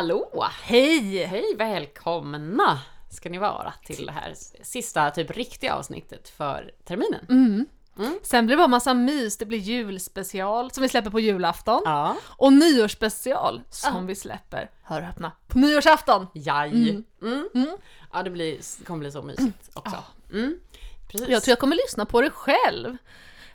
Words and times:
Hallå! 0.00 0.48
Hej! 0.62 1.24
Hej, 1.24 1.54
välkomna 1.56 2.80
ska 3.10 3.28
ni 3.30 3.38
vara 3.38 3.72
till 3.84 4.06
det 4.06 4.12
här 4.12 4.34
sista 4.62 5.10
typ 5.10 5.30
riktiga 5.30 5.74
avsnittet 5.74 6.28
för 6.28 6.70
terminen. 6.84 7.26
Mm. 7.28 7.66
Mm. 7.98 8.18
Sen 8.22 8.46
blir 8.46 8.56
det 8.56 8.60
bara 8.60 8.68
massa 8.68 8.94
mys, 8.94 9.36
det 9.38 9.46
blir 9.46 9.58
julspecial 9.58 10.70
som 10.70 10.82
vi 10.82 10.88
släpper 10.88 11.10
på 11.10 11.20
julafton. 11.20 11.82
Ja. 11.84 12.16
Och 12.24 12.52
nyårsspecial 12.52 13.62
som 13.70 13.94
Ja. 13.96 14.00
vi 14.00 14.14
släpper, 14.14 14.70
hör 14.82 15.02
och 15.02 15.08
öppna, 15.08 15.32
på 15.48 15.58
nyårsafton! 15.58 16.26
Jaj. 16.34 16.70
Mm. 16.90 17.04
Mm. 17.22 17.48
Mm. 17.54 17.76
Ja, 18.12 18.22
det 18.22 18.30
blir, 18.30 18.84
kommer 18.84 18.98
bli 19.00 19.12
så 19.12 19.22
mysigt 19.22 19.70
också. 19.74 20.04
Mm. 20.32 20.60
Precis. 21.08 21.28
Jag 21.28 21.42
tror 21.42 21.52
jag 21.52 21.58
kommer 21.58 21.76
lyssna 21.86 22.06
på 22.06 22.20
det 22.20 22.30
själv, 22.30 22.96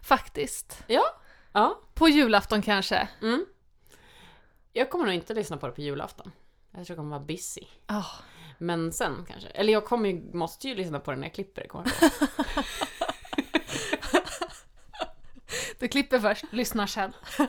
faktiskt. 0.02 0.84
Ja. 0.88 1.04
Ja. 1.52 1.80
På 1.94 2.10
julafton 2.10 2.62
kanske. 2.62 3.08
Jag 4.78 4.90
kommer 4.90 5.06
nog 5.06 5.14
inte 5.14 5.34
lyssna 5.34 5.58
på 5.58 5.68
det 5.68 5.74
på 5.74 5.82
julafton. 5.82 6.32
Jag 6.72 6.86
tror 6.86 6.96
jag 6.96 6.98
kommer 6.98 7.18
vara 7.18 7.26
busy. 7.26 7.62
Oh. 7.90 8.12
Men 8.58 8.94
sen 8.94 9.26
kanske. 9.28 9.50
Eller 9.50 9.74
jag 9.74 9.86
kommer 9.86 10.10
ju, 10.10 10.34
måste 10.34 10.68
ju 10.68 10.76
lyssna 10.76 11.00
på 11.00 11.12
det 11.12 11.18
när 11.18 11.28
jag 11.28 11.34
klipper 11.34 11.62
det, 11.62 11.68
kommer 11.68 11.92
jag. 12.02 12.12
Du 15.80 15.88
klipper 15.88 16.20
först, 16.20 16.46
lyssnar 16.52 16.88
sen. 16.88 17.14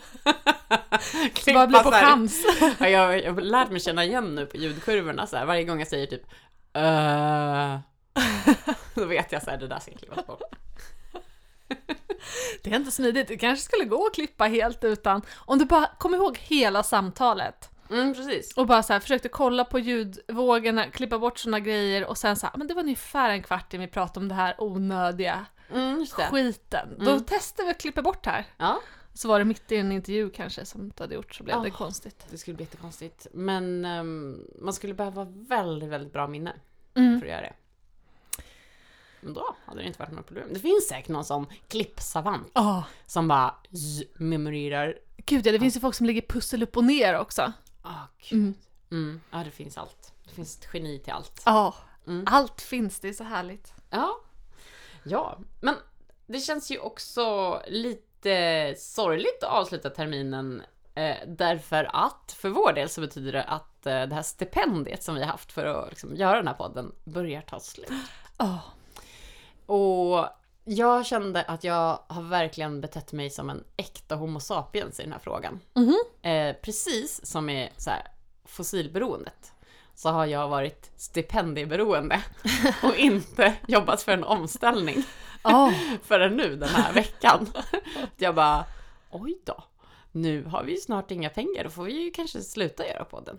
Klippa 1.35 1.59
bara 1.59 1.67
blir 1.67 1.79
på 1.79 1.91
så 1.91 1.97
chans. 1.97 2.45
Ja, 2.81 2.89
jag, 2.89 3.25
jag 3.25 3.33
har 3.33 3.41
lärt 3.41 3.71
mig 3.71 3.81
känna 3.81 4.05
igen 4.05 4.35
nu 4.35 4.47
på 4.47 4.57
ljudkurvorna 4.57 5.27
så 5.27 5.37
här, 5.37 5.47
varje 5.47 5.65
gång 5.65 5.79
jag 5.79 5.89
säger 5.89 6.07
typ 6.07 6.23
uh, 6.77 7.79
Då 8.95 9.05
vet 9.05 9.33
jag 9.33 9.43
så 9.43 9.51
här, 9.51 9.59
det 9.59 9.69
där 9.69 9.79
ska 9.79 9.93
klippas 9.93 10.27
bort. 10.27 10.43
Det 12.63 12.71
är 12.71 12.77
inte 12.77 12.91
smidigt, 12.91 13.29
det 13.29 13.37
kanske 13.37 13.65
skulle 13.65 13.85
gå 13.85 14.07
att 14.07 14.15
klippa 14.15 14.45
helt 14.45 14.85
utan, 14.85 15.23
om 15.37 15.59
du 15.59 15.65
bara 15.65 15.87
kommer 15.99 16.17
ihåg 16.19 16.39
hela 16.39 16.83
samtalet. 16.83 17.71
Mm, 17.91 18.15
precis. 18.15 18.57
Och 18.57 18.67
bara 18.67 18.83
så 18.83 18.93
här, 18.93 19.01
försökte 19.01 19.29
kolla 19.29 19.65
på 19.65 19.79
ljudvågorna, 19.79 20.91
klippa 20.91 21.19
bort 21.19 21.39
såna 21.39 21.61
grejer 21.61 22.05
och 22.07 22.19
sen 22.19 22.37
så 22.37 22.47
här, 22.47 22.57
men 22.57 22.67
det 22.67 22.75
var 22.75 22.83
ungefär 22.83 23.31
en 23.31 23.43
kvart 23.43 23.75
in 23.75 23.81
vi 23.81 23.87
pratade 23.89 24.21
om 24.25 24.29
det 24.29 24.35
här 24.35 24.55
onödiga 24.59 25.47
Mm, 25.75 26.07
skiten. 26.31 26.89
Då 26.99 27.11
Mm. 27.11 27.25
testade 27.25 27.67
vi 27.67 27.71
att 27.71 27.81
klippa 27.81 28.03
bort 28.03 28.25
det 28.25 28.31
här. 28.31 28.47
Ja, 28.57 28.81
Så 29.15 29.29
var 29.29 29.39
det 29.39 29.45
mitt 29.45 29.73
i 29.73 29.77
en 29.77 29.93
intervju 29.93 30.31
kanske 30.31 30.65
som 30.65 30.89
du 30.97 31.03
hade 31.03 31.15
gjort 31.15 31.35
så 31.35 31.45
blev 31.45 31.63
det 31.63 31.69
Ah. 31.69 31.77
konstigt. 31.77 32.27
det 32.31 32.39
skulle 32.39 32.55
bli 32.57 32.65
jättekonstigt. 32.65 33.27
Men 33.33 33.85
ehm, 33.85 34.41
man 34.61 34.73
skulle 34.75 34.95
behöva 34.95 35.25
väldigt, 35.31 35.89
väldigt 35.89 36.13
bra 36.13 36.27
minne 36.27 36.53
Mm. 36.95 37.21
för 37.21 37.27
att 37.27 37.33
göra 37.33 37.41
det. 37.43 37.53
Men 39.27 39.35
då 39.35 39.55
hade 39.67 39.81
det 39.81 39.87
inte 39.87 39.99
varit 39.99 40.13
något 40.13 40.27
problem. 40.27 40.49
Det 40.53 40.59
finns 40.61 40.89
säkert 40.89 41.09
någon 41.09 41.25
sån 41.25 41.47
klippsavant 41.69 42.51
Ja, 42.55 42.85
som 43.07 43.29
bara 43.29 43.55
memorerar. 44.15 44.99
gud 45.17 45.47
ja, 45.47 45.53
det 45.53 45.59
finns 45.61 45.77
ju 45.77 45.81
folk 45.81 45.95
som 45.95 46.07
lägger 46.07 46.23
pussel 46.23 46.63
upp 46.63 46.77
och 46.77 46.85
ner 46.85 47.19
också. 47.19 47.53
Gud. 48.31 48.33
Mm. 48.41 48.55
Mm. 48.91 49.21
Ja, 49.31 49.39
det 49.45 49.51
finns 49.51 49.79
allt. 49.79 50.13
Det 50.25 50.31
finns 50.31 50.59
ett 50.59 50.69
geni 50.75 50.99
till 50.99 51.13
allt. 51.13 51.43
Ja, 51.45 51.75
Mm. 52.07 52.25
allt 52.29 52.61
finns, 52.61 53.01
det 53.01 53.09
är 53.09 53.13
så 53.13 53.25
härligt. 53.25 53.73
Ja. 53.91 54.21
Ja, 55.05 55.39
men 55.61 55.75
det 56.27 56.41
känns 56.41 56.71
ju 56.71 56.79
också 56.79 57.61
lite 57.69 58.75
sorgligt 58.79 59.43
att 59.43 59.51
avsluta 59.51 59.91
terminen 59.91 60.63
eh, 60.95 61.17
därför 61.27 61.91
att 61.93 62.33
för 62.39 62.49
vår 62.49 62.73
del 62.73 62.89
så 62.89 63.01
betyder 63.01 63.33
det 63.33 63.43
att 63.43 63.87
eh, 63.87 64.03
det 64.07 64.15
här 64.15 64.23
stipendiet 64.23 65.03
som 65.05 65.15
vi 65.15 65.21
har 65.21 65.29
haft 65.31 65.53
för 65.53 65.65
att 65.65 65.91
liksom, 65.91 66.17
göra 66.17 66.37
den 66.37 66.49
här 66.49 66.55
podden 66.55 66.93
börjar 67.05 67.41
ta 67.43 67.61
slut. 67.61 67.91
Ja. 68.39 68.59
Och 69.67 70.29
jag 70.65 71.07
kände 71.07 71.43
att 71.43 71.65
jag 71.65 71.99
har 72.07 72.23
verkligen 72.23 72.81
betett 72.81 73.13
mig 73.13 73.31
som 73.31 73.51
en 73.51 73.65
äkta 73.77 74.15
homo 74.15 74.41
sapiens 74.41 75.01
i 75.01 75.03
den 75.03 75.13
här 75.13 75.19
frågan. 75.19 75.61
Mhm. 75.75 75.97
Eh, 76.23 76.57
precis 76.63 77.27
som 77.27 77.47
med 77.47 77.71
så 77.77 77.91
här, 77.91 78.03
fossilberoendet 78.45 79.53
så 79.95 80.09
har 80.09 80.27
jag 80.27 80.49
varit 80.49 80.91
stipendieberoende 80.97 82.23
och 82.83 82.97
inte 82.97 83.55
jobbat 83.69 84.03
för 84.03 84.13
en 84.13 84.25
omställning 84.25 85.05
Ja. 85.43 85.73
förrän 86.03 86.37
nu 86.37 86.57
den 86.57 86.69
här 86.69 86.93
veckan. 86.93 87.47
Jag 88.17 88.35
bara, 88.35 88.65
oj 89.11 89.39
då, 89.45 89.65
nu 90.13 90.45
har 90.45 90.65
vi 90.65 90.73
ju 90.73 90.79
snart 90.79 91.11
inga 91.11 91.31
pengar, 91.31 91.65
då 91.65 91.71
får 91.71 91.85
vi 91.85 92.05
ju 92.05 92.11
kanske 92.11 92.41
sluta 92.41 92.87
göra 92.87 93.05
podden. 93.05 93.39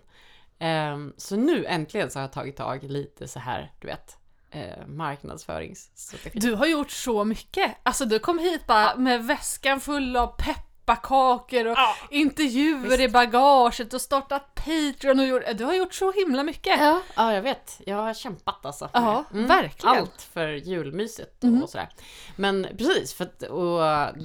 Ehm, 0.58 1.14
så 1.16 1.36
nu 1.36 1.66
äntligen 1.66 2.10
så 2.10 2.18
har 2.18 2.22
jag 2.22 2.32
tagit 2.32 2.56
tag 2.56 2.84
i 2.84 2.88
lite 2.88 3.28
så 3.28 3.38
här, 3.38 3.72
du 3.80 3.86
vet, 3.86 4.16
eh, 4.50 4.86
marknadsföringsstrategi. 4.86 6.38
Du 6.38 6.54
har 6.54 6.66
gjort 6.66 6.90
så 6.90 7.24
mycket. 7.24 7.76
Alltså 7.82 8.04
du 8.04 8.18
kom 8.18 8.38
hit 8.38 8.66
bara 8.66 8.96
med 8.96 9.24
väskan 9.24 9.80
full 9.80 10.16
av 10.16 10.26
pepparkakor 10.26 11.66
och 11.66 11.76
Ja. 11.78 11.94
intervjuer 12.10 12.88
Visst. 12.88 13.00
i 13.00 13.08
bagaget 13.08 13.94
och 13.94 14.00
startat 14.00 14.54
Patreon 14.54 15.20
och 15.20 15.26
gjort, 15.26 15.42
du 15.54 15.64
har 15.64 15.74
gjort 15.74 15.94
så 15.94 16.12
himla 16.12 16.42
mycket. 16.42 16.80
Ja, 16.80 17.02
ja, 17.16 17.34
jag 17.34 17.42
vet. 17.42 17.80
Jag 17.86 17.96
har 17.96 18.14
kämpat 18.14 18.66
alltså. 18.66 18.90
Ja, 18.92 19.24
det. 19.32 19.38
verkligen. 19.38 19.96
Allt 19.96 20.22
för 20.22 20.48
julmyset 20.48 21.42
Mhm. 21.42 21.62
och 21.62 21.70
sådär. 21.70 21.88
Men 22.36 22.66
precis, 22.78 23.14
för 23.14 23.24
att, 23.24 23.42
och 23.42 23.80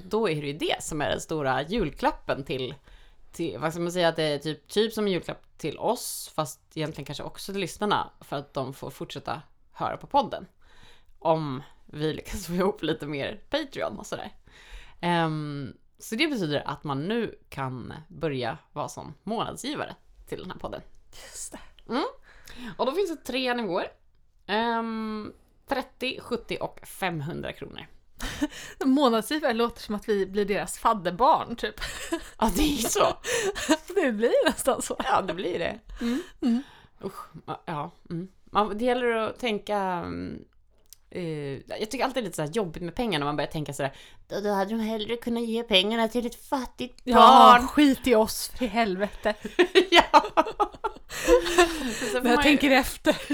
då 0.10 0.30
är 0.30 0.42
det 0.42 0.48
ju 0.48 0.54
det 0.54 0.84
som 0.84 1.02
är 1.02 1.10
den 1.10 1.22
stora 1.22 1.62
julklappen 1.64 2.44
till, 2.44 2.76
till 3.32 3.58
vad 3.60 3.74
ska 3.74 3.82
man 3.82 3.92
säga, 3.92 4.08
att 4.08 4.16
det 4.16 4.24
är 4.24 4.38
typ, 4.38 4.68
typ 4.68 4.94
som 4.94 5.06
en 5.06 5.12
julklapp 5.12 5.42
till 5.58 5.78
oss, 5.78 6.32
fast 6.36 6.60
egentligen 6.74 7.06
kanske 7.06 7.24
också 7.24 7.52
till 7.52 7.62
lyssnarna, 7.62 8.10
för 8.22 8.36
att 8.36 8.54
de 8.54 8.74
får 8.74 8.90
fortsätta 8.90 9.42
höra 9.84 9.98
på 9.98 10.08
podden. 10.08 10.46
Om 11.20 11.64
vi 11.86 12.14
lyckas 12.14 12.48
få 12.48 12.54
ihop 12.54 12.84
lite 12.84 13.06
mer 13.06 13.42
Patreon 13.50 14.00
och 14.00 14.06
sådär. 14.06 14.32
Ehm, 15.02 15.74
så 16.00 16.16
det 16.16 16.28
betyder 16.28 16.68
att 16.68 16.84
man 16.84 17.08
nu 17.08 17.40
kan 17.50 17.94
börja 18.08 18.58
vara 18.74 18.90
som 18.90 19.14
månadsgivare 19.24 19.96
till 20.28 20.40
den 20.40 20.52
här 20.52 20.58
podden. 20.58 20.82
Just 21.24 21.52
det. 21.52 21.60
Och 22.78 22.86
då 22.86 22.92
finns 22.92 23.10
det 23.10 23.24
tre 23.26 23.54
nivåer. 23.54 23.88
Ehm, 24.48 25.34
30, 25.68 26.20
70 26.22 26.58
och 26.62 26.80
500 26.88 27.54
kronor. 27.54 27.88
Månadsgivare 28.86 29.54
låter 29.54 29.82
som 29.82 29.96
att 29.96 30.10
vi 30.10 30.26
blir 30.26 30.46
deras 30.46 30.78
fadderbarn 30.78 31.56
typ. 31.56 31.76
Ja, 32.40 32.52
det 32.56 32.62
är 32.62 32.90
så. 32.90 33.18
Det 33.96 34.12
blir 34.12 34.46
nästan 34.46 34.82
så. 34.82 34.96
Ja, 35.04 35.22
det 35.22 35.34
blir 35.34 35.60
det. 35.60 35.80
Mm. 36.42 36.64
Usch, 37.04 37.28
ja. 37.66 37.92
Mm. 38.10 38.28
Man, 38.54 38.78
det 38.78 38.86
gäller 38.86 39.08
att 39.16 39.40
tänka... 39.40 40.04
eh, 41.10 41.24
jag 41.80 41.92
tycker 41.92 42.04
alltid 42.04 42.16
det 42.24 42.26
är 42.26 42.30
lite 42.30 42.36
så 42.36 42.42
här 42.42 42.50
jobbigt 42.50 42.84
med 42.84 42.96
pengar 42.96 43.20
när 43.20 43.26
man 43.26 43.36
börjar 43.36 43.52
tänka 43.52 43.74
sådär 43.74 43.94
då, 44.28 44.40
då 44.40 44.50
hade 44.50 44.72
de 44.76 44.80
hellre 44.84 45.18
kunnat 45.18 45.44
ge 45.44 45.64
pengarna 45.64 46.08
till 46.08 46.26
ett 46.26 46.46
fattigt 46.50 47.02
Ja, 47.04 47.16
barn. 47.16 47.68
skit 47.68 48.08
i 48.08 48.16
oss 48.16 48.52
för 48.58 48.66
i 48.66 48.68
helvete. 48.68 49.34
ja. 49.92 50.24
När 52.24 52.30
jag 52.30 52.38
ju- 52.38 52.44
tänker 52.44 52.72
efter. 52.72 53.16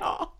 Ja. 0.00 0.32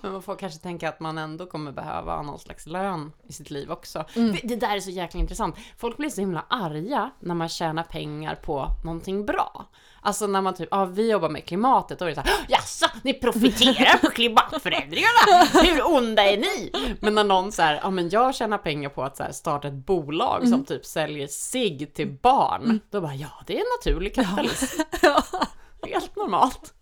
Men 0.00 0.12
man 0.12 0.22
får 0.22 0.36
kanske 0.36 0.60
tänka 0.60 0.88
att 0.88 1.00
man 1.00 1.18
ändå 1.18 1.46
kommer 1.46 1.72
behöva 1.72 2.22
någon 2.22 2.38
slags 2.38 2.66
lön 2.66 3.12
i 3.28 3.32
sitt 3.32 3.50
liv 3.50 3.70
också. 3.70 4.04
Mm. 4.16 4.32
Det, 4.32 4.40
det 4.48 4.56
där 4.56 4.76
är 4.76 4.80
så 4.80 4.90
jäkla 4.90 5.20
intressant. 5.20 5.56
Folk 5.76 5.96
blir 5.96 6.08
så 6.10 6.20
himla 6.20 6.44
arga 6.50 7.10
när 7.20 7.34
man 7.34 7.48
tjänar 7.48 7.82
pengar 7.82 8.34
på 8.34 8.66
någonting 8.84 9.26
bra. 9.26 9.66
Alltså 10.04 10.26
när 10.26 10.40
man 10.40 10.54
typ, 10.54 10.68
ja 10.70 10.84
vi 10.84 11.10
jobbar 11.10 11.28
med 11.28 11.44
klimatet, 11.44 11.98
då 11.98 12.04
är 12.04 12.08
det 12.08 12.14
såhär 12.14 12.30
Jaså, 12.48 12.86
ni 13.02 13.14
profiterar 13.14 13.98
på 13.98 14.10
klimatförändringarna? 14.10 15.44
Hur 15.62 15.86
onda 15.86 16.22
är 16.22 16.36
ni? 16.36 16.72
Men 17.00 17.14
när 17.14 17.24
någon 17.24 17.52
säger 17.52 17.80
ja 17.82 17.90
men 17.90 18.08
jag 18.08 18.34
tjänar 18.34 18.58
pengar 18.58 18.88
på 18.88 19.02
att 19.02 19.16
så 19.16 19.22
här, 19.22 19.32
starta 19.32 19.68
ett 19.68 19.86
bolag 19.86 20.48
som 20.48 20.64
typ 20.64 20.86
säljer 20.86 21.26
sig 21.26 21.86
till 21.86 22.08
barn. 22.22 22.80
Då 22.90 23.00
bara, 23.00 23.14
ja 23.14 23.42
det 23.46 23.58
är 23.58 23.78
naturlig 23.78 24.14
kapitalism. 24.14 24.80
Ja. 25.02 25.22
Helt 25.86 26.16
normalt. 26.16 26.74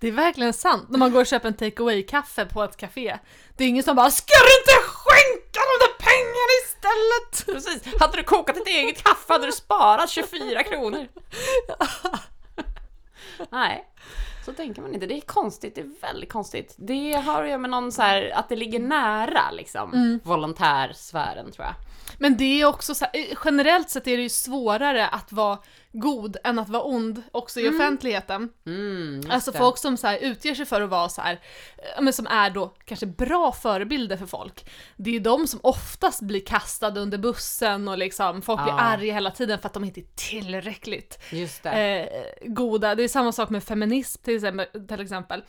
Det 0.00 0.08
är 0.08 0.12
verkligen 0.12 0.52
sant. 0.52 0.86
När 0.88 0.98
man 0.98 1.12
går 1.12 1.20
och 1.20 1.26
köper 1.26 1.48
en 1.48 1.54
take 1.54 1.82
away-kaffe 1.82 2.46
på 2.46 2.62
ett 2.64 2.76
café. 2.76 3.18
Det 3.56 3.64
är 3.64 3.68
ingen 3.68 3.82
som 3.82 3.96
bara 3.96 4.10
“Ska 4.10 4.34
du 4.34 4.60
inte 4.60 4.86
skänka 4.88 5.60
de 5.70 5.86
där 5.86 5.94
pengarna 5.98 6.52
istället?” 6.64 7.64
Precis. 7.64 8.00
Hade 8.00 8.16
du 8.16 8.22
kokat 8.22 8.56
ditt 8.56 8.66
eget 8.66 9.02
kaffe 9.02 9.32
hade 9.32 9.46
du 9.46 9.52
sparat 9.52 10.10
24 10.10 10.62
kronor. 10.62 11.06
Nej, 13.50 13.84
så 14.44 14.52
tänker 14.52 14.82
man 14.82 14.94
inte. 14.94 15.06
Det 15.06 15.16
är 15.16 15.20
konstigt, 15.20 15.74
det 15.74 15.80
är 15.80 15.90
väldigt 16.00 16.32
konstigt. 16.32 16.74
Det 16.76 17.12
har 17.12 17.42
att 17.42 17.48
göra 17.48 17.58
med 17.58 17.70
någon 17.70 17.92
så 17.92 18.02
här, 18.02 18.30
att 18.34 18.48
det 18.48 18.56
ligger 18.56 18.80
nära 18.80 19.50
liksom, 19.50 20.20
volontärsfären 20.24 21.52
tror 21.52 21.66
jag. 21.66 21.74
Men 22.18 22.36
det 22.36 22.60
är 22.60 22.66
också 22.66 22.94
så 22.94 23.04
här, 23.04 23.20
eh, 23.20 23.38
generellt 23.44 23.90
sett 23.90 24.06
är 24.06 24.16
det 24.16 24.22
ju 24.22 24.28
svårare 24.28 25.08
att 25.08 25.32
vara 25.32 25.58
god 26.00 26.36
än 26.44 26.58
att 26.58 26.68
vara 26.68 26.82
ond 26.82 27.22
också 27.32 27.60
i 27.60 27.68
offentligheten. 27.68 28.48
Mm, 28.66 29.20
Alltså 29.30 29.50
det. 29.50 29.58
folk 29.58 29.78
som 29.78 29.96
så 29.96 30.06
här 30.06 30.18
utger 30.18 30.54
sig 30.54 30.66
för 30.66 30.80
att 30.80 30.90
vara 30.90 31.08
så 31.08 31.20
här, 31.22 31.40
ja, 31.96 32.00
men 32.00 32.12
som 32.12 32.26
är 32.26 32.50
då 32.50 32.74
kanske 32.84 33.06
bra 33.06 33.52
förebilder 33.52 34.16
för 34.16 34.26
folk. 34.26 34.70
Det 34.96 35.10
är 35.10 35.14
ju 35.14 35.20
de 35.20 35.46
som 35.46 35.60
oftast 35.62 36.22
blir 36.22 36.40
kastade 36.46 37.00
under 37.00 37.18
bussen 37.18 37.88
och 37.88 37.98
liksom 37.98 38.42
folk 38.42 38.62
blir 38.62 38.72
Ja. 38.72 38.80
arga 38.80 39.14
hela 39.14 39.30
tiden 39.30 39.58
för 39.58 39.66
att 39.66 39.74
de 39.74 39.84
inte 39.84 40.00
är 40.00 40.06
tillräckligt 40.14 41.18
Just 41.32 41.62
det. 41.62 41.70
eh, 41.70 42.48
goda. 42.48 42.94
Det 42.94 43.02
är 43.04 43.08
samma 43.08 43.32
sak 43.32 43.50
med 43.50 43.64
feminism 43.64 44.22
till 44.22 44.34
exempel. 44.36 44.66
Till 44.88 45.00
exempel. 45.00 45.42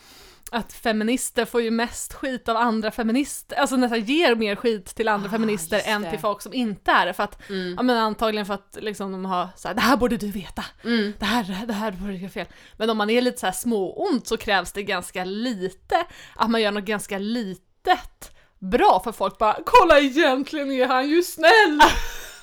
Att 0.52 0.74
feminister 0.74 1.46
får 1.46 1.62
ju 1.62 1.72
mest 1.72 2.14
skit 2.14 2.50
av 2.50 2.58
andra 2.58 2.92
feminister, 2.92 3.56
alltså 3.56 3.76
nästan 3.76 4.02
ger 4.04 4.36
mer 4.36 4.56
skit 4.56 4.86
till 4.96 5.08
andra 5.08 5.28
Ah, 5.28 5.32
feminister 5.32 5.82
än 5.86 6.10
till 6.10 6.20
folk 6.20 6.42
som 6.42 6.54
inte 6.54 6.92
är 6.92 7.06
det. 7.06 7.14
För 7.14 7.24
att, 7.24 7.50
Mm. 7.50 7.74
ja 7.78 7.84
men 7.84 7.98
antagligen 7.98 8.46
för 8.46 8.54
att 8.54 8.78
liksom 8.82 9.12
de 9.12 9.26
har 9.26 9.48
såhär, 9.56 9.76
det 9.76 9.82
här 9.82 9.98
borde 9.98 10.18
du 10.18 10.32
veta. 10.32 10.66
Mm. 10.84 11.14
Det 11.20 11.26
här, 11.26 11.66
det 11.68 11.74
här 11.74 11.92
borde 11.92 12.14
göra 12.14 12.30
fel. 12.32 12.46
Men 12.78 12.90
om 12.90 12.98
man 12.98 13.10
är 13.10 13.22
lite 13.22 13.40
så 13.40 13.46
här 13.46 13.54
småont 13.54 14.28
så 14.28 14.38
krävs 14.38 14.72
det 14.72 14.84
ganska 14.84 15.24
lite, 15.26 16.06
att 16.36 16.50
man 16.50 16.62
gör 16.62 16.72
något 16.72 16.84
ganska 16.86 17.18
litet 17.18 18.32
bra 18.60 19.02
för 19.04 19.12
folk 19.12 19.38
bara 19.38 19.58
kolla 19.66 20.00
egentligen 20.00 20.72
är 20.72 20.88
han 20.88 21.10
ju 21.10 21.24
snäll! 21.24 21.82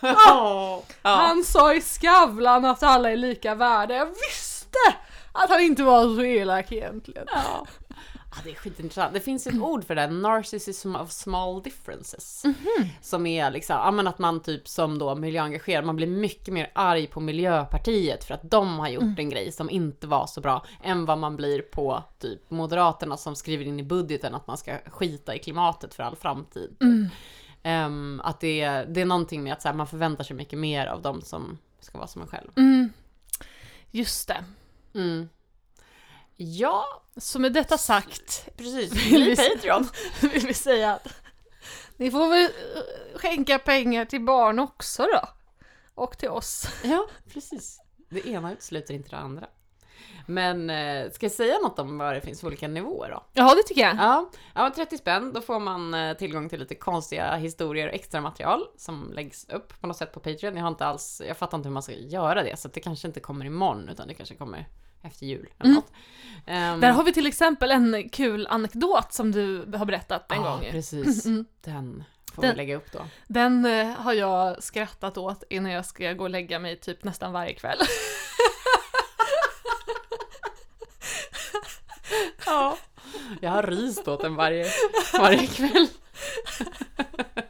Ja. 0.01 0.83
Han 1.03 1.45
sa 1.45 1.75
i 1.75 1.81
Skavlan 1.81 2.65
att 2.65 2.83
alla 2.83 3.11
är 3.11 3.17
lika 3.17 3.55
värda. 3.55 3.95
Jag 3.95 4.07
visste 4.07 4.79
att 5.33 5.51
han 5.51 5.61
inte 5.61 5.83
var 5.83 6.17
så 6.17 6.23
elak 6.23 6.73
egentligen. 6.73 7.27
Ja. 7.33 7.67
Ja, 8.37 8.41
det 8.45 8.51
är 8.51 8.55
skitintressant. 8.55 9.15
Det 9.15 9.21
finns 9.21 9.47
ett 9.47 9.55
ord 9.61 9.85
för 9.85 9.95
det, 9.95 10.07
narcissism 10.07 10.97
of 10.97 11.11
small 11.11 11.63
differences. 11.63 12.43
Som 13.01 13.27
är 13.27 13.51
liksom, 13.51 13.77
ja 13.77 13.91
men 13.91 14.07
att 14.07 14.19
man 14.19 14.43
typ 14.43 14.69
som 14.69 14.99
då 14.99 15.15
miljöengagerad, 15.15 15.85
man 15.85 15.97
blir 15.97 16.07
mycket 16.07 16.55
mer 16.55 16.71
arg 16.75 17.07
på 17.07 17.21
Miljöpartiet 17.21 18.25
för 18.25 18.35
att 18.35 18.51
de 18.51 18.79
har 18.79 18.89
gjort 18.89 19.19
en 19.19 19.31
grej 19.31 19.53
som 19.53 19.71
inte 19.71 20.07
var 20.07 20.27
så 20.27 20.41
bra, 20.41 20.67
än 20.83 21.05
vad 21.07 21.19
man 21.19 21.37
blir 21.37 21.63
på 21.63 22.03
typ 22.19 22.51
Moderaterna 22.51 23.17
som 23.17 23.37
skriver 23.37 23.65
in 23.65 23.81
i 23.81 23.83
budgeten 23.83 24.35
att 24.35 24.47
man 24.47 24.57
ska 24.57 24.79
skita 24.87 25.35
i 25.35 25.39
klimatet 25.39 25.95
för 25.95 26.03
all 26.03 26.17
framtid. 26.17 26.77
Ehm, 27.63 28.21
att 28.25 28.41
det 28.41 28.61
är, 28.61 28.87
det 28.87 29.01
är 29.01 29.05
någonting 29.05 29.43
med 29.43 29.53
att 29.53 29.63
så 29.63 29.69
här, 29.69 29.75
man 29.75 29.87
förväntar 29.87 30.25
sig 30.25 30.37
mycket 30.37 30.59
mer 30.59 30.87
av 30.87 31.03
de 31.03 31.23
som 31.23 31.59
ska 31.81 31.99
vara 31.99 32.09
som 32.09 32.23
en 32.23 32.29
själv. 32.29 32.51
Mm. 32.57 32.93
Just 33.91 34.29
det. 34.29 34.45
Ja, 36.37 37.03
Så 37.17 37.39
med 37.39 37.53
detta 37.53 37.79
sagt 37.79 38.49
precis. 38.57 38.93
Bli 38.93 39.37
Patreon. 39.37 39.89
vill 40.33 40.47
vi 40.47 40.55
säga 40.55 40.95
att 40.95 41.09
ni 41.97 42.11
får 42.11 42.29
väl 42.29 42.43
eh, 42.45 43.19
skänka 43.19 43.59
pengar 43.59 44.05
till 44.05 44.25
barn 44.25 44.59
också 44.59 45.03
då. 45.03 45.29
Och 45.95 46.19
till 46.19 46.29
oss. 46.29 46.67
Ja, 46.85 47.07
precis. 47.33 47.81
Det 48.11 48.29
ena 48.29 48.53
utesluter 48.53 48.95
inte 48.95 49.11
det 49.11 49.17
andra. 49.17 49.47
Men 50.27 50.71
eh, 50.71 51.11
ska 51.11 51.27
jag 51.27 51.33
säga 51.33 51.59
något 51.63 51.79
om 51.79 51.99
vad 51.99 52.15
det 52.15 52.21
finns 52.21 52.41
för 52.41 52.47
olika 52.47 52.69
nivåer 52.69 53.11
då? 53.11 53.25
Ja, 53.33 53.55
det 53.55 53.63
tycker 53.63 53.81
jag. 53.81 53.97
Ja, 53.97 54.31
ja 54.55 54.63
men 54.63 54.73
30 54.73 54.99
spänn, 54.99 55.33
då 55.33 55.41
får 55.41 55.61
man 55.61 55.95
eh, 55.95 56.17
tillgång 56.17 56.49
till 56.49 56.61
lite 56.61 56.75
konstiga 56.75 57.37
historier 57.37 57.89
och 57.89 57.95
extra 57.95 58.21
material 58.21 58.67
som 58.77 59.13
läggs 59.13 59.49
upp 59.49 59.81
på 59.81 59.87
något 59.87 59.97
sätt 59.97 60.13
på 60.13 60.21
Patreon. 60.21 60.57
Jag 60.57 60.63
har 60.63 60.71
inte 60.71 60.87
alls, 60.87 61.23
jag 61.29 61.37
fattar 61.37 61.59
inte 61.59 61.69
hur 61.69 61.75
man 61.75 61.83
ska 61.83 61.93
göra 61.93 62.43
det, 62.43 62.57
så 62.57 62.69
det 62.69 62.81
kanske 62.81 63.09
inte 63.09 63.21
kommer 63.21 63.45
imorgon, 63.47 63.89
utan 63.89 64.09
det 64.09 64.15
kanske 64.15 64.35
kommer 64.35 64.69
efter 65.05 65.27
jul 65.27 65.49
eller 65.59 65.71
Mm. 65.71 65.75
något. 65.75 65.93
Ehm, 66.47 66.81
Där 66.81 66.91
har 66.91 67.05
vi 67.05 67.13
till 67.13 67.27
exempel 67.27 67.71
en 67.71 68.09
kul 68.09 68.47
anekdot 68.51 69.13
som 69.13 69.33
du 69.33 69.59
har 69.77 69.85
berättat 69.87 70.33
en 70.33 70.43
ja, 70.43 70.51
gång. 70.51 70.61
precis. 70.71 71.27
Mm. 71.27 71.45
Den 71.65 72.05
får 72.35 72.43
Den- 72.43 72.51
vi 72.51 72.57
lägga 72.57 72.77
upp 72.77 72.93
då. 72.93 73.07
Den 73.27 73.65
eh, 73.67 73.87
har 73.87 74.13
jag 74.13 74.63
skrattat 74.63 75.19
åt 75.19 75.43
innan 75.51 75.73
jag 75.73 75.87
ska 75.87 76.13
gå 76.13 76.25
och 76.25 76.31
lägga 76.31 76.59
mig 76.59 76.77
typ 76.81 77.05
nästan 77.05 77.33
varje 77.33 77.55
kväll. 77.55 77.79
Ja. 82.47 82.79
Jag 83.41 83.51
har 83.51 83.63
ryst 83.63 84.09
åt 84.09 84.21
den 84.21 84.35
varje, 84.35 84.67
varje 85.19 85.47
kväll. 85.47 85.89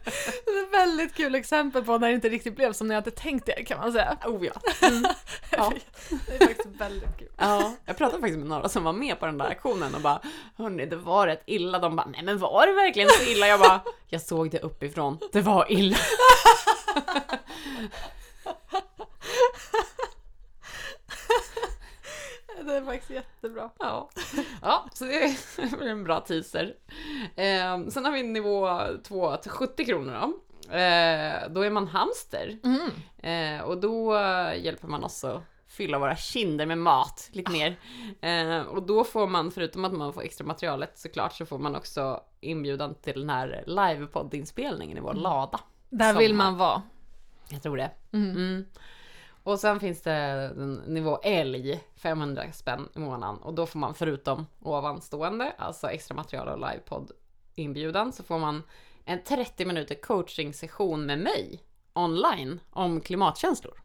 Väldigt 0.85 1.15
kul 1.15 1.35
exempel 1.35 1.83
på 1.83 1.97
när 1.97 2.07
det 2.07 2.13
inte 2.13 2.29
riktigt 2.29 2.55
blev 2.55 2.73
som 2.73 2.89
jag 2.89 2.95
hade 2.95 3.11
tänkt 3.11 3.45
det 3.45 3.63
kan 3.63 3.79
man 3.79 3.91
säga. 3.91 4.17
Oh 4.25 4.45
ja. 4.45 4.53
Ja. 5.51 5.73
Det 6.27 6.35
är 6.35 6.47
faktiskt 6.47 6.81
väldigt 6.81 7.17
kul. 7.17 7.29
Ja, 7.37 7.73
jag 7.85 7.97
pratade 7.97 8.21
faktiskt 8.21 8.39
med 8.39 8.47
några 8.47 8.69
som 8.69 8.83
var 8.83 8.93
med 8.93 9.19
på 9.19 9.25
den 9.25 9.37
där 9.37 9.45
aktionen 9.45 9.95
och 9.95 10.01
bara 10.01 10.21
Hörni, 10.57 10.85
det 10.85 10.95
var 10.95 11.27
rätt 11.27 11.43
illa. 11.45 11.79
De 11.79 11.95
bara, 11.95 12.05
nej 12.05 12.23
men 12.23 12.37
var 12.37 12.67
det 12.67 12.73
verkligen 12.73 13.09
så 13.09 13.23
illa? 13.23 13.47
Jag 13.47 13.59
bara, 13.59 13.81
jag 14.07 14.21
såg 14.21 14.51
det 14.51 14.59
uppifrån. 14.59 15.17
Det 15.31 15.41
var 15.41 15.71
illa. 15.71 15.97
Det 22.65 22.75
är 22.75 22.85
faktiskt 22.85 23.11
jättebra. 23.11 23.69
Ja, 23.79 24.09
ja 24.61 24.89
så 24.93 25.05
det 25.05 25.77
blir 25.77 25.87
en 25.87 26.03
bra 26.03 26.19
teaser. 26.19 26.75
Eh, 27.35 27.87
sen 27.89 28.05
har 28.05 28.11
vi 28.11 28.23
nivå 28.23 28.79
2 29.03 29.37
till 29.37 29.51
70 29.51 29.85
kronor 29.85 30.13
då. 30.13 30.33
Eh, 30.69 31.49
då 31.49 31.61
är 31.61 31.69
man 31.69 31.87
hamster. 31.87 32.57
Mm. 32.63 32.91
Eh, 33.17 33.65
och 33.65 33.77
då 33.77 34.17
eh, 34.17 34.63
hjälper 34.63 34.87
man 34.87 35.03
oss 35.03 35.23
att 35.23 35.43
fylla 35.67 35.99
våra 35.99 36.15
kinder 36.15 36.65
med 36.65 36.77
mat 36.77 37.29
lite 37.31 37.51
mer. 37.51 37.79
Eh, 38.21 38.61
och 38.61 38.83
då 38.83 39.03
får 39.03 39.27
man, 39.27 39.51
förutom 39.51 39.85
att 39.85 39.93
man 39.93 40.13
får 40.13 40.21
extra 40.21 40.47
materialet 40.47 40.97
såklart, 40.97 41.33
så 41.33 41.45
får 41.45 41.59
man 41.59 41.75
också 41.75 42.21
inbjudan 42.41 42.95
till 42.95 43.19
den 43.19 43.29
här 43.29 43.63
livepoddinspelningen 43.67 44.97
i 44.97 45.01
vår 45.01 45.13
lada. 45.13 45.59
Där 45.89 46.13
vill 46.13 46.33
man 46.33 46.57
vara. 46.57 46.81
Jag 47.49 47.63
tror 47.63 47.77
det. 47.77 47.91
Mm. 48.11 48.31
Mm. 48.31 48.65
Och 49.43 49.59
sen 49.59 49.79
finns 49.79 50.01
det 50.01 50.51
nivå 50.87 51.19
älg, 51.23 51.83
500 51.95 52.43
spänn 52.53 52.89
i 52.95 52.99
månaden. 52.99 53.37
Och 53.37 53.53
då 53.53 53.65
får 53.65 53.79
man 53.79 53.93
förutom 53.93 54.45
ovanstående, 54.61 55.53
alltså 55.57 55.87
extra 55.87 56.15
material 56.15 56.47
och 56.47 56.69
livepodd 56.69 57.11
inbjudan, 57.55 58.13
så 58.13 58.23
får 58.23 58.39
man 58.39 58.63
en 59.05 59.23
30 59.23 59.65
minuter 59.65 59.95
coaching 59.95 60.53
session 60.53 61.05
med 61.05 61.19
mig 61.19 61.63
online 61.93 62.59
om 62.69 63.01
klimatkänslor. 63.01 63.81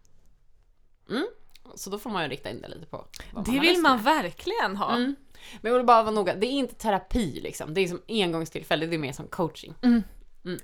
Mm. 1.11 1.26
Så 1.75 1.90
då 1.90 1.99
får 1.99 2.11
man 2.11 2.22
ju 2.22 2.28
rikta 2.28 2.50
in 2.50 2.61
det 2.61 2.69
lite 2.69 2.87
på 2.87 3.05
vad 3.32 3.44
Det 3.44 3.50
har 3.50 3.61
vill 3.61 3.81
man 3.81 4.02
verkligen 4.02 4.76
ha. 4.76 4.96
Mm. 4.96 5.17
Men 5.61 5.72
jag 5.72 5.78
vill 5.78 5.87
bara 5.87 6.02
vara 6.02 6.14
noga, 6.14 6.34
det 6.34 6.46
är 6.46 6.50
inte 6.50 6.75
terapi 6.75 7.40
liksom. 7.40 7.75
Det 7.75 7.81
är 7.81 7.88
som 7.88 8.02
engångstillfälle, 8.08 8.87
det 8.87 8.96
är 8.96 8.99
mer 8.99 9.12
som 9.12 9.26
coaching. 9.26 9.75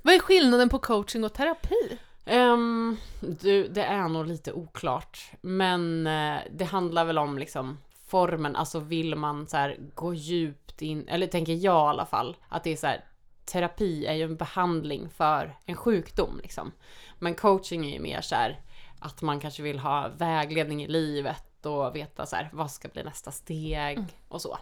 Vad 0.01 0.13
är 0.13 0.19
skillnaden 0.19 0.69
på 0.69 0.79
coaching 0.79 1.23
och 1.23 1.33
terapi? 1.33 1.97
Ehm, 2.25 2.97
du, 3.19 3.67
det 3.67 3.83
är 3.83 4.07
nog 4.07 4.27
lite 4.27 4.53
oklart. 4.53 5.31
Men 5.41 6.07
eh, 6.07 6.37
det 6.51 6.65
handlar 6.65 7.05
väl 7.05 7.17
om 7.17 7.37
liksom 7.37 7.77
formen, 8.07 8.55
alltså 8.55 8.79
vill 8.79 9.15
man 9.15 9.47
så 9.47 9.57
här 9.57 9.77
gå 9.95 10.13
djupt 10.13 10.81
in, 10.81 11.07
eller 11.07 11.27
tänker 11.27 11.53
jag 11.53 11.87
i 11.87 11.89
alla 11.89 12.05
fall, 12.05 12.37
att 12.49 12.63
det 12.63 12.71
är 12.71 12.77
så 12.77 12.87
här 12.87 13.03
terapi 13.47 14.05
är 14.05 14.13
ju 14.13 14.23
en 14.23 14.35
behandling 14.35 15.09
för 15.09 15.57
en 15.65 15.75
sjukdom 15.75 16.39
liksom. 16.43 16.71
Men 17.19 17.35
coaching 17.35 17.85
är 17.85 17.93
ju 17.93 17.99
mer 17.99 18.21
så 18.21 18.35
här 18.35 18.61
att 18.99 19.21
man 19.21 19.39
kanske 19.39 19.63
vill 19.63 19.79
ha 19.79 20.07
vägledning 20.17 20.83
i 20.83 20.87
livet 20.87 21.65
och 21.65 21.95
veta 21.95 22.25
så 22.25 22.35
här 22.35 22.49
vad 22.53 22.71
ska 22.71 22.87
bli 22.87 23.03
nästa 23.03 23.31
steg 23.31 23.99
och 24.27 24.41
så. 24.41 24.57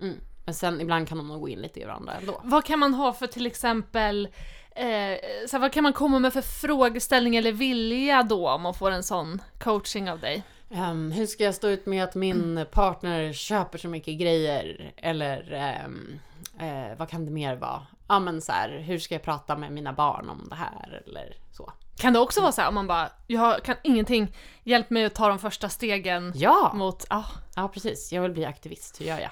Mm. 0.00 0.16
Men 0.44 0.54
sen 0.54 0.80
ibland 0.80 1.08
kan 1.08 1.18
de 1.18 1.28
nog 1.28 1.40
gå 1.40 1.48
in 1.48 1.58
lite 1.58 1.80
i 1.80 1.84
varandra 1.84 2.12
ändå. 2.12 2.40
Vad 2.44 2.64
kan 2.64 2.78
man 2.78 2.94
ha 2.94 3.12
för 3.12 3.26
till 3.26 3.46
exempel, 3.46 4.28
eh, 4.70 5.18
så 5.48 5.52
här, 5.52 5.58
vad 5.58 5.72
kan 5.72 5.82
man 5.82 5.92
komma 5.92 6.18
med 6.18 6.32
för 6.32 6.42
frågeställning 6.42 7.36
eller 7.36 7.52
vilja 7.52 8.22
då 8.22 8.48
om 8.50 8.62
man 8.62 8.74
får 8.74 8.90
en 8.90 9.02
sån 9.02 9.42
coaching 9.58 10.10
av 10.10 10.20
dig? 10.20 10.42
Ehm, 10.70 11.12
hur 11.12 11.26
ska 11.26 11.44
jag 11.44 11.54
stå 11.54 11.68
ut 11.68 11.86
med 11.86 12.04
att 12.04 12.14
min 12.14 12.66
partner 12.72 13.32
köper 13.32 13.78
så 13.78 13.88
mycket 13.88 14.18
grejer? 14.18 14.92
Eller 14.96 15.52
ehm, 15.52 16.18
eh, 16.60 16.98
vad 16.98 17.08
kan 17.08 17.24
det 17.24 17.30
mer 17.30 17.56
vara? 17.56 17.86
Ja 18.12 18.18
men 18.18 18.40
så 18.40 18.52
här, 18.52 18.68
hur 18.78 18.98
ska 18.98 19.14
jag 19.14 19.22
prata 19.22 19.56
med 19.56 19.72
mina 19.72 19.92
barn 19.92 20.28
om 20.28 20.48
det 20.48 20.54
här? 20.54 21.02
Eller 21.06 21.36
så. 21.52 21.72
Kan 21.96 22.12
det 22.12 22.18
också 22.18 22.40
vara 22.40 22.52
så 22.52 22.60
här 22.60 22.68
om 22.68 22.74
man 22.74 22.86
bara, 22.86 23.10
jag 23.26 23.64
kan 23.64 23.76
ingenting, 23.82 24.36
hjälp 24.64 24.90
mig 24.90 25.04
att 25.04 25.14
ta 25.14 25.28
de 25.28 25.38
första 25.38 25.68
stegen 25.68 26.32
Ja! 26.36 26.72
mot, 26.74 27.06
ja, 27.10 27.24
Ja 27.56 27.68
precis, 27.68 28.12
jag 28.12 28.22
vill 28.22 28.30
bli 28.30 28.44
aktivist, 28.44 29.00
hur 29.00 29.06
gör 29.06 29.18
jag? 29.18 29.30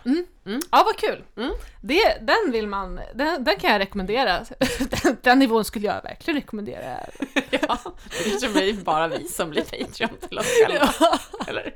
ja 0.70 0.82
vad 0.84 0.96
kul! 0.96 1.24
Mm. 1.36 1.52
Det, 1.80 2.18
den 2.20 2.52
vill 2.52 2.66
man, 2.66 3.00
den, 3.14 3.44
den 3.44 3.56
kan 3.60 3.70
jag 3.70 3.78
rekommendera. 3.78 4.44
Den, 5.02 5.16
den 5.22 5.38
nivån 5.38 5.64
skulle 5.64 5.86
jag 5.86 6.02
verkligen 6.02 6.40
rekommendera. 6.40 7.00
ja, 7.50 7.78
det 8.24 8.30
kanske 8.30 8.48
blir 8.48 8.84
bara 8.84 9.08
vi 9.08 9.28
som 9.28 9.50
blir 9.50 9.62
Patreon 9.62 10.16
till 10.28 10.38
oss 10.38 10.46
själva. 10.66 10.94
Eller? 11.46 11.74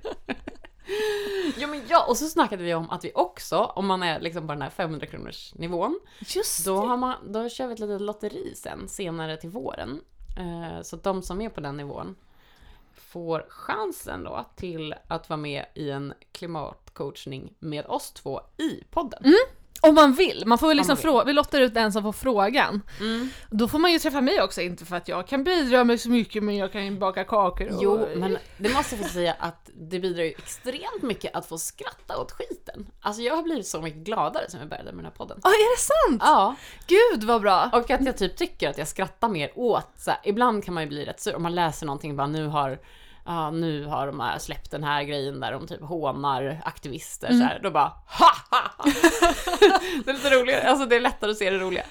Men 1.74 1.82
ja, 1.88 2.06
och 2.08 2.16
så 2.16 2.28
snackade 2.28 2.62
vi 2.62 2.74
om 2.74 2.90
att 2.90 3.04
vi 3.04 3.12
också, 3.14 3.58
om 3.58 3.86
man 3.86 4.02
är 4.02 4.20
liksom 4.20 4.46
på 4.46 4.52
den 4.52 4.62
här 4.62 4.70
500 4.70 5.06
kronors 5.06 5.54
nivån, 5.54 6.00
Just 6.18 6.64
Då, 6.64 6.76
har 6.76 6.96
man, 6.96 7.32
då 7.32 7.48
kör 7.48 7.66
vi 7.66 7.72
ett 7.72 7.78
litet 7.78 8.00
lotteri 8.00 8.54
sen, 8.56 8.88
senare 8.88 9.36
till 9.36 9.50
våren. 9.50 10.00
Eh, 10.38 10.82
så 10.82 10.96
att 10.96 11.02
de 11.02 11.22
som 11.22 11.40
är 11.40 11.48
på 11.48 11.60
den 11.60 11.76
nivån 11.76 12.16
får 12.94 13.46
chansen 13.48 14.24
då 14.24 14.44
till 14.56 14.94
att 15.08 15.28
vara 15.28 15.36
med 15.36 15.66
i 15.74 15.90
en 15.90 16.14
klimatcoachning 16.32 17.54
med 17.58 17.86
oss 17.86 18.10
två 18.12 18.40
i 18.56 18.84
podden. 18.90 19.22
Om 19.88 19.94
man 19.94 20.12
vill, 20.12 20.42
man 20.46 20.58
får 20.58 20.68
väl 20.68 20.78
Om 20.78 20.78
liksom 20.78 20.96
fråga, 20.96 21.24
vi 21.24 21.32
lottar 21.32 21.60
ut 21.60 21.74
den 21.74 21.92
som 21.92 22.02
får 22.02 22.12
frågan. 22.12 22.82
Mm. 23.00 23.28
Då 23.50 23.68
får 23.68 23.78
man 23.78 23.92
ju 23.92 23.98
träffa 23.98 24.20
mig 24.20 24.42
också, 24.42 24.60
inte 24.60 24.84
för 24.84 24.96
att 24.96 25.08
jag 25.08 25.26
kan 25.28 25.44
bidra 25.44 25.84
med 25.84 26.00
så 26.00 26.10
mycket 26.10 26.42
men 26.42 26.56
jag 26.56 26.72
kan 26.72 26.84
ju 26.84 26.98
baka 26.98 27.24
kakor 27.24 27.76
och... 27.76 27.82
Jo, 27.82 28.06
men 28.16 28.38
det 28.58 28.68
måste 28.68 28.96
jag 28.96 29.06
få 29.06 29.12
säga 29.12 29.36
att 29.38 29.70
det 29.74 30.00
bidrar 30.00 30.24
ju 30.24 30.30
extremt 30.30 31.02
mycket 31.02 31.34
att 31.34 31.46
få 31.46 31.58
skratta 31.58 32.18
åt 32.18 32.32
skiten. 32.32 32.86
Alltså 33.00 33.22
jag 33.22 33.36
har 33.36 33.42
blivit 33.42 33.66
så 33.66 33.82
mycket 33.82 34.00
gladare 34.00 34.44
sen 34.48 34.60
jag 34.60 34.68
började 34.68 34.92
med 34.92 34.98
den 34.98 35.04
här 35.04 35.12
podden. 35.12 35.40
Ja, 35.42 35.50
är 35.50 35.76
det 35.76 35.80
sant? 35.80 36.22
Ja, 36.24 36.54
Gud 36.86 37.24
vad 37.24 37.42
bra! 37.42 37.70
och 37.72 37.90
att 37.90 38.04
jag 38.06 38.16
typ 38.16 38.36
tycker 38.36 38.70
att 38.70 38.78
jag 38.78 38.88
skrattar 38.88 39.28
mer 39.28 39.52
åt, 39.54 39.90
så 39.96 40.10
här, 40.10 40.20
ibland 40.24 40.64
kan 40.64 40.74
man 40.74 40.82
ju 40.82 40.88
bli 40.88 41.04
rätt 41.04 41.20
sur 41.20 41.36
om 41.36 41.42
man 41.42 41.54
läser 41.54 41.86
någonting 41.86 42.16
bara 42.16 42.26
nu 42.26 42.46
har 42.46 42.78
ja 43.24 43.50
nu 43.50 43.84
har 43.84 44.06
de 44.06 44.20
här 44.20 44.38
släppt 44.38 44.70
den 44.70 44.84
här 44.84 45.02
grejen 45.02 45.40
där 45.40 45.52
de 45.52 45.66
typ 45.66 45.80
hånar 45.80 46.60
aktivister 46.64 47.28
Mm. 47.28 47.38
så 47.40 47.44
här, 47.46 47.60
då 47.62 47.70
bara 47.70 47.84
ha 48.06 48.30
ha 48.50 48.58
ha. 48.78 48.84
Det 50.04 50.10
är 50.10 50.14
lite 50.14 50.30
roligare, 50.30 50.68
alltså 50.70 50.86
det 50.86 50.96
är 50.96 51.00
lättare 51.00 51.30
att 51.30 51.36
se 51.36 51.50
det 51.50 51.58
roliga. 51.58 51.84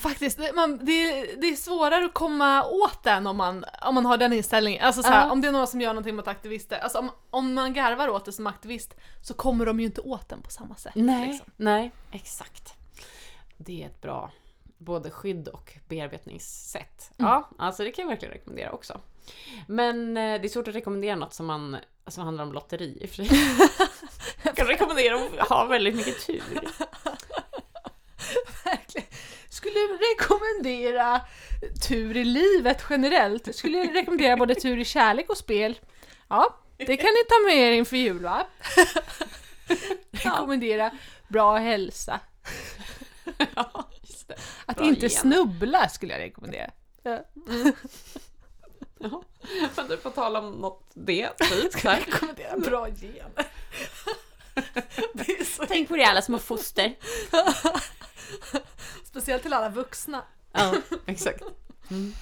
Faktiskt, 0.00 0.38
det, 0.38 0.52
man, 0.54 0.78
det, 0.84 1.12
det 1.40 1.46
är 1.46 1.56
svårare 1.56 2.04
att 2.04 2.14
komma 2.14 2.64
åt 2.64 3.02
den 3.02 3.26
om 3.26 3.36
man, 3.36 3.64
om 3.82 3.94
man 3.94 4.06
har 4.06 4.16
den 4.16 4.32
inställningen. 4.32 4.84
Alltså 4.84 5.02
så 5.02 5.08
här, 5.08 5.26
Ja. 5.26 5.32
om 5.32 5.40
det 5.40 5.48
är 5.48 5.52
någon 5.52 5.66
som 5.66 5.80
gör 5.80 5.88
någonting 5.90 6.16
mot 6.16 6.28
aktivister, 6.28 6.78
alltså 6.78 6.98
om, 6.98 7.10
om 7.30 7.54
man 7.54 7.72
garvar 7.72 8.08
åt 8.08 8.24
det 8.24 8.32
som 8.32 8.46
aktivist 8.46 8.94
så 9.22 9.34
kommer 9.34 9.66
de 9.66 9.80
ju 9.80 9.86
inte 9.86 10.00
åt 10.00 10.28
den 10.28 10.42
på 10.42 10.50
samma 10.50 10.74
sätt. 10.74 10.92
liksom. 10.94 11.46
nej, 11.56 11.92
exakt. 12.12 12.74
Det 13.56 13.82
är 13.82 13.86
ett 13.86 14.00
bra 14.00 14.30
både 14.78 15.10
skydd 15.10 15.48
och 15.48 15.72
bearbetningssätt. 15.88 17.10
Mm. 17.18 17.30
Ja, 17.30 17.48
alltså 17.58 17.84
det 17.84 17.90
kan 17.90 18.02
jag 18.02 18.08
verkligen 18.10 18.34
rekommendera 18.34 18.72
också. 18.72 19.00
Men 19.66 20.16
eh, 20.16 20.40
det 20.40 20.46
är 20.46 20.48
svårt 20.48 20.68
att 20.68 20.74
rekommendera 20.74 21.16
något 21.16 21.34
som, 21.34 21.46
man, 21.46 21.76
som 22.06 22.24
handlar 22.24 22.44
om 22.44 22.52
lotteri 22.52 22.98
i 23.00 23.04
och 23.06 23.10
för 23.10 23.16
sig. 23.24 23.28
Jag 24.42 24.56
kan 24.56 24.66
rekommendera 24.66 25.20
att 25.38 25.48
ha 25.48 25.64
väldigt 25.64 25.94
mycket 25.96 26.26
tur. 26.26 26.42
Verkligen. 28.64 29.08
Skulle 29.48 29.78
rekommendera 29.80 31.20
tur 31.88 32.16
i 32.16 32.24
livet 32.24 32.84
generellt. 32.90 33.54
Skulle 33.56 33.78
rekommendera 33.78 34.36
både 34.36 34.54
tur 34.54 34.78
i 34.78 34.84
kärlek 34.84 35.30
och 35.30 35.36
spel. 35.36 35.78
Ja, 36.28 36.56
det 36.76 36.96
kan 36.96 37.10
ni 37.10 37.24
ta 37.28 37.46
med 37.46 37.56
er 37.56 37.72
inför 37.72 37.96
jul 37.96 38.22
va? 38.22 38.46
rekommendera 40.10 40.90
bra 41.28 41.56
hälsa. 41.56 42.20
Ja. 43.54 43.88
Att 44.66 44.76
Bra 44.76 44.86
inte 44.86 45.00
gen. 45.00 45.10
snubbla 45.10 45.88
skulle 45.88 46.12
jag 46.12 46.20
rekommendera. 46.20 46.70
Ja. 47.02 47.24
Ja. 49.00 49.22
Men 49.76 49.88
du 49.88 49.96
får 49.96 50.10
tala 50.10 50.38
om 50.38 50.52
något 50.52 50.90
det, 50.94 51.28
typ. 51.38 51.72
Så 51.72 51.88
här. 51.88 52.00
Rekommendera 52.00 52.56
bra 52.56 52.88
är 55.40 55.44
så 55.44 55.66
Tänk 55.68 55.88
på 55.88 55.96
det 55.96 56.04
alla 56.04 56.22
små 56.22 56.38
foster. 56.38 56.94
Speciellt 59.04 59.42
till 59.42 59.52
alla 59.52 59.68
vuxna. 59.68 60.22
Ja, 60.52 60.74
exakt. 61.06 61.42
Mm. 61.90 62.12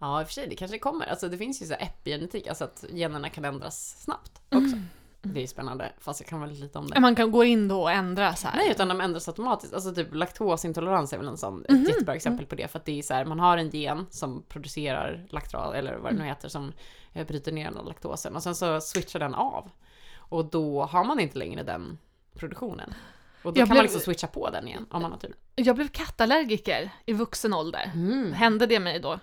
Ja, 0.00 0.20
i 0.20 0.24
och 0.24 0.28
för 0.28 0.34
sig, 0.34 0.48
det 0.48 0.56
kanske 0.56 0.78
kommer. 0.78 1.06
Alltså 1.06 1.28
det 1.28 1.38
finns 1.38 1.62
ju 1.62 1.66
så 1.66 1.72
här 1.72 1.82
epigenetik, 1.82 2.46
alltså 2.46 2.64
att 2.64 2.84
generna 2.92 3.30
kan 3.30 3.44
ändras 3.44 4.02
snabbt 4.02 4.42
också. 4.48 4.76
Det 5.22 5.42
är 5.42 5.46
spännande, 5.46 5.92
fast 5.98 6.20
jag 6.20 6.28
kan 6.28 6.40
väldigt 6.40 6.58
lite 6.60 6.78
om 6.78 6.86
det. 6.86 7.00
Man 7.00 7.14
kan 7.14 7.30
gå 7.30 7.44
in 7.44 7.68
då 7.68 7.82
och 7.82 7.90
ändra 7.90 8.34
så 8.34 8.48
här. 8.48 8.56
Nej, 8.56 8.70
utan 8.70 8.88
de 8.88 9.00
ändras 9.00 9.28
automatiskt. 9.28 9.74
Alltså 9.74 9.94
typ 9.94 10.14
laktosintolerans 10.14 11.12
är 11.12 11.18
väl 11.18 11.28
en 11.28 11.36
sån, 11.36 11.64
Mhm. 11.68 11.82
ett 11.82 11.88
jättebra 11.88 12.14
exempel 12.14 12.46
på 12.46 12.54
det. 12.54 12.68
För 12.68 12.78
att 12.78 12.84
det 12.84 12.98
är 12.98 13.02
så 13.02 13.14
här, 13.14 13.24
man 13.24 13.40
har 13.40 13.56
en 13.58 13.70
gen 13.70 14.06
som 14.10 14.42
producerar 14.48 15.26
laktral, 15.30 15.74
eller 15.74 15.92
vad 15.96 16.02
det 16.04 16.08
Mm. 16.08 16.22
nu 16.22 16.28
heter, 16.28 16.48
som 16.48 16.72
eh, 17.12 17.26
bryter 17.26 17.52
ner 17.52 17.70
den 17.70 17.84
laktosen. 17.84 18.36
Och 18.36 18.42
sen 18.42 18.54
så 18.54 18.80
switchar 18.80 19.18
den 19.20 19.34
av. 19.34 19.70
Och 20.16 20.44
då 20.44 20.82
har 20.84 21.04
man 21.04 21.20
inte 21.20 21.38
längre 21.38 21.62
den 21.62 21.98
produktionen. 22.34 22.94
Och 23.42 23.52
då 23.52 23.60
Jag 23.60 23.68
kan 23.68 23.68
man 23.68 23.74
blev- 23.74 23.82
liksom 23.82 24.00
switcha 24.00 24.26
på 24.26 24.50
den 24.50 24.68
igen, 24.68 24.86
om 24.90 25.02
man 25.02 25.10
har 25.12 25.18
tur. 25.18 25.34
Jag 25.54 25.76
blev 25.76 25.88
kattallergiker 25.88 26.90
i 27.06 27.12
vuxen 27.12 27.52
ålder. 27.54 27.86
Hände 28.34 28.66
det 28.66 28.80
mig 28.80 29.00
då? 29.00 29.18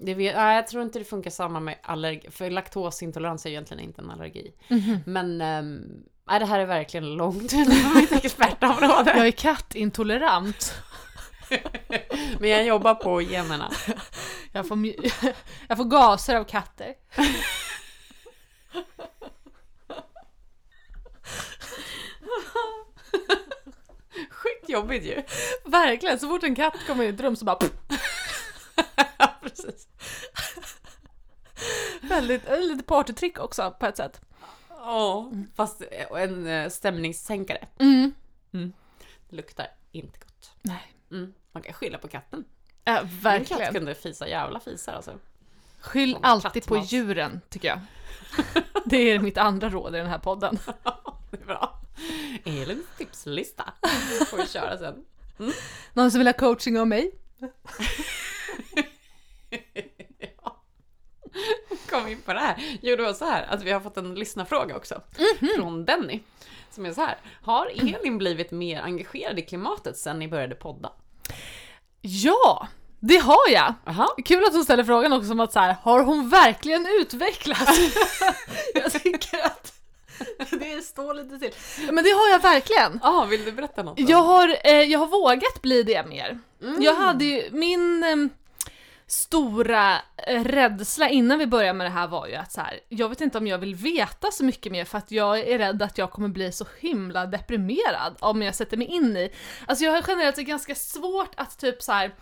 Det 0.00 0.14
vet, 0.14 0.36
nej, 0.36 0.56
jag 0.56 0.66
tror 0.66 0.82
inte 0.82 0.98
det 0.98 1.04
funkar 1.04 1.30
samma 1.30 1.60
med 1.60 1.78
allergi, 1.82 2.30
för 2.30 2.50
laktosintolerans 2.50 3.44
är 3.46 3.50
ju 3.50 3.54
egentligen 3.54 3.84
inte 3.84 4.02
en 4.02 4.10
allergi. 4.10 4.52
Mhm. 4.68 4.98
Men 5.06 5.30
um, 5.42 6.02
nej, 6.28 6.40
det 6.40 6.46
här 6.46 6.60
är 6.60 6.66
verkligen 6.66 7.14
långt 7.14 7.42
utanför 7.42 7.94
mitt 8.00 8.24
expertområde. 8.24 9.12
Jag 9.16 9.26
är 9.26 9.30
kattintolerant. 9.30 10.74
Men 12.40 12.50
jag 12.50 12.64
jobbar 12.66 12.94
på 12.94 13.22
generna. 13.22 13.70
Jag 14.52 14.68
får, 14.68 14.78
jag 15.68 15.76
får 15.76 15.84
gaser 15.84 16.36
av 16.36 16.44
katter. 16.44 16.94
Sjukt 24.30 24.68
jobbigt 24.68 25.04
ju. 25.04 25.22
Verkligen, 25.64 26.18
så 26.18 26.28
fort 26.28 26.42
en 26.42 26.54
katt 26.54 26.86
kommer 26.86 27.04
in 27.04 27.10
i 27.10 27.14
ett 27.14 27.20
rum 27.20 27.36
så 27.36 27.44
bara 27.44 27.58
precis. 29.48 29.88
väldigt, 32.00 32.48
eh, 32.48 32.60
lite 32.60 32.84
partytrick 32.84 33.38
också 33.38 33.74
på 33.80 33.86
ett 33.86 33.96
sätt. 33.96 34.20
Ja, 34.68 35.30
fast 35.54 35.82
eh, 35.90 36.22
en 36.22 36.46
eh, 36.46 36.68
stämningssänkare. 36.68 37.66
Mm. 37.78 38.12
Det 39.28 39.36
luktar 39.36 39.66
inte 39.92 40.18
gott. 40.18 40.50
Nej. 40.62 40.94
Mm. 41.10 41.34
Man 41.52 41.62
kan 41.62 41.72
skylla 41.72 41.98
på 41.98 42.08
katten. 42.08 42.44
Ja, 42.84 43.02
Min 43.02 43.10
katt 43.10 43.24
verkligen. 43.24 43.72
kunde 43.74 43.94
fisa 43.94 44.28
jävla 44.28 44.60
fisar 44.60 44.92
alltså. 44.92 45.12
Skyll 45.80 46.12
Som 46.12 46.24
alltid 46.24 46.66
på 46.66 46.76
djuren, 46.78 47.40
tycker 47.48 47.68
jag. 47.68 47.80
Det 48.84 48.96
är 48.96 49.18
mitt 49.18 49.38
andra 49.38 49.70
råd 49.70 49.94
i 49.94 49.98
den 49.98 50.06
här 50.06 50.18
podden. 50.18 50.58
Det 51.30 51.40
är 51.40 51.46
bra. 51.46 51.80
Elins 52.44 52.86
tipslista. 52.98 53.72
Får 54.26 54.36
vi 54.36 54.46
köra 54.46 54.78
sen. 54.78 55.04
Någon 55.92 56.10
som 56.10 56.18
vill 56.18 56.26
ha 56.26 56.32
coaching 56.32 56.78
av 56.78 56.86
mig? 56.86 57.12
Kom 61.90 62.08
in 62.08 62.22
på 62.22 62.32
det 62.32 62.40
här. 62.40 62.78
Jo, 62.82 62.96
det 62.96 63.02
var 63.02 63.12
så 63.12 63.24
här 63.24 63.46
att 63.50 63.62
vi 63.62 63.70
har 63.70 63.80
fått 63.80 63.96
en 63.96 64.14
lyssnarfråga 64.14 64.76
också. 64.76 65.00
Från 65.56 65.84
Denny. 65.84 66.20
Som 66.70 66.86
är 66.86 66.92
så 66.92 67.00
här. 67.00 67.16
Har 67.42 67.66
Elin 67.66 68.18
blivit 68.18 68.50
mer 68.50 68.80
engagerad 68.82 69.38
i 69.38 69.42
klimatet 69.42 69.96
sen 69.98 70.18
ni 70.18 70.28
började 70.28 70.54
podda? 70.54 70.92
Ja, 72.00 72.68
det 73.00 73.16
har 73.16 73.48
jag! 73.52 73.74
Aha. 73.86 74.14
Kul 74.24 74.44
att 74.44 74.52
hon 74.52 74.64
ställer 74.64 74.84
frågan 74.84 75.12
också 75.12 75.28
som 75.28 75.40
att 75.40 75.52
så 75.52 75.60
här, 75.60 75.76
har 75.82 76.02
hon 76.02 76.28
verkligen 76.28 76.86
utvecklats? 77.00 77.80
jag 78.74 78.92
tycker 78.92 79.46
att 79.46 79.72
det 80.50 80.84
står 80.84 81.14
lite 81.14 81.38
till. 81.38 81.52
Men 81.92 82.04
det 82.04 82.10
har 82.10 82.28
jag 82.28 82.42
verkligen. 82.42 83.00
Ja, 83.02 83.26
vill 83.30 83.44
du 83.44 83.52
berätta 83.52 83.82
något? 83.82 83.96
då? 83.96 84.04
Jag 84.08 84.22
har, 84.22 84.56
eh, 84.64 84.72
jag 84.72 84.98
har 84.98 85.06
vågat 85.06 85.62
bli 85.62 85.82
det 85.82 86.06
mer. 86.06 86.38
Mm. 86.62 86.82
Jag 86.82 86.94
hade 86.94 87.24
ju, 87.24 87.50
min 87.50 88.04
em, 88.04 88.30
stora 89.10 90.00
eh, 90.16 90.44
rädsla 90.44 91.08
innan 91.08 91.38
vi 91.38 91.46
började 91.46 91.72
med 91.72 91.86
det 91.86 91.90
här 91.90 92.08
var 92.08 92.26
ju 92.26 92.34
att 92.34 92.52
så 92.52 92.60
här, 92.60 92.80
jag 92.88 93.08
vet 93.08 93.20
inte 93.20 93.38
om 93.38 93.46
jag 93.46 93.58
vill 93.58 93.74
veta 93.74 94.30
så 94.30 94.44
mycket 94.44 94.72
mer 94.72 94.84
för 94.84 94.98
att 94.98 95.10
jag 95.10 95.38
är 95.38 95.58
rädd 95.58 95.82
att 95.82 95.98
jag 95.98 96.10
kommer 96.10 96.28
bli 96.28 96.52
så 96.52 96.66
himla 96.80 97.26
deprimerad 97.26 98.16
om 98.20 98.42
jag 98.42 98.54
sätter 98.54 98.76
mig 98.76 98.86
in 98.86 99.16
i. 99.16 99.32
Alltså 99.66 99.84
jag 99.84 99.92
har 99.92 100.04
generellt 100.08 100.36
sett 100.36 100.46
ganska 100.46 100.74
svårt 100.74 101.30
att 101.36 101.58
typ 101.58 101.82
så 101.82 101.92
här, 101.92 102.14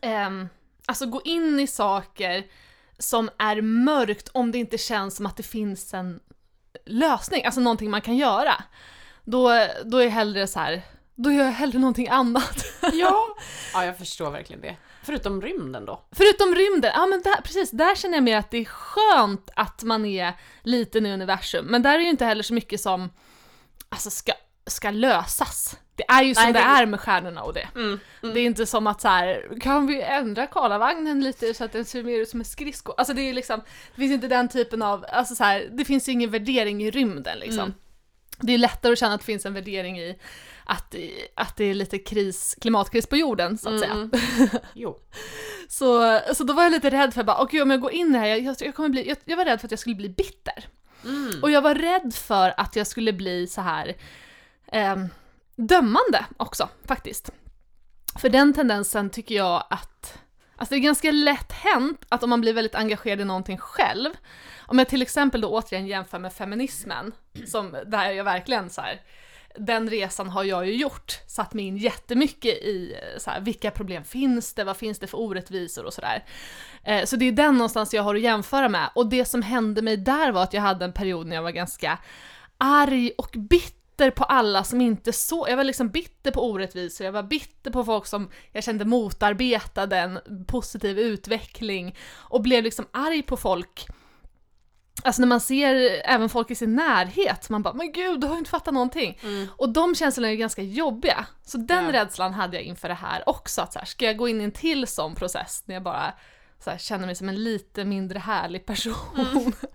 ehm, 0.00 0.48
alltså 0.86 1.06
gå 1.06 1.22
in 1.24 1.60
i 1.60 1.66
saker 1.66 2.46
som 2.98 3.30
är 3.38 3.60
mörkt 3.60 4.28
om 4.32 4.52
det 4.52 4.58
inte 4.58 4.78
känns 4.78 5.16
som 5.16 5.26
att 5.26 5.36
det 5.36 5.42
finns 5.42 5.94
en 5.94 6.20
lösning, 6.86 7.44
alltså 7.44 7.60
någonting 7.60 7.90
man 7.90 8.00
kan 8.00 8.16
göra. 8.16 8.64
Då, 9.24 9.66
då 9.84 9.98
är 9.98 10.08
hellre 10.08 10.46
så 10.46 10.58
här, 10.58 10.82
då 11.14 11.32
gör 11.32 11.44
jag 11.44 11.52
hellre 11.52 11.78
någonting 11.78 12.08
annat. 12.08 12.64
Ja. 12.92 13.26
ja, 13.72 13.84
jag 13.84 13.98
förstår 13.98 14.30
verkligen 14.30 14.62
det. 14.62 14.76
Förutom 15.06 15.42
rymden 15.42 15.84
då. 15.84 16.04
Förutom 16.12 16.54
rymden, 16.54 16.92
ja 16.94 17.06
men 17.06 17.22
där, 17.22 17.40
precis, 17.42 17.70
där 17.70 17.94
känner 17.94 18.16
jag 18.16 18.24
mer 18.24 18.36
att 18.36 18.50
det 18.50 18.58
är 18.58 18.64
skönt 18.64 19.50
att 19.56 19.82
man 19.82 20.04
är 20.04 20.32
liten 20.62 21.06
i 21.06 21.12
universum. 21.12 21.64
Men 21.66 21.82
där 21.82 21.94
är 21.94 22.02
ju 22.02 22.08
inte 22.08 22.24
heller 22.24 22.42
så 22.42 22.54
mycket 22.54 22.80
som 22.80 23.10
alltså, 23.88 24.10
ska, 24.10 24.32
ska 24.66 24.90
lösas. 24.90 25.76
Det 25.96 26.04
är 26.08 26.22
ju 26.22 26.34
som 26.34 26.42
Nej, 26.44 26.52
det 26.52 26.58
det- 26.58 26.64
är 26.64 26.86
med 26.86 27.00
stjärnorna 27.00 27.42
och 27.42 27.54
det. 27.54 27.68
Mm. 27.74 28.00
Det 28.20 28.40
är 28.40 28.44
inte 28.46 28.66
som 28.66 28.86
att 28.86 29.00
så 29.00 29.08
här, 29.08 29.58
kan 29.60 29.86
vi 29.86 30.02
ändra 30.02 30.46
Karlavagnen 30.46 31.20
lite 31.20 31.54
så 31.54 31.64
att 31.64 31.72
den 31.72 31.84
ser 31.84 32.02
mer 32.02 32.18
ut 32.18 32.28
som 32.28 32.40
en 32.40 32.44
skridsko? 32.44 32.92
Alltså 32.96 33.14
det 33.14 33.22
är 33.22 33.34
liksom, 33.34 33.60
det 33.94 34.00
finns 34.00 34.12
inte 34.12 34.28
den 34.28 34.48
typen 34.48 34.82
av, 34.82 35.04
alltså 35.08 35.34
så 35.34 35.44
här, 35.44 35.68
det 35.72 35.84
finns 35.84 36.08
ju 36.08 36.12
ingen 36.12 36.30
värdering 36.30 36.82
i 36.84 36.90
rymden 36.90 37.38
liksom. 37.38 37.58
Mm. 37.60 37.74
Det 38.40 38.54
är 38.54 38.58
lättare 38.58 38.92
att 38.92 38.98
känna 38.98 39.14
att 39.14 39.20
det 39.20 39.24
finns 39.26 39.46
en 39.46 39.54
värdering 39.54 40.00
i 40.00 40.18
att, 40.64 40.94
att 41.34 41.56
det 41.56 41.64
är 41.64 41.74
lite 41.74 41.98
kris, 41.98 42.56
klimatkris 42.60 43.06
på 43.06 43.16
jorden 43.16 43.58
så 43.58 43.74
att 43.74 43.80
säga. 43.80 43.92
Mm. 43.92 44.10
Jo. 44.74 45.00
Så, 45.68 46.20
så 46.34 46.44
då 46.44 46.52
var 46.52 46.62
jag 46.62 46.72
lite 46.72 46.90
rädd 46.90 47.14
för 47.14 47.24
bara, 47.24 47.42
okej 47.42 47.62
om 47.62 47.70
jag 47.70 47.80
går 47.80 47.92
in 47.92 48.14
här, 48.14 48.26
jag, 48.26 48.56
jag, 48.60 48.74
kommer 48.74 48.88
bli, 48.88 49.08
jag, 49.08 49.16
jag 49.24 49.36
var 49.36 49.44
rädd 49.44 49.60
för 49.60 49.66
att 49.66 49.72
jag 49.72 49.80
skulle 49.80 49.96
bli 49.96 50.08
bitter. 50.08 50.64
Mm. 51.04 51.42
Och 51.42 51.50
jag 51.50 51.62
var 51.62 51.74
rädd 51.74 52.14
för 52.14 52.54
att 52.56 52.76
jag 52.76 52.86
skulle 52.86 53.12
bli 53.12 53.46
så 53.46 53.60
här 53.60 53.96
ehm, 54.72 55.08
dömande 55.56 56.24
också, 56.36 56.68
faktiskt. 56.84 57.30
För 58.18 58.28
den 58.28 58.52
tendensen 58.52 59.10
tycker 59.10 59.34
jag 59.34 59.66
att, 59.70 60.18
alltså 60.56 60.74
det 60.74 60.78
är 60.78 60.82
ganska 60.82 61.10
lätt 61.10 61.52
hänt 61.52 62.04
att 62.08 62.22
om 62.22 62.30
man 62.30 62.40
blir 62.40 62.52
väldigt 62.52 62.74
engagerad 62.74 63.20
i 63.20 63.24
någonting 63.24 63.58
själv, 63.58 64.10
om 64.66 64.78
jag 64.78 64.88
till 64.88 65.02
exempel 65.02 65.40
då 65.40 65.48
återigen 65.48 65.86
jämför 65.86 66.18
med 66.18 66.32
feminismen, 66.32 67.12
som 67.46 67.76
där 67.86 68.10
jag 68.10 68.24
verkligen 68.24 68.70
så 68.70 68.80
här, 68.80 69.00
den 69.58 69.90
resan 69.90 70.28
har 70.28 70.44
jag 70.44 70.66
ju 70.66 70.74
gjort, 70.74 71.20
satt 71.26 71.54
mig 71.54 71.64
in 71.64 71.76
jättemycket 71.76 72.54
i 72.54 72.92
eh, 72.92 73.18
så 73.18 73.30
här, 73.30 73.40
vilka 73.40 73.70
problem 73.70 74.04
finns 74.04 74.54
det, 74.54 74.64
vad 74.64 74.76
finns 74.76 74.98
det 74.98 75.06
för 75.06 75.18
orättvisor 75.18 75.84
och 75.84 75.92
sådär. 75.92 76.24
Eh, 76.84 77.04
så 77.04 77.16
det 77.16 77.28
är 77.28 77.32
den 77.32 77.54
någonstans 77.54 77.94
jag 77.94 78.02
har 78.02 78.14
att 78.14 78.20
jämföra 78.20 78.68
med. 78.68 78.90
Och 78.94 79.06
det 79.06 79.24
som 79.24 79.42
hände 79.42 79.82
mig 79.82 79.96
där 79.96 80.32
var 80.32 80.42
att 80.42 80.52
jag 80.52 80.62
hade 80.62 80.84
en 80.84 80.92
period 80.92 81.26
när 81.26 81.36
jag 81.36 81.42
var 81.42 81.50
ganska 81.50 81.98
arg 82.58 83.10
och 83.18 83.30
bitter 83.50 84.10
på 84.10 84.24
alla 84.24 84.64
som 84.64 84.80
inte 84.80 85.12
såg, 85.12 85.48
Jag 85.48 85.56
var 85.56 85.64
liksom 85.64 85.88
bitter 85.88 86.30
på 86.30 86.50
orättvisor, 86.50 87.04
jag 87.04 87.12
var 87.12 87.22
bitter 87.22 87.70
på 87.70 87.84
folk 87.84 88.06
som 88.06 88.30
jag 88.52 88.64
kände 88.64 88.84
motarbetade 88.84 89.98
en 89.98 90.18
positiv 90.46 90.98
utveckling 90.98 91.96
och 92.12 92.42
blev 92.42 92.64
liksom 92.64 92.86
arg 92.92 93.22
på 93.22 93.36
folk 93.36 93.86
Alltså 95.02 95.20
när 95.22 95.26
man 95.28 95.40
ser 95.40 95.74
även 96.04 96.28
folk 96.28 96.50
i 96.50 96.54
sin 96.54 96.74
närhet, 96.74 97.50
man 97.50 97.62
bara 97.62 97.74
“men 97.74 97.92
gud, 97.92 98.20
du 98.20 98.26
har 98.26 98.34
ju 98.34 98.38
inte 98.38 98.50
fattat 98.50 98.74
någonting”. 98.74 99.18
Mm. 99.22 99.48
Och 99.56 99.68
de 99.68 99.94
känslorna 99.94 100.30
är 100.30 100.34
ganska 100.34 100.62
jobbiga. 100.62 101.26
Så 101.42 101.58
den 101.58 101.84
Ja. 101.84 101.92
rädslan 101.92 102.34
hade 102.34 102.56
jag 102.56 102.64
inför 102.64 102.88
det 102.88 102.94
här 102.94 103.28
också, 103.28 103.62
att 103.62 103.72
så 103.72 103.78
här, 103.78 103.86
ska 103.86 104.04
jag 104.04 104.16
gå 104.16 104.28
in 104.28 104.40
i 104.40 104.44
en 104.44 104.52
till 104.52 104.86
sån 104.86 105.14
process 105.14 105.62
när 105.66 105.74
jag 105.74 105.82
bara 105.82 106.14
här, 106.66 106.78
känner 106.78 107.06
mig 107.06 107.14
som 107.14 107.28
en 107.28 107.44
lite 107.44 107.84
mindre 107.84 108.18
härlig 108.18 108.66
person. 108.66 108.94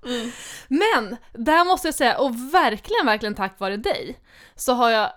Mm. 0.06 0.32
Men, 0.68 1.18
där 1.34 1.66
måste 1.66 1.88
jag 1.88 1.96
säga, 1.96 2.20
och 2.20 2.36
verkligen, 2.54 3.06
verkligen 3.06 3.36
tack 3.36 3.60
vare 3.60 3.78
dig, 3.78 4.20
så 4.56 4.74
har 4.74 4.90
jag, 4.90 5.12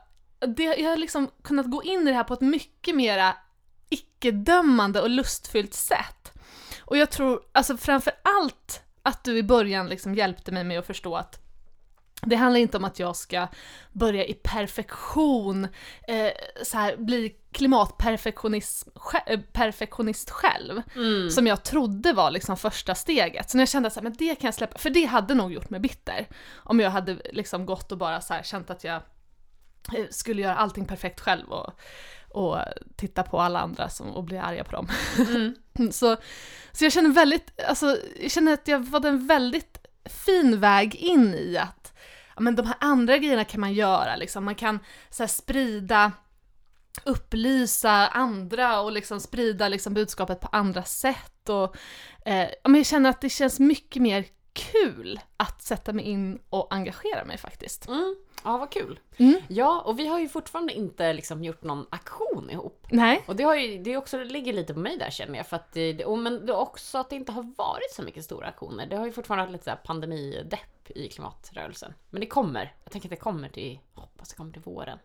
det, 0.57 0.63
jag 0.63 0.91
har 0.91 0.97
liksom 0.97 1.31
kunnat 1.45 1.71
gå 1.71 1.83
in 1.83 2.09
i 2.09 2.11
det 2.11 2.17
här 2.17 2.25
på 2.25 2.35
ett 2.35 2.41
mycket 2.41 2.95
mera 2.95 3.37
icke-dömande 3.89 5.01
och 5.01 5.11
lustfyllt 5.11 5.75
sätt. 5.75 6.33
Och 6.81 6.97
jag 6.97 7.11
tror, 7.11 7.41
alltså 7.53 7.77
framför 7.77 8.13
allt 8.23 8.83
att 9.03 9.25
du 9.25 9.39
i 9.39 9.43
början 9.43 9.89
liksom 9.89 10.15
hjälpte 10.15 10.53
mig 10.53 10.65
med 10.65 10.79
att 10.79 10.87
förstå 10.87 11.17
att 11.17 11.39
det 12.27 12.37
handlar 12.37 12.61
inte 12.61 12.77
om 12.77 12.85
att 12.85 12.99
jag 12.99 13.17
ska 13.17 13.49
börja 13.93 14.25
i 14.25 14.35
perfektion, 14.35 15.65
eh, 16.09 16.33
så 16.63 16.79
här, 16.79 16.97
bli 16.97 17.37
klimatperfektionist 17.53 18.89
eh, 19.27 19.41
perfektionist 19.53 20.31
själv 20.31 20.83
Mm. 20.97 21.31
som 21.31 21.47
jag 21.47 21.63
trodde 21.65 22.13
var 22.13 22.31
liksom 22.31 22.57
första 22.57 22.95
steget. 22.95 23.51
Så 23.51 23.57
när 23.57 23.63
jag 23.63 23.69
kände 23.69 23.87
att 23.87 24.03
men 24.03 24.13
det 24.19 24.35
kan 24.35 24.49
jag 24.49 24.55
släppa, 24.55 24.79
för 24.79 24.91
det 24.91 25.05
hade 25.05 25.35
nog 25.35 25.53
gjort 25.53 25.71
mig 25.71 25.81
bitter. 25.81 26.27
Om 26.55 26.81
jag 26.81 26.91
hade 26.91 27.17
liksom 27.33 27.67
gått 27.67 27.93
och 27.93 27.99
bara 27.99 28.21
så 28.21 28.35
här 28.35 28.43
känt 28.43 28.71
att 28.71 28.85
jag 28.85 29.03
eh, 29.97 30.07
skulle 30.11 30.43
göra 30.43 30.57
allting 30.57 30.85
perfekt 30.85 31.21
själv 31.21 31.49
och, 31.53 31.81
och 32.29 32.59
titta 32.97 33.23
på 33.23 33.41
alla 33.41 33.61
andra 33.61 33.89
som, 33.89 34.11
och 34.11 34.25
bli 34.25 34.39
arga 34.39 34.65
på 34.65 34.73
dem. 34.73 34.89
Mm. 35.19 35.55
så, 35.93 36.17
så 36.73 36.85
jag 36.85 36.93
känner 36.93 37.11
väldigt, 37.11 37.61
alltså 37.69 37.99
jag 38.21 38.31
känner 38.31 38.53
att 38.53 38.69
jag 38.69 38.79
var 38.79 39.07
en 39.07 39.27
väldigt 39.27 39.79
fin 40.05 40.61
väg 40.61 40.95
in 40.95 41.35
i 41.35 41.57
att 41.57 41.93
ja, 42.35 42.41
men 42.41 42.57
de 42.57 42.67
här 42.67 42.77
andra 42.81 43.19
grejerna 43.19 43.45
kan 43.45 43.61
man 43.61 43.73
göra, 43.73 44.17
liksom. 44.17 44.45
man 44.45 44.55
kan 44.55 44.79
så 45.11 45.23
här, 45.23 45.29
sprida 45.29 46.13
upplysa 47.05 48.09
andra 48.09 48.81
och 48.81 48.93
liksom 48.93 49.21
sprida 49.21 49.69
liksom 49.69 49.95
budskapet 49.95 50.41
på 50.41 50.49
andra 50.53 50.83
sätt. 50.83 51.49
Och, 51.49 51.77
eh, 52.27 52.49
ja, 52.63 52.69
men 52.69 52.75
jag 52.75 52.87
känner 52.87 53.11
att 53.11 53.21
det 53.21 53.29
känns 53.29 53.61
mycket 53.61 54.03
mer 54.03 54.25
kul 54.53 55.21
att 55.37 55.63
sätta 55.63 55.93
mig 55.93 56.05
in 56.05 56.39
och 56.51 56.75
engagera 56.75 57.25
mig 57.25 57.39
faktiskt. 57.39 57.89
Mm. 57.89 58.17
Ja, 58.45 58.59
vad 58.59 58.71
kul. 58.71 59.01
Mm. 59.17 59.41
Ja, 59.49 59.81
och 59.81 59.99
vi 59.99 60.07
har 60.07 60.19
ju 60.19 60.29
fortfarande 60.29 60.73
inte 60.73 61.13
liksom 61.13 61.45
gjort 61.45 61.63
någon 61.63 61.87
aktion 61.91 62.51
ihop. 62.51 62.87
Nej. 62.91 63.23
Och 63.27 63.37
det, 63.37 63.45
har 63.45 63.55
ju, 63.57 63.83
det 63.83 63.97
också, 63.97 64.19
det 64.19 64.25
ligger 64.25 64.53
lite 64.53 64.75
på 64.75 64.81
mig 64.81 64.99
där 64.99 65.11
känner 65.11 65.37
jag. 65.37 65.47
För 65.47 65.57
att 65.57 65.73
det, 65.73 66.05
och 66.05 66.19
men 66.19 66.47
det 66.47 66.53
är 66.53 66.57
också 66.57 66.99
att 66.99 67.11
det 67.11 67.17
inte 67.17 67.33
har 67.33 67.43
varit 67.43 67.93
så 67.93 68.03
mycket 68.03 68.25
stora 68.25 68.47
aktioner. 68.47 68.87
Det 68.87 68.97
har 68.97 69.07
ju 69.07 69.13
fortfarande 69.13 69.45
varit 69.45 69.53
lite 69.53 69.65
så 69.65 69.77
pandemidepp 69.87 70.91
i 70.91 71.09
klimatrörelsen. 71.09 71.95
Men 72.11 72.21
det 72.21 72.27
kommer. 72.27 72.75
Jag 72.85 72.93
tänker 72.93 73.09
att 73.09 73.11
det 73.11 73.17
kommer 73.17 73.49
till, 73.49 73.79
hoppas 73.95 74.29
det 74.29 74.37
kommer 74.37 74.53
till 74.53 74.63
våren. 74.63 74.99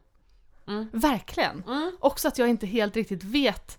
Verkligen. 0.92 1.64
Mm. 1.68 1.98
Också 2.00 2.28
att 2.28 2.38
jag 2.38 2.50
inte 2.50 2.68
helt 2.68 2.96
riktigt 2.96 3.24
vet 3.24 3.78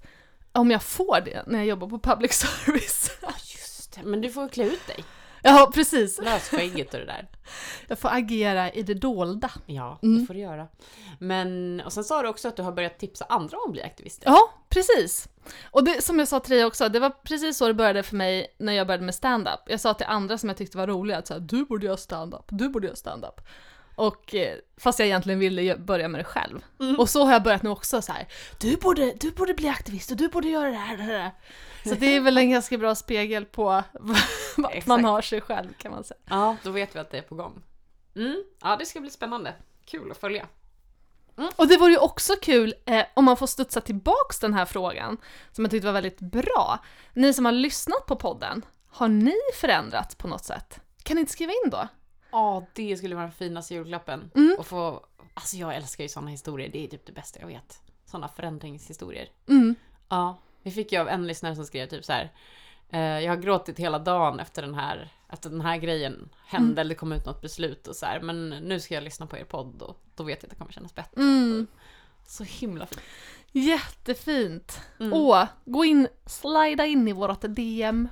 om 0.52 0.70
jag 0.70 0.82
får 0.82 1.20
det 1.24 1.42
när 1.46 1.58
jag 1.58 1.66
jobbar 1.66 1.88
på 1.88 1.98
public 1.98 2.32
service. 2.38 3.18
Ja, 3.22 3.28
just 3.28 3.92
det. 3.94 4.02
Men 4.02 4.20
du 4.20 4.30
får 4.30 4.48
klä 4.48 4.64
ut 4.64 4.86
dig. 4.86 5.04
Ja, 5.48 5.70
precis. 5.74 6.20
Lös 6.22 6.48
skägget 6.48 6.94
och 6.94 7.00
det 7.00 7.06
där. 7.06 7.28
Jag 7.88 7.98
får 7.98 8.08
agera 8.12 8.70
i 8.72 8.82
det 8.82 8.94
dolda. 8.94 9.50
Ja, 9.66 9.98
Mm. 10.02 10.20
det 10.20 10.26
får 10.26 10.34
du 10.34 10.40
göra. 10.40 10.68
Men, 11.18 11.82
och 11.84 11.92
sen 11.92 12.04
sa 12.04 12.22
du 12.22 12.28
också 12.28 12.48
att 12.48 12.56
du 12.56 12.62
har 12.62 12.72
börjat 12.72 12.98
tipsa 12.98 13.24
andra 13.28 13.56
om 13.56 13.62
att 13.66 13.72
bli 13.72 13.82
aktivister. 13.82 14.26
Ja, 14.30 14.50
precis. 14.68 15.28
Och 15.70 15.84
det, 15.84 16.02
som 16.04 16.18
jag 16.18 16.28
sa 16.28 16.40
till 16.40 16.54
dig 16.56 16.64
också, 16.64 16.88
det 16.88 17.00
var 17.00 17.10
precis 17.10 17.56
så 17.56 17.66
det 17.66 17.74
började 17.74 18.02
för 18.02 18.16
mig 18.16 18.46
när 18.58 18.72
jag 18.72 18.86
började 18.86 19.04
med 19.04 19.14
stand-up. 19.14 19.60
Jag 19.66 19.80
sa 19.80 19.94
till 19.94 20.06
andra 20.06 20.38
som 20.38 20.48
jag 20.48 20.56
tyckte 20.58 20.78
var 20.78 20.86
roliga 20.86 21.18
att 21.18 21.26
så 21.26 21.32
här, 21.34 21.40
du 21.40 21.64
borde 21.64 21.86
göra 21.86 21.96
stand-up, 21.96 22.44
du 22.48 22.68
borde 22.68 22.86
göra 22.86 22.96
stand-up. 22.96 23.40
Och 23.98 24.34
eh, 24.34 24.56
fast 24.76 24.98
jag 24.98 25.06
egentligen 25.08 25.38
ville 25.38 25.76
börja 25.76 26.08
med 26.08 26.20
det 26.20 26.24
själv. 26.24 26.64
Mm. 26.80 26.96
Och 26.96 27.10
så 27.10 27.24
har 27.24 27.32
jag 27.32 27.42
börjat 27.42 27.62
nu 27.62 27.70
också 27.70 28.02
så 28.02 28.12
här, 28.12 28.28
du 28.60 28.76
borde, 28.76 29.12
du 29.12 29.30
borde 29.30 29.54
bli 29.54 29.68
aktivist 29.68 30.10
och 30.10 30.16
du 30.16 30.28
borde 30.28 30.48
göra 30.48 30.70
det 30.70 30.76
här, 30.76 30.96
det 30.96 31.02
här. 31.02 31.30
Så 31.84 31.94
det 31.94 32.16
är 32.16 32.20
väl 32.20 32.38
en 32.38 32.50
ganska 32.50 32.78
bra 32.78 32.94
spegel 32.94 33.44
på 33.44 33.82
vart 34.56 34.86
man 34.86 35.04
har 35.04 35.22
sig 35.22 35.40
själv 35.40 35.72
kan 35.78 35.92
man 35.92 36.04
säga. 36.04 36.18
Ja, 36.24 36.56
då 36.62 36.70
vet 36.70 36.96
vi 36.96 36.98
att 36.98 37.10
det 37.10 37.18
är 37.18 37.22
på 37.22 37.34
gång. 37.34 37.62
Mm. 38.16 38.44
Ja, 38.62 38.76
det 38.76 38.86
ska 38.86 39.00
bli 39.00 39.10
spännande. 39.10 39.54
Kul 39.84 40.10
att 40.10 40.18
följa. 40.18 40.46
Och 41.56 41.68
det 41.68 41.76
vore 41.76 41.92
ju 41.92 41.98
också 41.98 42.32
kul 42.42 42.74
eh, 42.86 43.04
om 43.14 43.24
man 43.24 43.36
får 43.36 43.46
studsa 43.46 43.80
tillbaks 43.80 44.38
den 44.38 44.54
här 44.54 44.64
frågan, 44.64 45.16
som 45.52 45.64
jag 45.64 45.70
tyckte 45.70 45.86
var 45.86 45.92
väldigt 45.92 46.20
bra. 46.20 46.78
Ni 47.12 47.32
som 47.32 47.44
har 47.44 47.52
lyssnat 47.52 48.06
på 48.06 48.16
podden, 48.16 48.64
har 48.88 49.08
ni 49.08 49.36
förändrats 49.54 50.14
på 50.14 50.28
något 50.28 50.44
sätt? 50.44 50.80
Kan 51.02 51.14
ni 51.14 51.20
inte 51.20 51.32
skriva 51.32 51.52
in 51.52 51.70
då? 51.70 51.88
Ja, 52.30 52.66
det 52.72 52.96
skulle 52.96 53.14
vara 53.14 53.24
den 53.24 53.32
finaste 53.32 53.74
julklappen. 53.74 54.30
Mm. 54.34 54.56
Och 54.58 54.66
få, 54.66 55.06
alltså 55.34 55.56
jag 55.56 55.76
älskar 55.76 56.04
ju 56.04 56.08
sådana 56.08 56.30
historier. 56.30 56.68
Det 56.68 56.84
är 56.84 56.88
typ 56.88 57.06
det 57.06 57.12
bästa 57.12 57.40
jag 57.40 57.46
vet. 57.46 57.82
Sådana 58.04 58.28
förändringshistorier. 58.28 59.28
Mm. 59.48 59.74
Ja, 60.08 60.38
vi 60.62 60.70
fick 60.70 60.92
ju 60.92 60.98
av 60.98 61.08
en 61.08 61.26
lyssnare 61.26 61.54
som 61.54 61.64
skrev 61.64 61.86
typ 61.86 62.04
så 62.04 62.12
här. 62.12 62.32
Eh, 62.90 63.00
jag 63.00 63.32
har 63.32 63.36
gråtit 63.36 63.78
hela 63.78 63.98
dagen 63.98 64.40
efter 64.40 64.62
den 64.62 64.74
här, 64.74 65.08
efter 65.28 65.50
den 65.50 65.60
här 65.60 65.76
grejen 65.76 66.28
hände, 66.46 66.80
eller 66.80 66.88
det 66.88 66.98
kom 66.98 67.12
ut 67.12 67.26
något 67.26 67.42
beslut 67.42 67.86
och 67.86 67.96
så 67.96 68.06
här. 68.06 68.20
Men 68.20 68.48
nu 68.48 68.80
ska 68.80 68.94
jag 68.94 69.04
lyssna 69.04 69.26
på 69.26 69.36
er 69.36 69.44
podd 69.44 69.82
och 69.82 70.00
då 70.16 70.24
vet 70.24 70.42
jag 70.42 70.46
att 70.46 70.50
det 70.50 70.56
kommer 70.56 70.72
kännas 70.72 70.94
bättre. 70.94 71.20
Mm. 71.20 71.66
Så 72.26 72.44
himla 72.44 72.86
fint. 72.86 73.00
Jättefint! 73.52 74.80
Mm. 75.00 75.12
Åh, 75.12 75.44
gå 75.64 75.84
in, 75.84 76.08
slida 76.26 76.86
in 76.86 77.08
i 77.08 77.12
vårt 77.12 77.40
DM. 77.40 78.08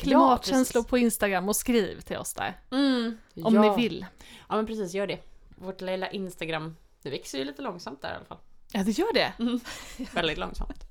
Klimatkänslor 0.00 0.82
på 0.82 0.98
Instagram 0.98 1.48
och 1.48 1.56
skriv 1.56 2.00
till 2.00 2.16
oss 2.16 2.34
där. 2.34 2.60
Mm. 2.70 3.18
Om 3.42 3.54
ja. 3.54 3.76
ni 3.76 3.82
vill. 3.82 4.06
Ja 4.48 4.56
men 4.56 4.66
precis, 4.66 4.94
gör 4.94 5.06
det. 5.06 5.18
Vårt 5.56 5.80
lilla 5.80 6.10
Instagram, 6.10 6.76
det 7.02 7.10
växer 7.10 7.38
ju 7.38 7.44
lite 7.44 7.62
långsamt 7.62 8.02
där 8.02 8.12
i 8.12 8.16
alla 8.16 8.24
fall. 8.24 8.38
Ja, 8.72 8.82
det 8.84 8.90
gör 8.90 9.12
det. 9.12 9.32
Väldigt 10.14 10.38
långsamt. 10.38 10.84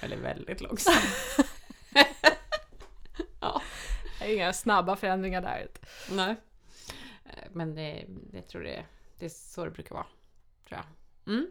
Eller 0.00 0.16
väldigt 0.16 0.60
långsamt. 0.60 0.96
ja, 3.40 3.62
Det 4.20 4.34
Inga 4.34 4.52
snabba 4.52 4.96
förändringar 4.96 5.42
där. 5.42 5.68
nej. 6.10 6.36
Eh, 7.24 7.48
Men 7.52 7.74
det, 7.74 8.04
jag 8.32 8.48
tror 8.48 8.62
det, 8.62 8.84
det 9.18 9.24
är 9.24 9.28
så 9.28 9.64
det 9.64 9.70
brukar 9.70 9.94
vara. 9.94 10.06
Tror 10.68 10.80
jag. 10.80 11.34
Mm. 11.34 11.50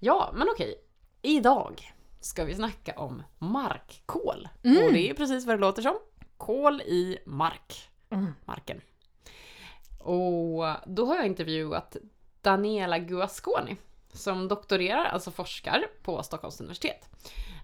Ja, 0.00 0.30
men 0.34 0.48
okej. 0.52 0.74
Idag 1.22 1.92
ska 2.22 2.44
vi 2.44 2.54
snacka 2.54 2.92
om 2.96 3.22
markkol. 3.38 4.48
Mm. 4.64 4.86
Och 4.86 4.92
det 4.92 5.10
är 5.10 5.14
precis 5.14 5.46
vad 5.46 5.56
det 5.56 5.60
låter 5.60 5.82
som. 5.82 5.98
Kol 6.36 6.80
i 6.80 7.18
mark. 7.26 7.90
Mm. 8.10 8.34
Marken. 8.44 8.80
Och 9.98 10.64
då 10.86 11.06
har 11.06 11.16
jag 11.16 11.26
intervjuat 11.26 11.96
Daniela 12.42 12.98
Guasconi 12.98 13.76
som 14.12 14.48
doktorerar, 14.48 15.04
alltså 15.04 15.30
forskar, 15.30 15.84
på 16.02 16.22
Stockholms 16.22 16.60
universitet. 16.60 17.08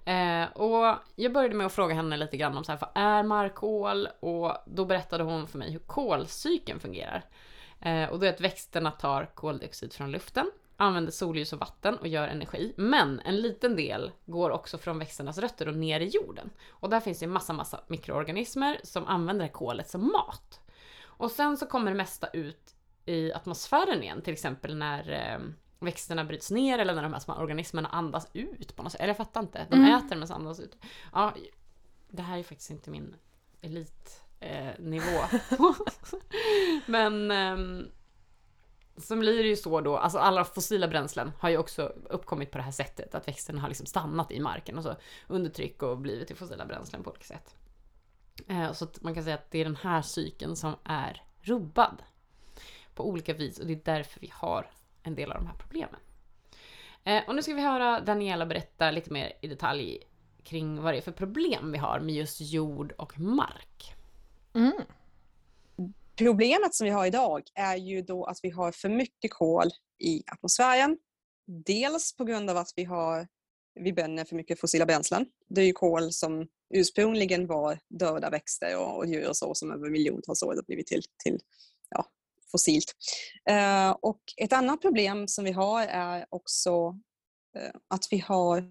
Eh, 0.05 0.45
och 0.53 0.97
jag 1.15 1.33
började 1.33 1.55
med 1.55 1.67
att 1.67 1.73
fråga 1.73 1.95
henne 1.95 2.17
lite 2.17 2.37
grann 2.37 2.57
om 2.57 2.65
så 2.65 2.73
här, 2.73 2.79
vad 2.81 2.91
är 3.05 3.23
markkol? 3.23 4.09
Och 4.21 4.53
då 4.67 4.85
berättade 4.85 5.25
hon 5.25 5.47
för 5.47 5.59
mig 5.59 5.71
hur 5.71 5.79
kolcykeln 5.79 6.81
fungerar. 6.81 7.25
Eh, 7.81 8.09
och 8.09 8.19
då 8.19 8.27
är 8.27 8.31
att 8.31 8.41
växterna 8.41 8.91
tar 8.91 9.31
koldioxid 9.35 9.93
från 9.93 10.11
luften, 10.11 10.51
använder 10.81 11.13
solljus 11.13 11.53
och 11.53 11.59
vatten 11.59 11.97
och 11.99 12.09
gör 12.09 12.29
energi. 12.29 12.75
Men 12.77 13.21
en 13.21 13.41
liten 13.41 13.77
del 13.77 14.13
går 14.27 14.51
också 14.51 14.79
från 14.79 14.99
växternas 14.99 15.39
rötter 15.39 15.69
och 15.69 15.75
ner 15.77 16.01
i 16.01 16.07
jorden. 16.09 16.51
Och 16.71 16.91
där 16.91 17.01
finns 17.01 17.19
det 17.19 17.25
en 17.25 17.31
massa, 17.33 17.53
massa 17.53 17.81
mikroorganismer 17.87 18.81
som 18.85 19.07
använder 19.07 19.45
det 19.45 19.53
kolet 19.53 19.91
som 19.91 20.13
mat. 20.13 20.61
Och 21.05 21.31
sen 21.31 21.57
så 21.57 21.67
kommer 21.67 21.91
det 21.91 21.97
mesta 21.97 22.27
ut 22.27 22.75
i 23.07 23.33
atmosfären 23.33 24.03
igen, 24.03 24.23
till 24.23 24.33
exempel 24.33 24.77
när 24.77 25.11
eh, 25.11 25.41
växterna 25.79 26.25
bryts 26.25 26.51
ner 26.51 26.79
eller 26.79 26.95
när 26.95 27.03
de 27.03 27.13
här 27.13 27.21
små 27.21 27.35
organismerna 27.35 27.89
andas 27.89 28.29
ut 28.33 28.77
på 28.77 28.83
något 28.83 28.93
sätt. 28.93 29.01
Eller 29.01 29.11
jag 29.11 29.17
fattar 29.17 29.41
inte. 29.41 29.67
De 29.71 29.77
Mm. 29.77 29.95
äter 29.95 30.17
men 30.17 30.29
så 30.29 30.35
andas 30.35 30.61
ut. 30.61 30.77
Ja, 31.13 31.35
det 32.09 32.23
här 32.23 32.39
är 32.39 32.43
faktiskt 32.43 32.71
inte 32.71 32.91
min 32.91 33.17
elitnivå. 33.61 35.19
Eh, 35.51 35.61
men 36.87 37.31
ehm, 37.31 37.87
Sen 38.99 39.21
blir 39.21 39.43
det 39.43 39.49
ju 39.49 39.57
så 39.57 39.81
då, 39.81 39.97
alltså 39.97 40.19
alla 40.19 40.45
fossila 40.45 40.89
bränslen 40.89 41.33
har 41.39 41.51
ju 41.51 41.59
också 41.59 41.93
uppkommit 42.11 42.51
på 42.51 42.59
det 42.59 42.65
här 42.65 42.73
sättet, 42.73 43.15
att 43.15 43.29
växterna 43.29 43.61
har 43.61 43.69
liksom 43.69 43.87
stannat 43.87 44.33
i 44.33 44.41
marken 44.41 44.79
och 44.79 44.85
så 44.85 44.97
under 45.27 45.51
tryck 45.51 45.83
och 45.83 45.99
blivit 45.99 46.27
till 46.27 46.37
fossila 46.37 46.67
bränslen 46.67 47.03
på 47.03 47.11
olika 47.11 47.25
sätt. 47.25 47.57
Eh, 48.49 48.73
så 48.73 48.85
att 48.85 49.03
man 49.03 49.15
kan 49.15 49.25
säga 49.25 49.35
att 49.35 49.51
det 49.51 49.59
är 49.59 49.65
den 49.65 49.77
här 49.77 50.03
cykeln 50.03 50.57
som 50.57 50.77
är 50.85 51.23
rubbad 51.41 52.03
på 52.95 53.09
olika 53.09 53.35
vis 53.35 53.59
och 53.59 53.67
det 53.67 53.73
är 53.73 53.81
därför 53.85 54.21
vi 54.21 54.33
har 54.35 54.71
en 55.03 55.15
del 55.15 55.33
av 55.33 55.39
de 55.39 55.47
här 55.47 55.57
problemen. 55.59 56.01
Eh, 57.05 57.23
och 57.29 57.35
nu 57.35 57.43
ska 57.43 57.55
vi 57.55 57.63
höra 57.63 58.01
Daniela 58.01 58.47
berätta 58.47 58.91
lite 58.91 59.13
mer 59.13 59.33
i 59.41 59.49
detalj 59.49 59.99
kring 60.45 60.83
vad 60.83 60.95
det 60.95 60.99
är 60.99 61.03
för 61.03 61.13
problem 61.13 61.73
vi 61.73 61.79
har 61.79 62.01
med 62.01 62.15
just 62.15 62.41
jord 62.41 62.93
och 62.93 63.21
mark. 63.21 63.95
Mm. 64.55 64.83
Problemet 66.19 66.75
som 66.75 66.85
vi 66.85 66.91
har 66.91 67.07
idag 67.07 67.43
är 67.55 67.77
ju 67.77 68.03
då 68.03 68.25
att 68.25 68.39
vi 68.43 68.51
har 68.51 68.73
för 68.73 68.89
mycket 68.89 69.33
kol 69.33 69.69
i 69.99 70.23
atmosfären. 70.27 70.99
Dels 71.67 72.17
på 72.17 72.25
grund 72.25 72.51
av 72.51 72.57
att 72.57 72.73
vi 72.77 72.85
har 72.85 73.29
vi 73.81 73.93
bränner 73.93 74.25
för 74.25 74.37
mycket 74.37 74.61
fossila 74.61 74.87
bränslen. 74.87 75.27
Det 75.49 75.61
är 75.61 75.65
ju 75.65 75.73
kol 75.73 76.13
som 76.13 76.47
ursprungligen 76.75 77.47
var 77.47 77.79
döda 77.89 78.31
växter 78.31 78.79
och, 78.79 78.97
och 78.97 79.07
djur 79.07 79.29
och 79.29 79.37
så 79.37 79.55
som 79.55 79.73
över 79.73 79.91
miljontals 79.91 80.43
år 80.43 80.55
har 80.55 80.63
blivit 80.63 80.87
till, 80.87 81.03
till 81.25 81.39
ja, 81.91 82.05
fossilt. 82.53 82.95
Eh, 83.51 83.91
och 83.91 84.21
ett 84.37 84.53
annat 84.53 84.81
problem 84.81 85.29
som 85.29 85.45
vi 85.45 85.53
har 85.53 85.87
är 85.87 86.27
också 86.29 86.99
eh, 87.57 87.75
att 87.89 88.05
vi 88.11 88.19
har 88.19 88.65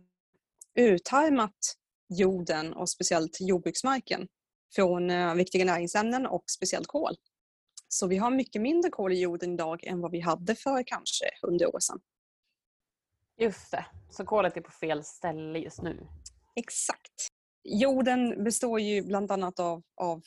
utarmat 0.76 1.76
jorden 2.10 2.74
och 2.74 2.90
speciellt 2.90 3.38
jordbruksmarken 3.40 4.28
från 4.76 5.10
eh, 5.10 5.36
viktiga 5.36 5.66
näringsämnen 5.66 6.26
och 6.28 6.44
speciellt 6.48 6.88
kol. 6.88 7.16
Så 7.88 8.08
vi 8.08 8.17
har 8.17 8.32
mycket 8.32 8.62
mindre 8.62 8.89
kol 8.89 9.13
i 9.13 9.19
jorden 9.19 9.54
idag 9.54 9.84
än 9.84 10.02
vad 10.02 10.12
vi 10.12 10.19
hade 10.19 10.56
för 10.56 10.84
kanske 10.88 11.26
100 11.43 11.67
år 11.67 11.80
sedan. 11.80 12.00
Just 13.39 13.71
det, 13.71 13.86
så 14.10 14.26
kolet 14.26 14.58
är 14.58 14.62
på 14.62 14.71
fel 14.71 15.04
ställe 15.04 15.60
just 15.60 15.82
nu. 15.82 16.08
Exakt. 16.56 17.28
Jorden 17.63 18.43
består 18.43 18.80
ju 18.80 19.02
bland 19.02 19.32
annat 19.32 19.60
av, 19.60 19.84
av 19.95 20.21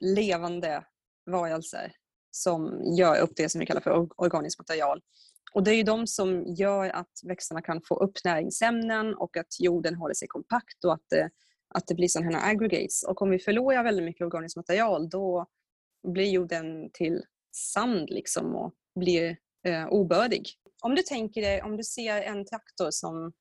levande 0.00 0.84
varelser 1.30 1.92
som 2.30 2.82
gör 2.98 3.20
upp 3.20 3.32
det 3.36 3.48
som 3.48 3.58
vi 3.58 3.66
kallar 3.66 3.80
för 3.80 4.08
organiskt 4.16 4.58
material. 4.58 5.00
Och 5.52 5.64
det 5.64 5.70
är 5.70 5.74
ju 5.74 5.82
de 5.82 6.06
som 6.06 6.44
gör 6.54 6.90
att 6.90 7.12
växterna 7.28 7.62
kan 7.62 7.80
få 7.88 7.94
upp 7.94 8.24
näringsämnen 8.24 9.14
och 9.14 9.36
att 9.36 9.60
jorden 9.60 9.94
håller 9.94 10.14
sig 10.14 10.28
kompakt 10.28 10.84
och 10.84 10.92
att 10.92 11.04
det, 11.10 11.30
att 11.74 11.86
det 11.86 11.94
blir 11.94 12.08
sådana 12.08 12.38
här 12.38 12.50
aggregates. 12.50 13.04
Och 13.04 13.22
om 13.22 13.30
vi 13.30 13.38
förlorar 13.38 13.84
väldigt 13.84 14.04
mycket 14.04 14.26
organiskt 14.26 14.56
material 14.56 15.08
då 15.08 15.46
blir 16.12 16.30
jorden 16.30 16.90
till 16.92 17.22
sand 17.56 18.10
liksom 18.10 18.54
och 18.56 18.74
blir 19.00 19.36
eh, 19.66 19.86
obördig. 19.88 20.46
Om 20.82 20.94
du 20.94 21.02
tänker 21.02 21.40
dig, 21.42 21.62
om 21.62 21.76
du 21.76 21.84
ser 21.84 22.22
en 22.22 22.46
traktor 22.46 22.90
som, 22.90 23.32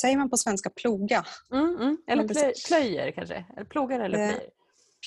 säger 0.00 0.16
man 0.16 0.30
på 0.30 0.36
svenska 0.36 0.70
ploga? 0.70 1.24
Mm, 1.52 1.76
mm. 1.76 1.96
Eller 2.06 2.28
plöj, 2.28 2.52
plöjer 2.66 3.12
kanske? 3.12 3.46
Eller 3.56 3.64
plogar 3.64 4.00
eller 4.00 4.18
Eh, 4.18 4.28
plöjer? 4.28 4.50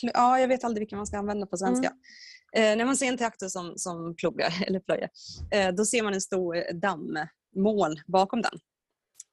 Pl- 0.04 0.12
Ja, 0.14 0.40
jag 0.40 0.48
vet 0.48 0.64
aldrig 0.64 0.82
vilken 0.82 0.98
man 0.98 1.08
ska 1.08 1.18
använda 1.18 1.46
på 1.48 1.58
svenska. 1.58 1.88
Mm. 1.88 2.72
Eh, 2.72 2.78
när 2.78 2.86
man 2.86 2.98
ser 2.98 3.06
en 3.08 3.18
traktor 3.18 3.48
som, 3.48 3.74
som 3.78 4.16
plogar 4.16 4.54
eller 4.68 4.80
plöjer, 4.80 5.10
eh, 5.52 5.72
då 5.72 5.86
ser 5.86 6.04
man 6.04 6.14
en 6.14 6.22
stor 6.22 6.74
dammmoln 6.74 7.96
bakom 8.08 8.42
den. 8.42 8.60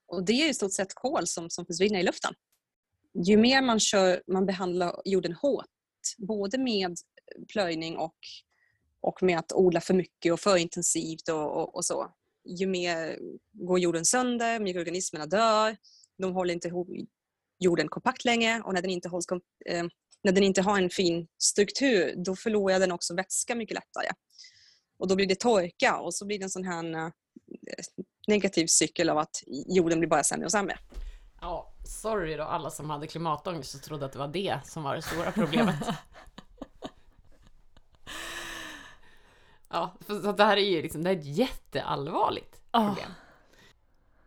Och 0.06 0.24
det 0.24 0.32
är 0.32 0.50
i 0.50 0.54
stort 0.54 0.72
sett 0.72 0.94
kol 0.94 1.26
som, 1.26 1.50
som 1.50 1.66
försvinner 1.66 2.00
i 2.00 2.02
luften. 2.02 2.34
Ju 3.26 3.36
mer 3.36 3.62
man, 3.62 3.80
kör, 3.80 4.22
man 4.26 4.46
behandlar 4.46 5.02
jorden 5.04 5.32
hårt, 5.32 5.66
både 6.18 6.58
med 6.58 6.94
plöjning 7.52 7.96
och, 7.96 8.16
och 9.00 9.22
med 9.22 9.38
att 9.38 9.52
odla 9.52 9.80
för 9.80 9.94
mycket 9.94 10.32
och 10.32 10.40
för 10.40 10.56
intensivt 10.56 11.28
och, 11.28 11.56
och, 11.56 11.76
och 11.76 11.84
så, 11.84 12.14
ju 12.44 12.66
mer 12.66 13.18
går 13.52 13.78
jorden 13.78 14.04
sönder, 14.04 14.60
mikroorganismerna 14.60 15.26
dör, 15.26 15.76
de 16.18 16.32
håller 16.32 16.54
inte 16.54 16.68
ihop 16.68 16.88
jorden 17.58 17.88
kompakt 17.88 18.24
längre 18.24 18.62
och 18.64 18.74
när 18.74 18.82
den 18.82 18.90
inte 18.90 19.08
hålls 19.08 19.26
eh, 19.66 19.84
när 20.22 20.32
den 20.32 20.44
inte 20.44 20.62
har 20.62 20.78
en 20.78 20.90
fin 20.90 21.26
struktur, 21.38 22.14
då 22.16 22.36
förlorar 22.36 22.78
den 22.80 22.92
också 22.92 23.14
vätska 23.14 23.54
mycket 23.54 23.74
lättare. 23.74 24.08
Och 24.98 25.08
då 25.08 25.16
blir 25.16 25.26
det 25.26 25.40
torka 25.40 25.96
och 25.96 26.14
så 26.14 26.26
blir 26.26 26.38
det 26.38 26.44
en 26.44 26.50
sån 26.50 26.64
här 26.64 26.84
eh, 26.94 27.10
negativ 28.28 28.66
cykel 28.66 29.10
av 29.10 29.18
att 29.18 29.42
jorden 29.46 29.98
blir 29.98 30.08
bara 30.08 30.24
sämre 30.24 30.44
och 30.44 30.52
sämre. 30.52 30.78
Ja, 31.40 31.74
sorry 32.02 32.36
då 32.36 32.42
alla 32.42 32.70
som 32.70 32.90
hade 32.90 33.06
klimatångest 33.06 33.74
och 33.74 33.82
trodde 33.82 34.06
att 34.06 34.12
det 34.12 34.18
var 34.18 34.28
det 34.28 34.60
som 34.64 34.82
var 34.82 34.96
det 34.96 35.02
stora 35.02 35.32
problemet. 35.32 35.76
ja, 39.74 39.94
så 40.06 40.32
det 40.32 40.44
här 40.44 40.56
är 40.56 40.70
ju 40.70 40.82
liksom, 40.82 41.02
det 41.04 41.10
är 41.10 41.16
ett 41.16 41.24
jätteallvarligt 41.24 42.60
Ah. 42.70 42.86
problem. 42.86 43.10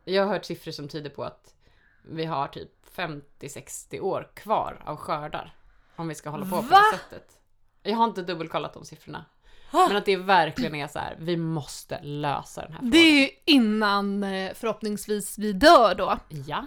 Jag 0.03 0.25
har 0.25 0.33
hört 0.33 0.45
siffror 0.45 0.71
som 0.71 0.87
tyder 0.87 1.09
på 1.09 1.23
att 1.23 1.55
vi 2.01 2.25
har 2.25 2.47
typ 2.47 2.71
50-60 2.95 3.99
år 3.99 4.31
kvar 4.33 4.81
av 4.85 4.95
skördar. 4.97 5.55
Om 5.95 6.07
vi 6.07 6.15
ska 6.15 6.29
hålla 6.29 6.45
på 6.45 6.51
på 6.51 6.61
Va? 6.61 6.81
det 6.91 6.97
sättet. 6.97 7.39
Jag 7.83 7.95
har 7.95 8.03
inte 8.05 8.21
dubbelkollat 8.21 8.73
de 8.73 8.85
siffrorna. 8.85 9.25
Ah. 9.71 9.87
Men 9.87 9.97
att 9.97 10.05
det 10.05 10.15
verkligen 10.17 10.75
är 10.75 10.87
så 10.87 10.99
här, 10.99 11.15
vi 11.19 11.37
måste 11.37 12.01
lösa 12.01 12.61
den 12.61 12.71
här 12.71 12.79
frågan. 12.79 12.91
Det 12.91 12.97
är 12.97 13.21
ju 13.21 13.29
innan 13.45 14.23
eh, 14.23 14.53
förhoppningsvis 14.53 15.37
vi 15.37 15.53
dör 15.53 15.95
då. 15.95 16.17
Ja. 16.29 16.65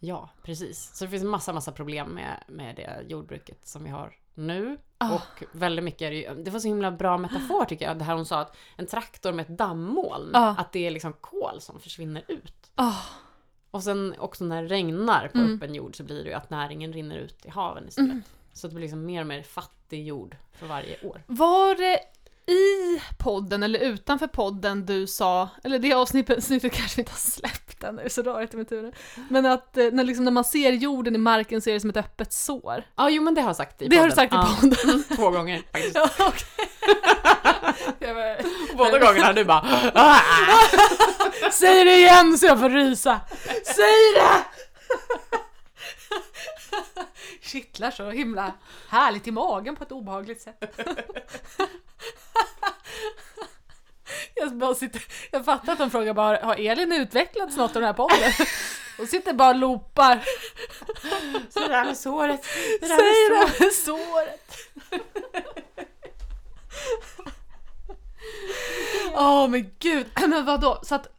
Ja, 0.00 0.30
precis. 0.42 0.90
Så 0.94 1.04
det 1.04 1.10
finns 1.10 1.24
massa, 1.24 1.52
massa 1.52 1.72
problem 1.72 2.08
med, 2.08 2.44
med 2.48 2.76
det 2.76 3.02
jordbruket 3.08 3.66
som 3.66 3.84
vi 3.84 3.90
har 3.90 4.14
nu. 4.36 4.78
Ah. 4.98 5.14
Och 5.14 5.42
väldigt 5.52 5.84
mycket 5.84 6.02
är 6.02 6.10
det 6.10 6.16
ju, 6.16 6.34
det 6.44 6.50
var 6.50 6.60
så 6.60 6.68
himla 6.68 6.90
bra 6.90 7.18
metafor 7.18 7.64
tycker 7.64 7.84
jag, 7.86 7.98
det 7.98 8.04
här 8.04 8.14
hon 8.14 8.26
sa 8.26 8.40
att 8.40 8.56
en 8.76 8.86
traktor 8.86 9.32
med 9.32 9.42
ett 9.50 9.58
dammoln, 9.58 10.30
Ah. 10.34 10.48
att 10.58 10.72
det 10.72 10.86
är 10.86 10.90
liksom 10.90 11.12
kol 11.12 11.60
som 11.60 11.80
försvinner 11.80 12.22
ut. 12.28 12.70
Ah, 12.74 13.02
Och 13.70 13.82
sen 13.82 14.14
också 14.18 14.44
när 14.44 14.62
det 14.62 14.68
regnar 14.68 15.28
på 15.28 15.38
Mm. 15.38 15.56
öppen 15.56 15.74
jord 15.74 15.96
så 15.96 16.02
blir 16.02 16.24
det 16.24 16.28
ju 16.30 16.34
att 16.36 16.50
näringen 16.50 16.92
rinner 16.92 17.16
ut 17.16 17.46
i 17.46 17.48
haven 17.50 17.88
istället. 17.88 18.10
Mm. 18.10 18.22
Så 18.52 18.68
det 18.68 18.74
blir 18.74 18.82
liksom 18.82 19.04
mer 19.06 19.20
och 19.20 19.26
mer 19.26 19.42
fattig 19.42 20.06
jord 20.06 20.36
för 20.52 20.66
varje 20.66 21.00
år. 21.08 21.22
Var 21.26 21.74
det 21.74 21.98
i 22.48 23.00
podden 23.18 23.62
eller 23.62 23.78
utanför 23.78 24.26
podden 24.26 24.86
du 24.86 25.06
sa, 25.06 25.48
eller 25.64 25.78
det 25.78 25.92
avsnittet 25.92 26.48
kanske 26.72 27.00
inte 27.00 27.12
har 27.12 27.18
släppt 27.18 27.84
ännu, 27.84 28.08
så 28.08 28.22
rörigt 28.22 28.54
i 28.54 28.56
mitt 28.56 28.72
huvud. 28.72 28.94
Men 29.30 29.46
att 29.46 29.76
eh, 29.76 29.84
när, 29.92 30.04
liksom, 30.04 30.24
när 30.24 30.32
man 30.32 30.44
ser 30.44 30.72
jorden 30.72 31.14
i 31.14 31.18
marken 31.18 31.62
så 31.62 31.70
är 31.70 31.74
det 31.74 31.80
som 31.80 31.90
ett 31.90 31.96
öppet 31.96 32.32
sår. 32.32 32.82
Ja, 32.96 33.10
jo 33.10 33.22
men 33.22 33.34
det 33.34 33.40
har 33.40 33.48
jag 33.48 33.56
sagt 33.56 33.82
i 33.82 33.88
Det 33.88 33.96
har 33.96 34.08
du 34.08 34.14
podden. 34.14 34.30
sagt 34.30 34.72
i 34.74 34.84
podden. 34.86 35.04
Två 35.16 35.30
gånger 35.30 35.62
faktiskt. 35.72 35.96
Ja, 37.98 38.14
bara, 38.14 38.36
Båda 38.76 38.98
gångerna 38.98 39.32
du 39.32 39.44
bara 39.44 39.90
"Ah!" 39.94 40.16
Säg 41.52 41.84
det 41.84 41.96
igen 41.96 42.38
så 42.38 42.46
jag 42.46 42.60
får 42.60 42.70
rysa! 42.70 43.20
Säg 43.64 44.12
det! 44.14 44.44
Kittlar 47.46 47.90
så 47.90 48.10
himla 48.10 48.52
härligt 48.88 49.26
i 49.26 49.30
magen 49.30 49.76
på 49.76 49.84
ett 49.84 49.92
obehagligt 49.92 50.42
sätt. 50.42 50.80
Jag, 54.34 54.56
bara 54.56 54.74
sitter, 54.74 55.04
jag 55.30 55.44
fattar 55.44 55.72
att 55.72 55.78
de 55.78 55.90
frågar 55.90 56.14
bara, 56.14 56.46
har 56.46 56.56
Elin 56.56 56.92
utvecklats 56.92 57.56
något 57.56 57.76
av 57.76 57.82
den 57.82 57.84
här 57.84 57.92
podden? 57.92 58.32
Och 58.98 59.08
sitter 59.08 59.32
bara 59.32 59.48
och 59.48 59.56
loopar. 59.56 60.24
Så 61.50 61.60
det 61.60 61.68
där 61.68 61.84
med 61.84 61.96
såret. 61.96 62.46
Det 62.80 62.86
där 62.86 62.96
Säg 62.96 63.60
med 63.60 63.72
såret. 63.72 64.52
Åh 69.14 69.48
men 69.48 69.70
gud, 69.78 70.06
men 70.28 70.44
vadå? 70.44 70.80
Så 70.82 70.94
att 70.94 71.15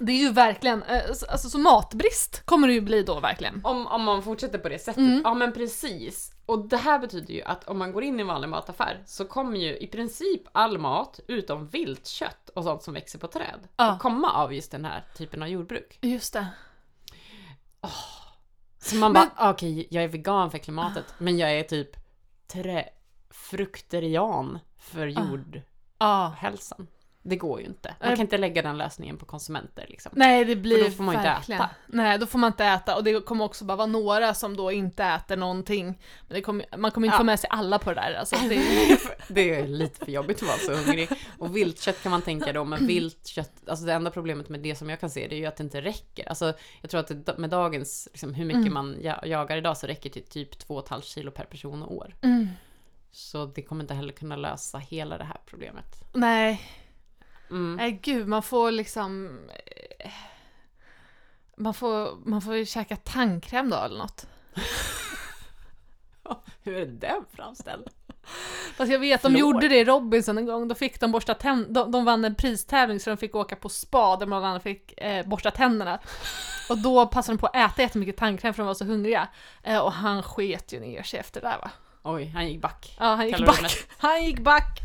det 0.00 0.12
är 0.12 0.16
ju 0.16 0.32
verkligen, 0.32 0.82
eh, 0.82 1.02
alltså 1.08 1.50
så 1.50 1.58
matbrist 1.58 2.42
kommer 2.44 2.68
det 2.68 2.74
ju 2.74 2.80
bli 2.80 3.02
då 3.02 3.20
verkligen. 3.20 3.60
Om, 3.64 3.86
om 3.86 4.02
man 4.04 4.22
fortsätter 4.22 4.58
på 4.58 4.68
det 4.68 4.78
sättet. 4.78 4.96
Mm. 4.98 5.20
Ja 5.24 5.34
men 5.34 5.52
precis. 5.52 6.32
Och 6.46 6.68
det 6.68 6.76
här 6.76 6.98
betyder 6.98 7.34
ju 7.34 7.42
att 7.42 7.68
om 7.68 7.78
man 7.78 7.92
går 7.92 8.02
in 8.02 8.18
i 8.18 8.20
en 8.20 8.26
vanlig 8.26 8.48
mataffär 8.48 9.02
så 9.06 9.24
kommer 9.24 9.58
ju 9.58 9.76
i 9.78 9.86
princip 9.86 10.42
all 10.52 10.78
mat 10.78 11.20
utom 11.28 11.66
viltkött 11.68 12.48
och 12.54 12.64
sånt 12.64 12.82
som 12.82 12.94
växer 12.94 13.18
på 13.18 13.26
träd 13.26 13.60
Ja. 13.76 13.90
att 13.90 13.98
komma 14.00 14.32
av 14.32 14.54
just 14.54 14.70
den 14.70 14.84
här 14.84 15.04
typen 15.16 15.42
av 15.42 15.48
jordbruk. 15.48 15.98
Just 16.02 16.32
det. 16.32 16.46
Så 18.80 18.96
man 18.96 19.12
Men- 19.12 19.28
bara, 19.36 19.50
okej 19.50 19.86
jag 19.90 20.04
är 20.04 20.08
vegan 20.08 20.50
för 20.50 20.58
klimatet 20.58 21.04
men 21.18 21.38
jag 21.38 21.52
är 21.58 21.62
typ 21.62 21.90
träfrukterian 22.46 24.58
för 24.78 25.06
jordhälsan. 25.06 25.64
Ja. 26.78 26.86
Det 27.28 27.36
går 27.36 27.60
ju 27.60 27.66
inte. 27.66 27.94
Man 28.00 28.08
Eh. 28.08 28.14
kan 28.16 28.20
inte 28.24 28.38
lägga 28.38 28.62
den 28.62 28.78
lösningen 28.78 29.16
på 29.16 29.26
konsumenter 29.26 29.86
liksom. 29.88 30.12
Nej 30.14 30.44
det 30.44 30.56
blir 30.56 30.84
då 30.84 30.90
får 30.90 31.04
man 31.04 31.14
ju 31.14 31.18
inte 31.20 31.30
verkligen. 31.30 31.60
äta. 31.60 31.70
Nej 31.86 32.18
då 32.18 32.26
får 32.26 32.38
man 32.38 32.48
inte 32.52 32.64
äta 32.64 32.96
och 32.96 33.04
det 33.04 33.20
kommer 33.26 33.44
också 33.44 33.64
bara 33.64 33.76
vara 33.76 33.86
några 33.86 34.34
som 34.34 34.56
då 34.56 34.72
inte 34.72 35.04
äter 35.04 35.36
någonting. 35.36 35.98
Men 36.28 36.42
kommer, 36.42 36.66
man 36.78 36.90
kommer 36.90 37.06
inte 37.06 37.14
Ja. 37.14 37.18
få 37.18 37.24
med 37.24 37.40
sig 37.40 37.48
alla 37.52 37.78
på 37.78 37.90
det 37.90 38.00
där 38.00 38.14
alltså. 38.14 38.36
Det 38.48 38.54
är, 38.56 38.98
Det 39.34 39.54
är 39.54 39.66
lite 39.66 40.04
för 40.04 40.12
jobbigt 40.12 40.42
att 40.42 40.48
vara 40.48 40.58
så 40.58 40.72
hungrig. 40.84 41.08
Och 41.38 41.56
viltkött 41.56 42.02
kan 42.02 42.10
man 42.10 42.22
tänka 42.22 42.52
då, 42.52 42.64
men 42.64 42.86
viltkött, 42.86 43.52
alltså 43.68 43.84
det 43.86 43.92
enda 43.92 44.10
problemet 44.10 44.48
med 44.48 44.60
det 44.60 44.74
som 44.74 44.90
jag 44.90 45.00
kan 45.00 45.10
se 45.10 45.28
det 45.28 45.34
är 45.34 45.38
ju 45.38 45.46
att 45.46 45.56
det 45.56 45.62
inte 45.64 45.80
räcker. 45.80 46.28
Alltså 46.28 46.52
jag 46.80 46.90
tror 46.90 47.00
att 47.00 47.26
det, 47.26 47.38
med 47.38 47.50
dagens, 47.50 48.08
liksom, 48.12 48.34
hur 48.34 48.44
mycket 48.44 48.60
Mm. 48.60 48.74
man 48.74 48.96
ja- 49.02 49.26
jagar 49.26 49.56
idag 49.56 49.76
så 49.76 49.86
räcker 49.86 50.10
det 50.14 50.20
typ 50.20 50.58
2,5 50.58 51.00
kilo 51.02 51.30
per 51.30 51.44
person 51.44 51.82
och 51.82 51.94
år. 51.96 52.14
mm. 52.22 52.48
Så 53.12 53.46
det 53.46 53.62
kommer 53.62 53.84
inte 53.84 53.94
heller 53.94 54.12
kunna 54.12 54.36
lösa 54.36 54.78
hela 54.78 55.18
det 55.18 55.24
här 55.24 55.36
problemet. 55.46 55.86
Nej, 56.12 56.62
Mm. 57.50 57.76
nej 57.76 57.92
gud 58.02 58.28
man 58.28 58.42
får 58.42 58.70
liksom 58.70 59.38
eh, 59.98 60.10
man 61.56 61.74
får, 61.74 62.16
man 62.28 62.42
får 62.42 62.54
ju 62.56 62.66
käka 62.66 62.96
tandkräm 62.96 63.70
då 63.70 63.76
eller 63.76 63.98
något. 63.98 64.26
Hur 66.62 66.76
är 66.76 66.86
den 66.86 67.24
framställd? 67.36 67.88
Fast 68.76 68.92
jag 68.92 68.98
vet, 68.98 69.22
de 69.22 69.28
Flår. 69.28 69.40
gjorde 69.40 69.68
det 69.68 69.76
i 69.78 69.84
Robinson 69.84 70.38
en 70.38 70.46
gång, 70.46 70.68
då 70.68 70.74
fick 70.74 71.00
de 71.00 71.12
borsta 71.12 71.34
tänderna, 71.34 71.84
de, 71.84 71.92
de 71.92 72.04
vann 72.04 72.24
en 72.24 72.34
pristävling 72.34 73.00
så 73.00 73.10
de 73.10 73.16
fick 73.16 73.34
åka 73.34 73.56
på 73.56 73.68
spa 73.68 74.16
där 74.16 74.26
bland 74.26 74.46
annat 74.46 74.62
fick 74.62 75.00
eh, 75.00 75.26
borsta 75.26 75.50
tänderna. 75.50 75.98
Och 76.70 76.78
då 76.78 77.06
passade 77.06 77.36
de 77.36 77.40
på 77.40 77.46
att 77.46 77.56
äta 77.72 77.82
jättemycket 77.82 78.16
tandkräm 78.16 78.54
för 78.54 78.62
de 78.62 78.66
var 78.66 78.74
så 78.74 78.84
hungriga. 78.84 79.28
Eh, 79.62 79.78
och 79.78 79.92
han 79.92 80.22
sket 80.22 80.72
ju 80.72 80.80
ner 80.80 81.02
sig 81.02 81.20
efter 81.20 81.40
det 81.40 81.46
där 81.46 81.58
va. 81.58 81.70
Oj, 82.02 82.26
han 82.34 82.48
gick 82.48 82.60
back. 82.60 82.96
Ja, 83.00 83.04
han 83.14 83.26
gick 83.26 83.36
Kalorimässigt. 83.36 83.88
back. 83.88 83.96
Han 83.98 84.24
gick 84.24 84.38
back! 84.40 84.80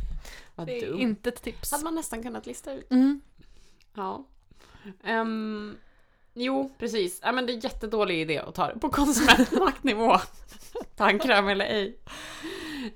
Vad 0.56 0.68
Det 0.68 0.84
är 0.84 0.88
dumt. 0.88 1.00
inte 1.02 1.30
ett 1.30 1.42
tips. 1.44 1.72
Hade 1.72 1.84
man 1.84 1.96
nästan 1.96 2.24
kunnat 2.24 2.46
lista 2.46 2.74
ut. 2.74 2.92
Mm. 2.92 3.22
Ja. 3.96 4.26
Ehm, 5.04 5.78
Jo, 6.36 6.74
precis. 6.80 7.20
Ja, 7.24 7.32
men 7.32 7.46
det 7.46 7.52
är 7.52 7.56
en 7.56 7.60
jättedålig 7.60 8.22
idé 8.22 8.38
att 8.39 8.56
ta 8.56 8.74
det 8.74 8.80
på 8.80 8.89
konsumentmaktnivå. 8.89 10.18
Tandkräm 10.96 11.48
eller 11.48 11.66
ej. 11.66 12.00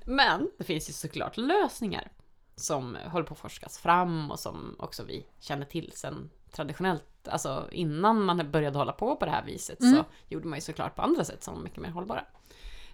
Men 0.06 0.52
det 0.58 0.64
finns 0.64 0.90
ju 0.90 0.94
såklart 0.94 1.38
lösningar 1.38 2.12
som 2.56 2.98
håller 3.06 3.26
på 3.26 3.34
att 3.34 3.40
forskas 3.40 3.78
fram 3.80 4.32
och 4.32 4.40
som 4.40 4.76
också 4.80 5.04
vi 5.04 5.26
känner 5.40 5.66
till 5.66 5.92
sen 5.96 6.30
traditionellt. 6.52 7.28
Alltså 7.28 7.70
innan 7.72 8.26
man 8.26 8.52
började 8.52 8.78
hålla 8.78 8.92
på 8.94 9.16
på 9.16 9.26
det 9.26 9.32
här 9.32 9.46
viset 9.46 9.82
Mm. 9.82 9.96
så 9.96 10.06
gjorde 10.28 10.48
man 10.48 10.58
ju 10.58 10.62
såklart 10.62 10.96
på 10.96 11.02
andra 11.02 11.24
sätt 11.24 11.44
som 11.44 11.54
var 11.56 11.62
mycket 11.62 11.80
mer 11.80 11.90
hållbara. 11.90 12.26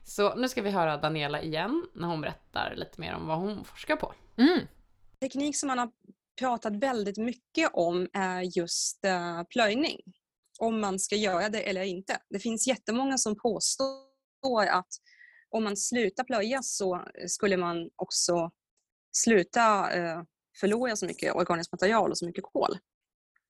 Så 0.03 0.35
nu 0.35 0.49
ska 0.49 0.61
vi 0.61 0.69
höra 0.71 0.97
Daniela 0.97 1.41
igen 1.41 1.85
när 1.93 2.07
hon 2.07 2.21
berättar 2.21 2.73
lite 2.77 3.01
mer 3.01 3.15
om 3.15 3.27
vad 3.27 3.37
hon 3.37 3.63
forskar 3.63 3.95
på. 3.95 4.13
Mm. 4.37 4.67
Teknik 5.19 5.57
som 5.57 5.67
man 5.67 5.77
har 5.79 5.91
pratat 6.39 6.75
väldigt 6.75 7.17
mycket 7.17 7.69
om 7.73 8.07
är 8.13 8.41
just 8.41 9.05
eh, 9.05 9.43
plöjning. 9.43 9.99
Om 10.59 10.81
man 10.81 10.99
ska 10.99 11.15
göra 11.15 11.49
det 11.49 11.69
eller 11.69 11.83
inte. 11.83 12.17
Det 12.29 12.39
finns 12.39 12.67
jättemånga 12.67 13.17
som 13.17 13.35
påstår 13.37 14.65
att 14.69 14.89
om 15.49 15.63
man 15.63 15.77
slutar 15.77 16.23
plöja 16.23 16.63
så 16.63 17.07
skulle 17.27 17.57
man 17.57 17.89
också 17.95 18.51
sluta 19.11 19.93
eh, 19.93 20.23
förlora 20.59 20.95
så 20.95 21.05
mycket 21.05 21.35
organiskt 21.35 21.71
material 21.71 22.11
och 22.11 22.17
så 22.17 22.25
mycket 22.25 22.43
kol. 22.43 22.77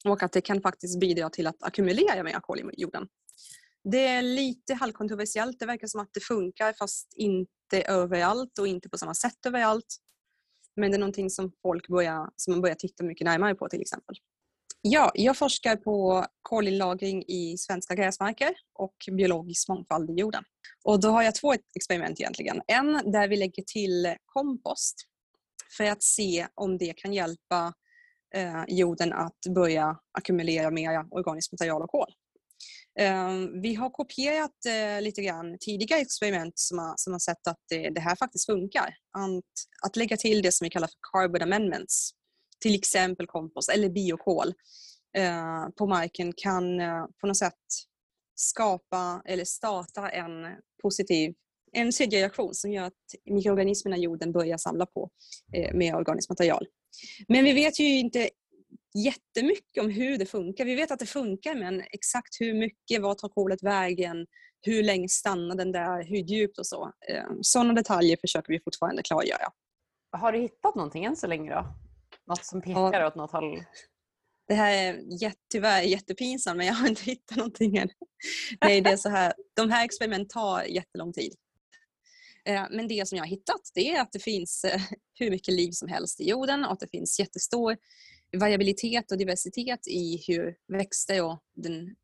Och 0.05 0.23
att 0.23 0.31
det 0.31 0.41
kan 0.41 0.61
faktiskt 0.61 0.99
bidra 0.99 1.29
till 1.29 1.47
att 1.47 1.63
ackumulera 1.63 2.23
mer 2.23 2.39
kol 2.39 2.59
i 2.59 2.81
jorden. 2.81 3.07
Det 3.83 4.07
är 4.07 4.21
lite 4.21 4.73
halvkontroversiellt. 4.73 5.59
Det 5.59 5.65
verkar 5.65 5.87
som 5.87 6.01
att 6.01 6.09
det 6.13 6.19
funkar 6.19 6.73
fast 6.73 7.13
inte 7.15 7.81
överallt 7.87 8.59
och 8.59 8.67
inte 8.67 8.89
på 8.89 8.97
samma 8.97 9.13
sätt 9.13 9.45
överallt. 9.45 9.97
Men 10.75 10.91
det 10.91 10.97
är 10.97 10.99
någonting 10.99 11.29
som 11.29 11.51
folk 11.61 11.87
börjar, 11.87 12.29
som 12.35 12.53
man 12.53 12.61
börjar 12.61 12.75
titta 12.75 13.03
mycket 13.03 13.25
närmare 13.25 13.55
på 13.55 13.69
till 13.69 13.81
exempel. 13.81 14.15
Ja, 14.81 15.11
jag 15.13 15.37
forskar 15.37 15.75
på 15.75 16.25
kolinlagring 16.41 17.23
i 17.27 17.57
svenska 17.57 17.95
gräsmarker 17.95 18.53
och 18.73 18.95
biologisk 19.11 19.69
mångfald 19.69 20.09
i 20.09 20.13
jorden. 20.13 20.43
Och 20.83 20.99
då 20.99 21.09
har 21.09 21.23
jag 21.23 21.35
två 21.35 21.53
experiment 21.75 22.19
egentligen. 22.19 22.61
En 22.67 23.11
där 23.11 23.27
vi 23.27 23.37
lägger 23.37 23.63
till 23.63 24.15
kompost 24.25 24.95
för 25.77 25.83
att 25.83 26.03
se 26.03 26.47
om 26.53 26.77
det 26.77 26.93
kan 26.93 27.13
hjälpa 27.13 27.73
eh, 28.35 28.63
jorden 28.67 29.13
att 29.13 29.39
börja 29.55 29.99
ackumulera 30.17 30.71
mer 30.71 31.05
organiskt 31.11 31.51
material 31.51 31.81
och 31.81 31.89
kol. 31.89 32.13
Ehm, 32.99 33.61
vi 33.61 33.75
har 33.75 33.89
kopierat 33.89 34.65
eh, 34.67 35.01
lite 35.01 35.21
grann 35.21 35.57
tidigare 35.59 36.01
experiment 36.01 36.59
som 36.59 36.79
har, 36.79 36.93
som 36.97 37.13
har 37.13 37.19
sett 37.19 37.47
att 37.47 37.59
det, 37.69 37.89
det 37.89 38.01
här 38.01 38.15
faktiskt 38.15 38.45
funkar. 38.45 38.95
Att, 39.17 39.87
att 39.87 39.95
lägga 39.95 40.17
till 40.17 40.41
det 40.41 40.51
som 40.51 40.65
vi 40.65 40.69
kallar 40.69 40.87
för 40.87 40.97
carbon 41.11 41.41
amendments, 41.41 42.11
till 42.61 42.75
exempel 42.75 43.27
kompost 43.27 43.69
eller 43.69 43.89
biokol 43.89 44.53
eh, 45.17 45.69
på 45.77 45.87
marken 45.87 46.33
kan 46.37 46.79
eh, 46.79 47.05
på 47.21 47.27
något 47.27 47.37
sätt 47.37 47.53
skapa 48.35 49.21
eller 49.25 49.45
starta 49.45 50.09
en 50.09 50.31
positiv 50.81 51.33
en 51.75 51.91
kedjereaktion 51.91 52.53
som 52.53 52.71
gör 52.71 52.83
att 52.83 52.93
mikroorganismerna 53.25 53.97
i 53.97 54.01
jorden 54.01 54.31
börjar 54.31 54.57
samla 54.57 54.85
på 54.85 55.09
eh, 55.53 55.73
mer 55.73 55.95
organiskt 55.95 56.29
material. 56.29 56.67
Men 57.27 57.43
vi 57.43 57.53
vet 57.53 57.79
ju 57.79 57.99
inte 57.99 58.29
jättemycket 58.93 59.83
om 59.83 59.89
hur 59.89 60.17
det 60.17 60.25
funkar. 60.25 60.65
Vi 60.65 60.75
vet 60.75 60.91
att 60.91 60.99
det 60.99 61.05
funkar 61.05 61.55
men 61.55 61.81
exakt 61.91 62.29
hur 62.39 62.53
mycket, 62.53 63.01
vad 63.01 63.17
tar 63.17 63.29
kolet 63.29 63.63
vägen, 63.63 64.27
hur 64.61 64.83
länge 64.83 65.09
stannar 65.09 65.55
den 65.55 65.71
där, 65.71 66.03
hur 66.03 66.17
djupt 66.17 66.59
och 66.59 66.67
så. 66.67 66.91
Eh, 67.09 67.25
Sådana 67.41 67.73
detaljer 67.73 68.17
försöker 68.21 68.53
vi 68.53 68.59
fortfarande 68.59 69.03
klargöra. 69.03 69.47
Har 70.11 70.31
du 70.31 70.39
hittat 70.39 70.75
någonting 70.75 71.05
än 71.05 71.15
så 71.15 71.27
länge 71.27 71.53
då? 71.53 71.65
Något 72.27 72.45
som 72.45 72.61
pekar 72.61 73.05
åt 73.05 73.15
något 73.15 73.31
håll? 73.31 73.63
Det 74.47 74.53
här 74.53 74.71
är 74.73 75.03
tyvärr 75.51 75.81
jättepinsamt 75.81 76.57
men 76.57 76.67
jag 76.67 76.73
har 76.73 76.87
inte 76.87 77.03
hittat 77.03 77.37
någonting 77.37 77.77
än. 77.77 77.89
Nej, 78.61 78.81
det 78.81 78.89
är 78.89 78.97
så 78.97 79.09
här, 79.09 79.33
de 79.55 79.71
här 79.71 79.85
experimenten 79.85 80.27
tar 80.27 80.63
jättelång 80.63 81.13
tid. 81.13 81.33
Eh, 82.45 82.65
Men 82.71 82.87
det 82.87 83.07
som 83.07 83.15
jag 83.17 83.23
har 83.23 83.29
hittat 83.29 83.61
det 83.73 83.91
är 83.91 84.01
att 84.01 84.11
det 84.11 84.19
finns 84.19 84.63
eh, 84.63 84.81
hur 85.19 85.31
mycket 85.31 85.53
liv 85.53 85.71
som 85.71 85.87
helst 85.87 86.21
i 86.21 86.29
jorden 86.29 86.65
och 86.65 86.71
att 86.71 86.79
det 86.79 86.89
finns 86.91 87.19
jättestor 87.19 87.77
variabilitet 88.37 89.11
och 89.11 89.17
diversitet 89.17 89.87
i 89.87 90.23
hur 90.27 90.55
växter 90.67 91.23
och 91.23 91.43
den 91.55 91.95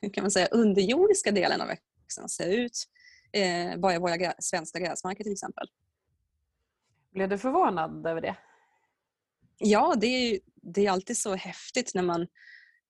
hur 0.00 0.10
kan 0.10 0.24
man 0.24 0.30
säga, 0.30 0.46
underjordiska 0.46 1.30
delen 1.30 1.60
av 1.60 1.68
växterna 1.68 2.28
ser 2.28 2.48
ut. 2.48 2.84
Eh, 3.32 3.76
bara 3.80 3.94
i 3.94 3.98
våra 3.98 4.16
grä- 4.16 4.34
svenska 4.38 4.78
gräsmarker 4.78 5.24
till 5.24 5.32
exempel. 5.32 5.66
Blev 7.12 7.28
du 7.28 7.38
förvånad 7.38 8.06
över 8.06 8.20
det? 8.20 8.36
Ja, 9.58 9.94
det 10.00 10.06
är, 10.06 10.40
det 10.54 10.86
är 10.86 10.90
alltid 10.90 11.18
så 11.18 11.34
häftigt 11.34 11.94
när 11.94 12.02
man 12.02 12.26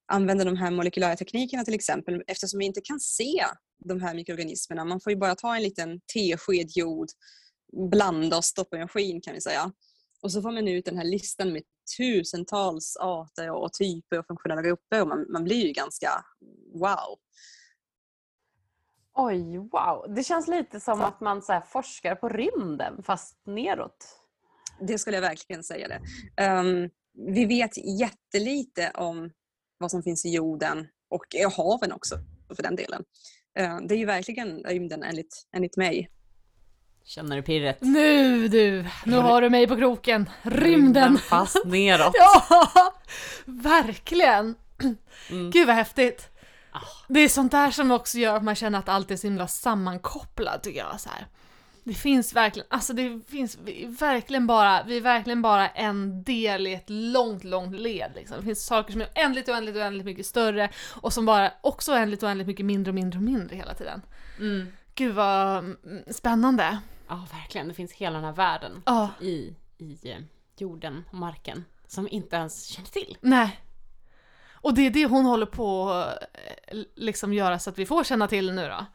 använder 0.07 0.45
de 0.45 0.57
här 0.57 0.71
molekylära 0.71 1.17
teknikerna 1.17 1.65
till 1.65 1.75
exempel 1.75 2.23
eftersom 2.27 2.59
vi 2.59 2.65
inte 2.65 2.81
kan 2.81 3.01
se 3.01 3.45
de 3.85 4.01
här 4.01 4.15
mikroorganismerna. 4.15 4.85
Man 4.85 5.01
får 5.01 5.13
ju 5.13 5.19
bara 5.19 5.35
ta 5.35 5.57
en 5.57 5.63
liten 5.63 6.01
tesked 6.01 6.71
jord, 6.77 7.09
blanda 7.91 8.37
och 8.37 8.45
stoppa 8.45 8.77
i 8.77 8.81
en 8.81 8.85
maskin 8.85 9.21
kan 9.21 9.35
vi 9.35 9.41
säga. 9.41 9.73
Och 10.25 10.33
så 10.33 10.43
får 10.43 10.51
man 10.51 10.69
ut 10.69 10.85
den 10.85 10.97
här 10.97 11.05
listan 11.05 11.53
med 11.53 11.63
tusentals 11.97 12.97
arter 13.01 13.51
och 13.51 13.73
typer 13.73 14.19
och 14.19 14.27
funktionella 14.27 14.63
grupper 14.63 15.03
och 15.03 15.09
man, 15.09 15.27
man 15.33 15.45
blir 15.45 15.67
ju 15.67 15.73
ganska 15.73 16.09
wow. 16.75 17.19
Oj, 19.15 19.59
wow. 19.59 20.15
Det 20.15 20.25
känns 20.25 20.49
lite 20.49 20.81
som 20.81 21.01
att 21.01 21.21
man 21.21 21.43
så 21.43 21.63
forskar 21.69 22.15
på 22.15 22.29
rymden 22.29 23.03
fast 23.03 23.47
neråt. 23.47 24.19
Det 24.81 24.99
skulle 24.99 25.17
jag 25.17 25.23
verkligen 25.23 25.63
säga 25.63 25.89
det. 25.89 26.01
Ehm, 26.43 26.91
vi 27.35 27.45
vet 27.45 28.01
jättelite 28.01 28.91
om 28.95 29.31
vad 29.79 29.91
som 29.91 30.03
finns 30.03 30.25
i 30.25 30.31
jorden 30.31 30.89
och 31.09 31.25
i 31.35 31.43
haven 31.57 31.93
också 31.93 32.19
för 32.57 32.63
den 32.63 32.77
delen. 32.77 33.05
Ehm, 33.59 33.87
det 33.87 33.95
är 33.95 33.99
ju 33.99 34.07
verkligen 34.07 34.65
rymden 34.65 35.03
enligt, 35.03 35.47
enligt 35.57 35.77
mig. 35.77 36.11
Känner 37.07 37.37
du 37.37 37.43
pirret? 37.43 37.79
Nu 37.81 38.49
du, 38.49 38.85
nu 39.05 39.17
har 39.17 39.43
du 39.43 39.51
mig 39.51 39.67
på 39.67 39.77
kroken. 39.77 40.31
Rymden. 40.43 41.19
fast 41.19 41.65
neråt. 41.65 42.15
Ja, 42.19 42.95
verkligen. 43.45 44.55
Mm. 45.31 45.51
Gud 45.51 45.67
vad 45.67 45.77
häftigt. 45.77 46.31
Ah. 46.73 46.81
Det 47.09 47.21
är 47.21 47.29
sånt 47.29 47.53
där 47.53 47.71
som 47.71 47.91
också 47.91 48.19
gör 48.19 48.37
att 48.37 48.45
man 48.45 48.55
känner 48.55 48.79
att 48.79 48.89
allt 48.89 49.11
är 49.11 49.17
så 49.17 49.27
himla 49.27 49.49
sammankopplat 49.49 50.63
tycker 50.63 50.79
jag. 50.79 51.01
Så 51.01 51.09
här. 51.09 51.27
Det 51.85 51.95
finns 51.95 52.37
verkligen, 52.37 52.67
alltså 52.71 52.93
det 52.93 53.21
finns 53.29 53.59
verkligen 54.01 54.47
bara, 54.47 54.83
vi 54.83 54.97
är 54.97 55.01
verkligen 55.01 55.43
bara 55.43 55.69
en 55.69 56.25
del 56.25 56.67
i 56.67 56.75
ett 56.75 56.91
långt, 56.91 57.45
långt 57.45 57.81
led 57.81 58.13
liksom. 58.15 58.37
Det 58.37 58.43
finns 58.43 58.67
saker 58.67 58.93
som 58.93 59.01
är 59.01 59.09
oändligt, 59.17 59.49
oändligt, 59.49 59.77
oändligt 59.77 60.05
mycket 60.05 60.27
större 60.27 60.71
och 60.91 61.13
som 61.13 61.27
bara 61.27 61.53
också 61.61 61.93
oändligt, 61.93 62.23
oändligt 62.23 62.47
mycket 62.47 62.67
mindre 62.67 62.91
och 62.91 62.95
mindre 62.95 63.19
och 63.19 63.25
mindre 63.25 63.57
hela 63.57 63.75
tiden. 63.75 64.03
Mm. 64.39 64.67
Gud 64.95 65.15
vad 65.15 65.59
mm, 65.59 65.77
spännande. 66.11 66.79
Ja, 67.09 67.27
verkligen. 67.33 67.69
Det 67.69 67.75
finn 67.75 67.89
hela 67.95 68.15
den 68.17 68.25
här 68.25 68.33
världen 68.33 68.83
Ja, 68.87 69.11
i, 69.21 69.55
i 69.79 69.99
eh, 70.11 70.19
jorden 70.57 71.05
och 71.09 71.15
marken 71.19 71.65
som 71.87 72.05
vi 72.05 72.11
inte 72.11 72.37
ens 72.37 72.65
känner 72.67 72.89
till. 72.89 73.17
nej. 73.21 73.61
Och 74.53 74.75
det 74.75 74.83
är 74.87 74.91
det 74.91 75.07
hon 75.07 75.25
håller 75.25 75.47
på 75.47 75.89
att 75.91 76.19
liksom 76.95 77.33
göra 77.33 77.59
så 77.59 77.71
att 77.71 77.79
vi 77.79 77.87
får 77.87 78.05
känna 78.05 78.29
till 78.29 78.53
nu 78.53 78.69
då. 78.69 78.87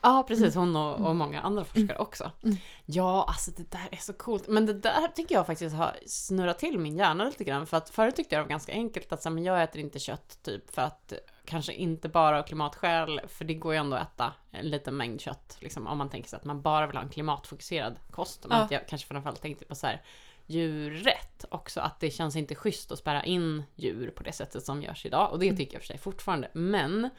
Ja, 0.00 0.24
precis. 0.28 0.54
Hon 0.54 0.76
och, 0.76 1.06
och 1.08 1.16
många 1.16 1.40
andra 1.40 1.64
forskare 1.64 1.98
också. 1.98 2.30
Mm. 2.42 2.56
Ja, 2.86 3.24
alltså 3.28 3.50
det 3.50 3.70
där 3.70 3.88
är 3.90 3.96
så 3.96 4.12
coolt. 4.12 4.48
Men 4.48 4.66
det 4.66 4.72
där 4.72 5.08
tycker 5.08 5.34
jag 5.34 5.46
faktiskt 5.46 5.76
har 5.76 5.96
snurrat 6.06 6.58
till 6.58 6.78
min 6.78 6.96
hjärna 6.96 7.24
lite 7.24 7.44
grann. 7.44 7.66
För 7.66 7.76
att 7.76 7.90
förut 7.90 8.16
tyckte 8.16 8.34
jag 8.34 8.40
det 8.40 8.44
var 8.44 8.50
ganska 8.50 8.72
enkelt 8.72 9.12
att 9.12 9.22
säga, 9.22 9.30
men 9.34 9.44
jag 9.44 9.62
äter 9.62 9.80
inte 9.80 9.98
kött 9.98 10.38
typ 10.42 10.74
för 10.74 10.82
att 10.82 11.12
kanske 11.44 11.72
inte 11.72 12.08
bara 12.08 12.38
av 12.38 12.42
klimatskäl, 12.42 13.20
för 13.28 13.44
det 13.44 13.54
går 13.54 13.72
ju 13.72 13.78
ändå 13.78 13.96
att 13.96 14.14
äta 14.14 14.32
en 14.50 14.70
liten 14.70 14.96
mängd 14.96 15.20
kött. 15.20 15.56
Liksom, 15.60 15.86
om 15.86 15.98
man 15.98 16.10
tänker 16.10 16.28
sig 16.28 16.36
att 16.36 16.44
man 16.44 16.62
bara 16.62 16.86
vill 16.86 16.96
ha 16.96 17.02
en 17.04 17.10
klimatfokuserad 17.10 17.96
kost. 18.10 18.46
Men 18.48 18.58
Ja. 18.58 18.64
att 18.64 18.70
jag 18.70 18.88
kanske 18.88 19.08
framförallt 19.08 19.42
tänkte 19.42 19.64
på 19.64 19.74
så 19.74 19.86
här 19.86 20.02
djurrätt 20.46 21.44
också, 21.50 21.80
att 21.80 22.00
det 22.00 22.10
känns 22.10 22.36
inte 22.36 22.54
schysst 22.54 22.92
att 22.92 22.98
spärra 22.98 23.24
in 23.24 23.62
djur 23.74 24.10
på 24.10 24.22
det 24.22 24.32
sättet 24.32 24.64
som 24.64 24.82
görs 24.82 25.06
idag. 25.06 25.32
Och 25.32 25.38
det 25.38 25.56
tycker 25.56 25.72
jag 25.74 25.82
för 25.82 25.86
sig 25.86 25.98
fortfarande. 25.98 26.48
Men 26.52 27.10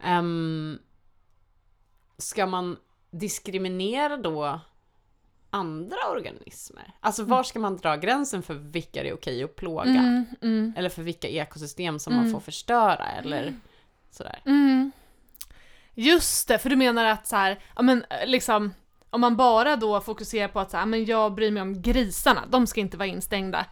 ehm, 0.00 0.78
ska 2.18 2.46
man 2.46 2.76
diskriminera 3.10 4.16
då 4.16 4.60
andra 5.50 5.96
organismer? 6.10 6.92
Alltså 7.00 7.24
var 7.24 7.42
ska 7.42 7.58
man 7.58 7.76
dra 7.76 7.96
gränsen 7.96 8.42
för 8.42 8.54
vilka 8.54 9.02
det 9.02 9.08
är 9.08 9.14
okej 9.14 9.44
att 9.44 9.56
plåga? 9.56 9.90
Mm, 9.90 10.24
mm, 10.42 10.72
Eller 10.76 10.88
för 10.88 11.02
vilka 11.02 11.28
ekosystem 11.28 11.98
som 11.98 12.12
Mm. 12.12 12.24
man 12.24 12.32
får 12.32 12.40
förstöra 12.40 13.06
eller 13.06 13.54
sådär. 14.10 14.40
mm. 14.46 14.92
Just 15.94 16.48
det, 16.48 16.58
för 16.58 16.70
du 16.70 16.76
menar 16.76 17.04
att 17.04 17.26
så 17.26 17.36
här, 17.36 17.58
ja 17.76 17.82
men 17.82 18.04
eh, 18.10 18.26
liksom, 18.26 18.74
om 19.10 19.20
man 19.20 19.36
bara 19.36 19.76
då 19.76 20.00
fokuserar 20.00 20.48
på 20.48 20.60
att 20.60 20.70
så 20.70 20.76
här, 20.76 20.86
men 20.86 21.04
jag 21.04 21.34
bryr 21.34 21.50
mig 21.50 21.62
om 21.62 21.82
grisarna, 21.82 22.44
de 22.50 22.66
ska 22.66 22.80
inte 22.80 22.96
vara 22.96 23.08
instängda. 23.08 23.66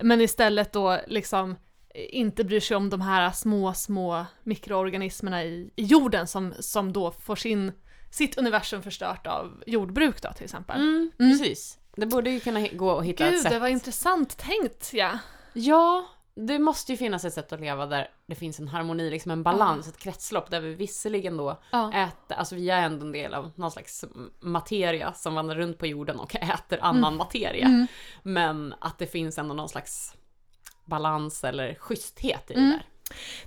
Men 0.00 0.20
istället 0.20 0.72
då 0.72 1.00
liksom 1.06 1.56
inte 1.94 2.44
bryr 2.44 2.60
sig 2.60 2.76
om 2.76 2.90
de 2.90 3.00
här 3.00 3.30
små, 3.30 3.74
små 3.74 4.26
mikroorganismerna 4.42 5.44
i, 5.44 5.70
i 5.76 5.82
jorden 5.84 6.26
som, 6.26 6.54
som 6.60 6.92
då 6.92 7.10
får 7.10 7.36
sin, 7.36 7.72
sitt 8.10 8.38
universum 8.38 8.82
förstört 8.82 9.26
av 9.26 9.62
jordbruk 9.66 10.22
då 10.22 10.32
till 10.32 10.44
exempel. 10.44 10.76
Mm, 10.80 11.10
Mm. 11.18 11.38
Precis. 11.38 11.78
Det 11.96 12.06
borde 12.06 12.30
ju 12.30 12.40
kunna 12.40 12.66
gå 12.68 12.98
att 12.98 13.04
hitta 13.04 13.24
ett 13.26 13.32
Gud, 13.32 13.40
sätt. 13.42 13.52
det 13.52 13.58
var 13.58 13.68
intressant 13.68 14.36
tänkt 14.38 14.90
ja. 14.92 15.18
Ja, 15.52 16.06
det 16.34 16.58
måste 16.58 16.92
ju 16.92 16.98
finnas 16.98 17.24
ett 17.24 17.34
sätt 17.34 17.52
att 17.52 17.60
leva 17.60 17.86
där 17.86 18.10
det 18.26 18.34
finns 18.34 18.58
en 18.60 18.68
harmoni, 18.68 19.10
liksom 19.10 19.30
en 19.30 19.42
balans, 19.42 19.88
ett 19.88 19.98
kretslopp 19.98 20.50
där 20.50 20.60
vi 20.60 20.74
visserligen 20.74 21.36
då 21.36 21.62
Ja. 21.72 21.92
äter, 21.92 22.36
alltså 22.36 22.54
vi 22.54 22.70
är 22.70 22.82
ändå 22.82 23.06
en 23.06 23.12
del 23.12 23.34
av 23.34 23.50
någon 23.54 23.70
slags 23.70 24.04
materia 24.40 25.12
som 25.12 25.34
vandrar 25.34 25.56
runt 25.56 25.78
på 25.78 25.86
jorden 25.86 26.18
och 26.20 26.36
äter 26.36 26.78
annan 26.82 27.16
materia. 27.16 27.66
Mm. 27.66 27.86
Men 28.22 28.74
att 28.80 28.98
det 28.98 29.06
finns 29.06 29.38
ändå 29.38 29.54
någon 29.54 29.68
slags 29.68 30.14
balans 30.90 31.44
eller 31.44 31.74
schyssthet 31.74 32.50
i 32.50 32.54
Mm. 32.54 32.70
det 32.70 32.76
där. 32.76 32.86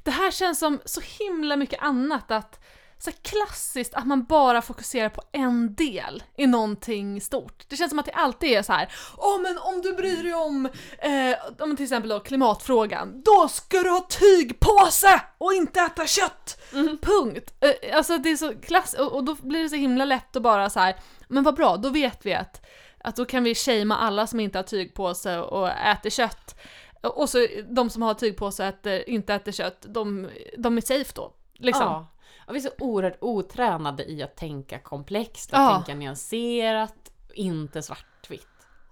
Det 0.03 0.11
här 0.11 0.31
känns 0.31 0.59
som 0.59 0.79
så 0.85 1.01
himla 1.19 1.55
mycket 1.55 1.81
annat 1.83 2.31
att 2.31 2.59
så 2.97 3.11
klassiskt 3.21 3.93
att 3.93 4.07
man 4.07 4.23
bara 4.23 4.61
fokuserar 4.61 5.09
på 5.09 5.21
en 5.31 5.75
del 5.75 6.23
i 6.37 6.47
någonting 6.47 7.21
stort. 7.21 7.63
Det 7.69 7.75
känns 7.75 7.89
som 7.89 7.99
att 7.99 8.05
det 8.05 8.11
alltid 8.11 8.49
är 8.49 8.61
så 8.61 8.73
här. 8.73 8.91
Åh 9.17 9.41
men 9.41 9.57
om 9.57 9.81
du 9.81 9.93
bryr 9.93 10.23
dig 10.23 10.33
om, 10.33 10.65
eh, 10.99 11.63
om 11.63 11.75
till 11.75 11.83
exempel 11.83 12.09
då 12.09 12.19
klimatfrågan, 12.19 13.21
då 13.25 13.47
ska 13.47 13.77
du 13.77 13.89
ha 13.89 14.07
tygpåse 14.09 15.21
och 15.37 15.53
inte 15.53 15.79
äta 15.81 16.07
kött! 16.07 16.61
Punkt! 17.01 17.53
Eh, 17.59 17.97
alltså 17.97 18.17
det 18.17 18.29
är 18.29 18.35
så 18.35 18.53
klass 18.55 18.93
och, 18.93 19.11
och 19.13 19.23
då 19.23 19.35
blir 19.35 19.63
det 19.63 19.69
så 19.69 19.75
himla 19.75 20.05
lätt 20.05 20.35
att 20.35 20.41
bara 20.43 20.69
så 20.69 20.79
här. 20.79 20.95
men 21.27 21.43
vad 21.43 21.55
bra, 21.55 21.77
då 21.77 21.89
vet 21.89 22.25
vi 22.25 22.33
att, 22.33 22.65
att 22.99 23.15
då 23.15 23.25
kan 23.25 23.43
vi 23.43 23.55
shamea 23.55 23.97
alla 23.97 24.27
som 24.27 24.39
inte 24.39 24.57
har 24.57 24.63
tygpåse 24.63 25.37
och 25.39 25.69
äter 25.69 26.09
kött. 26.09 26.59
Och 27.03 27.29
så 27.29 27.47
de 27.69 27.89
som 27.89 28.01
har 28.01 28.13
tygpåse 28.13 28.65
äter, 28.65 29.09
inte 29.09 29.33
äter 29.33 29.51
kött, 29.51 29.85
de, 29.89 30.29
de 30.57 30.77
är 30.77 30.81
safe 30.81 31.11
då. 31.15 31.33
Liksom. 31.53 31.85
Ja. 31.85 32.07
Och 32.47 32.55
vi 32.55 32.59
är 32.59 32.61
så 32.61 32.69
oerhört 32.79 33.17
otränade 33.21 34.11
i 34.11 34.23
att 34.23 34.35
tänka 34.35 34.79
komplext, 34.79 35.53
att 35.53 35.59
Ja. 35.59 35.75
tänka 35.75 35.99
nyanserat, 35.99 37.11
inte 37.33 37.81
svartvitt. 37.81 38.47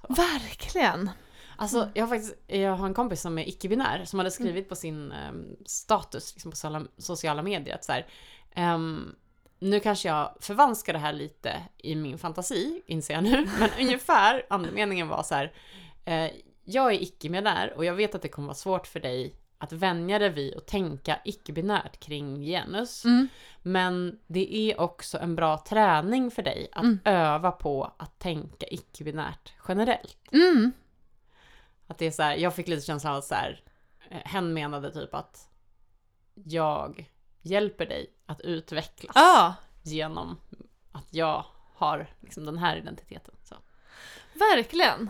Verkligen! 0.10 1.10
Alltså, 1.58 1.90
jag 1.94 2.04
har 2.04 2.10
faktiskt, 2.10 2.36
jag 2.48 2.76
har 2.76 2.88
en 2.88 2.94
kompis 2.94 3.22
som 3.22 3.38
är 3.38 3.48
icke-binär 3.50 4.06
som 4.06 4.20
hade 4.20 4.32
skrivit 4.32 4.70
på 4.70 4.76
sin 4.76 5.12
ehm, 5.12 5.56
status 5.66 6.34
liksom 6.34 6.52
på 6.52 6.56
sociala, 6.58 6.86
sociala 6.98 7.42
medier 7.42 7.76
att 7.76 7.84
så 7.86 7.92
här, 7.92 8.08
ehm, 8.56 9.16
nu 9.60 9.80
kanske 9.80 10.08
jag 10.08 10.36
förvanskar 10.40 10.94
det 10.94 11.00
här 11.00 11.14
lite 11.14 11.62
i 11.78 11.96
min 11.96 12.18
fantasi, 12.18 12.82
inser 12.86 13.14
jag 13.14 13.24
nu, 13.24 13.48
men 13.60 13.70
ungefär 13.80 14.46
andemeningen 14.50 15.08
var 15.08 15.24
så 15.24 15.36
här, 15.36 15.54
eh, 16.06 16.32
jag 16.74 16.94
är 16.94 17.02
icke-binär 17.04 17.74
och 17.76 17.86
jag 17.86 17.94
vet 17.94 18.16
att 18.16 18.22
det 18.22 18.28
kommer 18.30 18.48
vara 18.48 18.56
svårt 18.56 18.88
för 18.88 19.00
dig 19.00 19.36
att 19.58 19.72
vänja 19.72 20.20
dig 20.20 20.30
vid 20.30 20.58
att 20.58 20.68
tänka 20.68 21.20
icke-binärt 21.26 22.00
kring 22.00 22.42
genus. 22.42 23.06
Mm. 23.06 23.28
Men 23.62 24.20
det 24.28 24.56
är 24.56 24.80
också 24.82 25.18
en 25.20 25.36
bra 25.36 25.58
träning 25.58 26.32
för 26.32 26.42
dig 26.44 26.68
att 26.72 26.84
Mm. 26.84 27.00
öva 27.06 27.52
på 27.52 27.94
att 27.98 28.20
tänka 28.20 28.66
icke-binärt 28.68 29.54
generellt. 29.68 30.18
Mm. 30.32 30.72
Att 31.88 31.98
det 31.98 32.06
är 32.06 32.12
så 32.12 32.24
här, 32.24 32.36
jag 32.36 32.56
fick 32.56 32.68
lite 32.68 32.86
känslan 32.86 33.14
av 33.14 33.20
att 33.20 33.26
så 33.26 33.36
här, 33.36 33.64
eh, 34.10 34.18
hen 34.26 34.54
menade 34.54 34.94
typ 34.94 35.14
att 35.14 35.50
jag 36.34 37.10
hjälper 37.42 37.86
dig 37.86 38.14
att 38.26 38.42
utvecklas 38.42 39.12
Ja, 39.16 39.54
genom 39.84 40.38
att 40.92 41.14
jag 41.14 41.46
har 41.76 42.08
liksom 42.20 42.46
den 42.46 42.58
här 42.58 42.78
identiteten. 42.78 43.36
Så. 43.44 43.56
verkligen! 44.34 45.10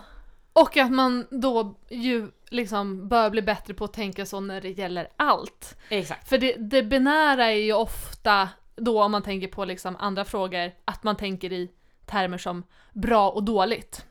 Och 0.54 0.78
att 0.78 0.92
man 0.92 1.28
då 1.32 1.80
ju 1.90 2.32
liksom 2.50 3.08
bör 3.08 3.30
bli 3.30 3.42
bättre 3.42 3.74
på 3.74 3.86
att 3.86 3.94
tänka 3.94 4.26
så 4.26 4.40
när 4.40 4.62
det 4.62 4.70
gäller 4.70 5.08
allt. 5.18 5.78
Exakt. 5.90 6.30
För 6.30 6.38
det, 6.38 6.54
det 6.54 6.84
binära 6.84 7.46
är 7.46 7.56
ju 7.56 7.74
ofta 7.74 8.50
då 8.76 9.04
om 9.04 9.12
man 9.12 9.24
tänker 9.24 9.48
på 9.48 9.66
liksom 9.66 9.96
andra 10.00 10.26
frågor, 10.26 10.72
att 10.86 11.04
man 11.04 11.16
tänker 11.16 11.54
i 11.54 11.72
termer 12.06 12.38
som 12.38 12.64
bra 12.94 13.30
och 13.30 13.44
dåligt. 13.44 14.06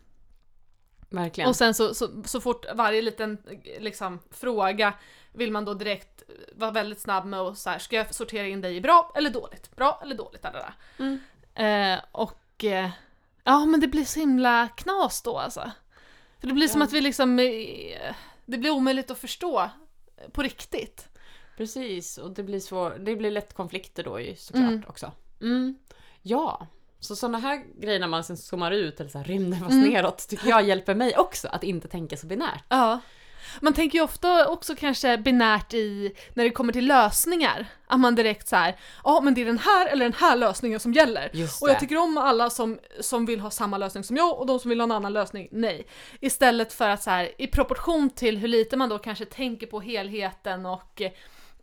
Verkligen. 1.11 1.49
Och 1.49 1.57
sen 1.57 1.75
så, 1.75 1.95
så, 1.95 2.23
så 2.25 2.41
fort 2.41 2.67
varje 2.75 3.03
liten 3.03 3.39
liksom, 3.81 4.19
fråga 4.31 4.95
vill 5.33 5.53
man 5.53 5.65
då 5.65 5.75
direkt 5.75 6.23
vara 6.55 6.71
väldigt 6.71 7.01
snabb 7.01 7.25
med 7.25 7.41
att 7.41 7.59
så 7.59 7.71
här, 7.71 7.79
ska 7.79 7.97
jag 7.97 8.15
sortera 8.15 8.47
in 8.47 8.61
dig 8.61 8.77
i 8.77 8.81
bra 8.81 9.13
eller 9.15 9.31
dåligt? 9.31 9.77
Bra 9.77 10.01
eller 10.03 10.15
dåligt? 10.15 10.43
Där, 10.43 10.53
där, 10.53 10.75
Mm. 10.99 11.21
Eh, 11.55 12.01
och 12.13 12.65
eh, 12.65 12.91
ja, 13.45 13.65
men 13.65 13.81
det 13.81 13.89
blir 13.89 14.05
så 14.05 14.21
himla 14.21 14.69
knas 14.69 15.23
då 15.23 15.39
alltså. 15.39 15.71
För 16.41 16.47
det 16.47 16.55
blir 16.55 16.69
som 16.69 16.81
Ja. 16.81 16.87
att 16.87 16.93
vi 16.93 17.01
liksom, 17.01 17.39
eh, 17.39 18.15
det 18.47 18.59
blir 18.59 18.71
omöjligt 18.71 19.11
att 19.11 19.19
förstå 19.19 19.61
eh, 19.61 20.29
på 20.33 20.43
riktigt. 20.43 21.09
Precis, 21.57 22.19
och 22.19 22.31
det 22.31 22.43
blir, 22.43 22.61
svår, 22.61 22.91
det 23.01 23.17
blir 23.17 23.31
lätt 23.31 23.53
konflikter 23.55 24.05
då 24.05 24.21
ju 24.21 24.37
såklart 24.37 24.63
Mm. 24.71 24.85
också. 24.89 25.13
Mm. 25.41 25.79
Ja, 26.23 26.67
så 27.01 27.17
sådana 27.17 27.39
här 27.39 27.63
grejer 27.81 28.01
när 28.01 28.07
man 28.07 28.25
sen 28.25 28.37
zoomar 28.37 28.71
ut 28.71 29.01
eller 29.01 29.11
så 29.11 29.19
här 29.19 29.25
rymden 29.25 29.61
fast 29.61 29.73
Mm. 29.73 29.89
neråt 29.89 30.29
tycker 30.29 30.49
jag 30.49 30.63
hjälper 30.69 30.95
mig 30.95 31.17
också 31.17 31.49
att 31.49 31.65
inte 31.65 31.89
tänka 31.89 32.17
så 32.17 32.27
binärt. 32.27 32.65
Ja. 32.69 33.01
Man 33.61 33.73
tänker 33.75 33.99
ju 33.99 34.05
ofta 34.05 34.49
också 34.49 34.75
kanske 34.77 35.19
binärt 35.19 35.75
i 35.75 36.15
när 36.35 36.45
det 36.45 36.51
kommer 36.51 36.73
till 36.73 36.87
lösningar. 36.87 37.67
Att 37.87 38.01
man 38.01 38.15
direkt 38.15 38.49
så 38.49 38.57
här, 38.57 38.77
ja 39.05 39.21
men 39.21 39.35
det 39.35 39.41
är 39.41 39.45
den 39.45 39.59
här 39.59 39.87
eller 39.87 40.05
den 40.05 40.15
här 40.19 40.37
lösningen 40.37 40.81
som 40.81 40.93
gäller. 40.93 41.31
Och 41.63 41.69
jag 41.69 41.81
tycker 41.81 41.97
om 41.97 42.19
alla 42.19 42.51
som, 42.51 42.79
som 43.01 43.27
vill 43.27 43.41
ha 43.41 43.51
samma 43.51 43.79
lösning 43.79 44.05
som 44.05 44.17
jag 44.17 44.39
och 44.39 44.47
de 44.47 44.59
som 44.59 44.69
vill 44.69 44.81
ha 44.81 44.85
en 44.85 44.93
annan 44.93 45.13
lösning, 45.13 45.49
nej. 45.51 45.87
Istället 46.21 46.73
för 46.73 46.89
att 46.89 47.03
så 47.03 47.11
här, 47.11 47.31
i 47.39 47.47
proportion 47.47 48.11
till 48.11 48.39
hur 48.39 48.49
lite 48.49 48.77
man 48.77 48.89
då 48.89 48.99
kanske 48.99 49.25
tänker 49.25 49.67
på 49.67 49.81
helheten 49.81 50.67
och 50.67 51.01
eh, 51.01 51.13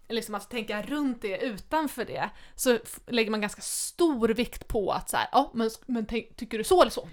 liksom 0.09 0.35
att 0.35 0.49
tänka 0.49 0.81
runt 0.81 1.21
det 1.21 1.37
utanför 1.37 2.05
det, 2.05 2.29
så 2.55 2.79
lägger 3.07 3.31
man 3.31 3.41
ganska 3.41 3.61
stor 3.61 4.27
vikt 4.29 4.67
på 4.67 4.91
att 4.91 5.09
så 5.09 5.17
här, 5.17 5.27
ja 5.31 5.51
men, 5.53 5.69
men 5.85 6.05
tänk, 6.05 6.35
tycker 6.35 6.57
du 6.57 6.63
så 6.63 6.81
eller 6.81 6.91
så? 6.91 7.07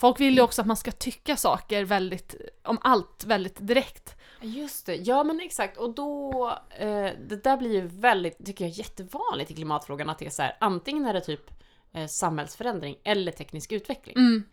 Folk 0.00 0.20
vill 0.20 0.34
ju 0.34 0.40
också 0.42 0.60
att 0.60 0.66
man 0.66 0.76
ska 0.76 0.90
tycka 0.90 1.36
saker 1.36 1.84
väldigt, 1.84 2.34
om 2.64 2.78
allt 2.82 3.24
väldigt 3.24 3.66
direkt. 3.66 4.16
Just 4.40 4.86
det, 4.86 4.96
ja 4.96 5.24
men 5.24 5.40
exakt. 5.40 5.76
Och 5.76 5.94
då, 5.94 6.48
eh, 6.78 7.08
det 7.28 7.44
där 7.44 7.56
blir 7.56 7.72
ju 7.72 7.86
väldigt, 7.86 8.46
tycker 8.46 8.64
jag, 8.64 8.72
jättevanligt 8.72 9.50
i 9.50 9.54
klimatfrågan 9.54 10.10
att 10.10 10.18
det 10.18 10.26
är 10.26 10.30
så 10.30 10.42
här, 10.42 10.56
antingen 10.60 11.06
är 11.06 11.12
det 11.12 11.20
typ 11.20 11.50
eh, 11.92 12.06
samhällsförändring 12.06 12.96
eller 13.04 13.32
teknisk 13.32 13.72
utveckling. 13.72 14.16
Mm. 14.16 14.44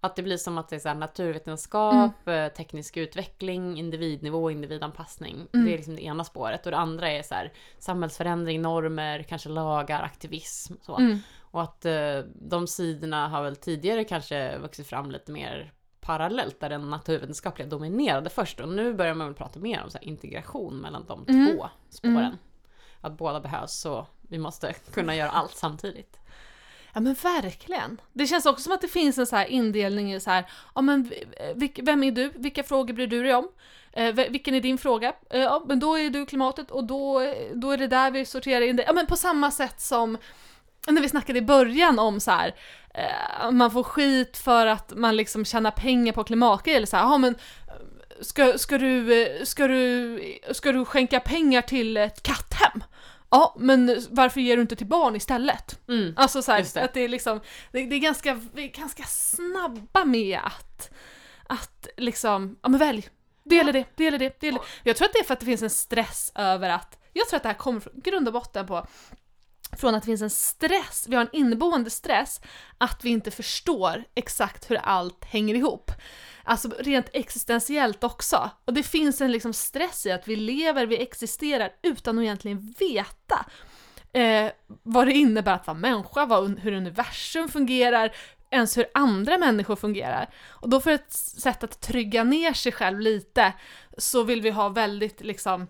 Att 0.00 0.16
det 0.16 0.22
blir 0.22 0.36
som 0.36 0.58
att 0.58 0.68
det 0.68 0.76
är 0.76 0.80
så 0.80 0.88
här, 0.88 0.96
naturvetenskap, 0.96 2.28
eh, 2.28 2.48
teknisk 2.48 2.96
utveckling, 2.96 3.78
individnivå, 3.78 4.50
individanpassning. 4.50 5.46
Mm. 5.52 5.66
Det 5.66 5.72
är 5.72 5.76
liksom 5.76 5.96
det 5.96 6.04
ena 6.04 6.24
spåret. 6.24 6.66
Och 6.66 6.72
det 6.72 6.78
andra 6.78 7.10
är 7.10 7.22
så 7.22 7.34
här, 7.34 7.52
samhällsförändring, 7.78 8.62
normer, 8.62 9.22
kanske 9.22 9.48
lagar, 9.48 10.02
aktivism. 10.02 10.74
Så. 10.82 10.96
Och 11.50 11.62
att 11.62 11.84
eh, 11.84 12.18
de 12.34 12.66
sidorna 12.66 13.28
har 13.28 13.42
väl 13.42 13.56
tidigare 13.56 14.04
kanske 14.04 14.58
vuxit 14.58 14.86
fram 14.86 15.10
lite 15.10 15.32
mer 15.32 15.72
parallellt, 16.00 16.60
där 16.60 16.68
den 16.68 16.90
naturvetenskapliga 16.90 17.68
dominerade 17.68 18.30
först. 18.30 18.60
Och 18.60 18.68
nu 18.68 18.94
börjar 18.94 19.14
man 19.14 19.26
väl 19.26 19.34
prata 19.36 19.60
mer 19.60 19.82
om 19.84 19.90
så 19.90 19.98
integration 19.98 20.76
mellan 20.76 21.04
de 21.06 21.24
Mm. 21.28 21.46
två 21.56 21.68
spåren. 21.90 22.16
Mm. 22.18 22.36
Att 23.00 23.18
båda 23.18 23.40
behövs, 23.40 23.72
så 23.80 24.06
vi 24.28 24.38
måste 24.38 24.72
kunna 24.92 25.14
göra 25.16 25.30
allt 25.30 25.56
samtidigt. 25.56 26.18
Ja 26.94 27.00
men 27.00 27.14
verkligen. 27.14 28.00
Det 28.12 28.26
känns 28.26 28.46
också 28.46 28.62
som 28.62 28.72
att 28.72 28.80
det 28.80 28.88
finns 28.88 29.18
en 29.18 29.26
så 29.26 29.36
här 29.36 29.46
indelning 29.46 30.14
i 30.14 30.20
så 30.20 30.30
här, 30.30 30.50
ja 30.74 30.80
men 30.80 31.12
vilk, 31.54 31.80
vem 31.82 32.02
är 32.02 32.12
du? 32.12 32.28
Vilka 32.34 32.62
frågor 32.62 32.94
bryr 32.94 33.06
du 33.06 33.22
dig 33.22 33.34
om? 33.34 33.48
Eh, 33.92 34.14
vilken 34.14 34.54
är 34.54 34.60
din 34.60 34.78
fråga? 34.78 35.12
Eh, 35.30 35.40
ja 35.40 35.64
men 35.68 35.80
då 35.80 35.98
är 35.98 36.10
du 36.10 36.26
klimatet 36.26 36.70
och 36.70 36.84
då, 36.84 37.20
då 37.54 37.70
är 37.70 37.76
det 37.78 37.86
där 37.86 38.10
vi 38.10 38.24
sorterar 38.24 38.60
in 38.60 38.76
det. 38.76 38.84
Ja 38.86 38.92
men 38.92 39.06
på 39.06 39.16
samma 39.16 39.50
sätt 39.50 39.80
som 39.80 40.18
när 40.94 41.02
vi 41.02 41.08
snackade 41.08 41.38
i 41.38 41.42
början 41.42 41.98
om 41.98 42.20
så 42.20 42.30
här, 42.30 42.54
eh, 42.94 43.50
man 43.50 43.70
får 43.70 43.82
skit 43.82 44.36
för 44.36 44.66
att 44.66 44.92
man 44.96 45.16
liksom 45.16 45.44
tjänar 45.44 45.70
pengar 45.70 46.12
på 46.12 46.24
klimatgrejer 46.24 46.76
eller 46.76 46.86
så 46.86 46.96
här, 46.96 47.04
ja 47.04 47.18
men 47.18 47.34
eh, 47.34 47.74
ska, 48.20 48.58
ska, 48.58 48.78
du, 48.78 49.22
eh, 49.22 49.44
ska, 49.44 49.68
du, 49.68 50.20
ska 50.52 50.72
du 50.72 50.84
skänka 50.84 51.20
pengar 51.20 51.62
till 51.62 51.96
ett 51.96 52.22
katthem? 52.22 52.84
Ja, 53.30 53.56
men 53.58 54.06
varför 54.10 54.40
ger 54.40 54.56
du 54.56 54.62
inte 54.62 54.76
till 54.76 54.86
barn 54.86 55.16
istället? 55.16 55.88
Mm. 55.88 56.14
Alltså 56.16 56.42
så 56.42 56.52
här, 56.52 56.66
det. 56.74 56.82
att 56.82 56.94
det 56.94 57.00
är 57.00 57.08
liksom, 57.08 57.40
det, 57.72 57.86
det 57.86 57.96
är 57.96 58.00
ganska, 58.00 58.40
vi 58.54 58.64
är 58.64 58.68
ganska 58.68 59.02
snabba 59.04 60.04
med 60.04 60.40
att, 60.44 60.90
att 61.46 61.88
liksom, 61.96 62.56
ja 62.62 62.68
men 62.68 62.78
välj. 62.78 63.08
Det 63.44 63.54
gäller 63.54 63.72
det, 63.72 63.84
det 63.94 64.04
gäller 64.04 64.18
det, 64.18 64.40
det 64.40 64.46
gäller 64.46 64.60
Jag 64.82 64.96
tror 64.96 65.06
att 65.06 65.12
det 65.12 65.18
är 65.18 65.24
för 65.24 65.34
att 65.34 65.40
det 65.40 65.46
finns 65.46 65.62
en 65.62 65.70
stress 65.70 66.32
över 66.34 66.70
att, 66.70 66.98
jag 67.12 67.28
tror 67.28 67.36
att 67.36 67.42
det 67.42 67.48
här 67.48 67.56
kommer 67.56 67.80
från 67.80 67.92
grund 67.96 68.28
och 68.28 68.34
botten 68.34 68.66
på 68.66 68.86
från 69.76 69.94
att 69.94 70.02
det 70.02 70.06
finns 70.06 70.22
en 70.22 70.30
stress, 70.30 71.06
vi 71.08 71.16
har 71.16 71.22
en 71.22 71.36
inneboende 71.36 71.90
stress, 71.90 72.40
att 72.78 73.04
vi 73.04 73.10
inte 73.10 73.30
förstår 73.30 74.04
exakt 74.14 74.70
hur 74.70 74.76
allt 74.76 75.24
hänger 75.24 75.54
ihop. 75.54 75.92
Alltså 76.44 76.68
rent 76.78 77.10
existentiellt 77.12 78.04
också. 78.04 78.50
Och 78.64 78.74
det 78.74 78.82
finns 78.82 79.20
en 79.20 79.32
liksom 79.32 79.52
stress 79.52 80.06
i 80.06 80.12
att 80.12 80.28
vi 80.28 80.36
lever, 80.36 80.86
vi 80.86 81.02
existerar 81.02 81.72
utan 81.82 82.18
att 82.18 82.22
egentligen 82.22 82.74
veta 82.78 83.46
eh, 84.12 84.50
vad 84.82 85.06
det 85.06 85.12
innebär 85.12 85.52
att 85.52 85.66
vara 85.66 85.78
människa, 85.78 86.26
vad, 86.26 86.58
hur 86.58 86.72
universum 86.72 87.48
fungerar, 87.48 88.12
ens 88.50 88.78
hur 88.78 88.86
andra 88.94 89.38
människor 89.38 89.76
fungerar. 89.76 90.30
Och 90.48 90.68
då 90.68 90.80
för 90.80 90.90
ett 90.90 91.12
sätt 91.12 91.64
att 91.64 91.80
trygga 91.80 92.24
ner 92.24 92.52
sig 92.52 92.72
själv 92.72 93.00
lite 93.00 93.52
så 93.98 94.22
vill 94.22 94.40
vi 94.40 94.50
ha 94.50 94.68
väldigt 94.68 95.20
liksom 95.20 95.66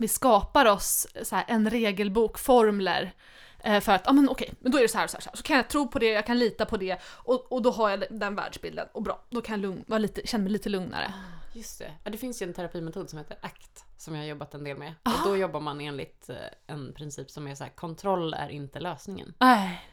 vi 0.00 0.08
skapar 0.08 0.66
oss 0.66 1.06
så 1.22 1.36
här, 1.36 1.44
en 1.48 1.70
regelbok, 1.70 2.38
formler 2.38 3.12
eh, 3.58 3.80
för 3.80 3.92
att, 3.92 4.02
ja 4.04 4.10
ah, 4.10 4.12
men 4.12 4.28
okej, 4.28 4.54
men 4.60 4.72
då 4.72 4.78
är 4.78 4.82
det 4.82 4.88
så 4.88 4.98
här 4.98 5.06
så 5.06 5.16
här, 5.16 5.22
så 5.22 5.30
här. 5.30 5.36
Så 5.36 5.42
kan 5.42 5.56
jag 5.56 5.68
tro 5.68 5.88
på 5.88 5.98
det, 5.98 6.06
jag 6.06 6.26
kan 6.26 6.38
lita 6.38 6.66
på 6.66 6.76
det 6.76 6.98
och, 7.04 7.52
och 7.52 7.62
då 7.62 7.70
har 7.70 7.90
jag 7.90 8.04
den 8.10 8.34
världsbilden 8.34 8.88
och 8.92 9.02
bra, 9.02 9.20
då 9.30 9.40
kan 9.40 9.52
jag 9.52 9.60
lugn, 9.60 9.84
vara 9.86 9.98
lite, 9.98 10.26
känna 10.26 10.44
mig 10.44 10.52
lite 10.52 10.68
lugnare. 10.68 11.14
Just 11.52 11.78
det. 11.78 11.92
Ja, 12.04 12.10
det 12.10 12.18
finns 12.18 12.42
ju 12.42 12.46
en 12.46 12.54
terapimetod 12.54 13.10
som 13.10 13.18
heter 13.18 13.36
ACT 13.40 13.84
som 13.96 14.14
jag 14.14 14.22
har 14.22 14.28
jobbat 14.28 14.54
en 14.54 14.64
del 14.64 14.76
med. 14.76 14.94
Ah. 15.02 15.12
Och 15.12 15.28
då 15.28 15.36
jobbar 15.36 15.60
man 15.60 15.80
enligt 15.80 16.28
eh, 16.28 16.36
en 16.66 16.92
princip 16.92 17.30
som 17.30 17.46
är 17.46 17.54
så 17.54 17.64
här, 17.64 17.70
kontroll 17.70 18.34
är 18.34 18.48
inte 18.48 18.80
lösningen. 18.80 19.34
Nej. 19.38 19.84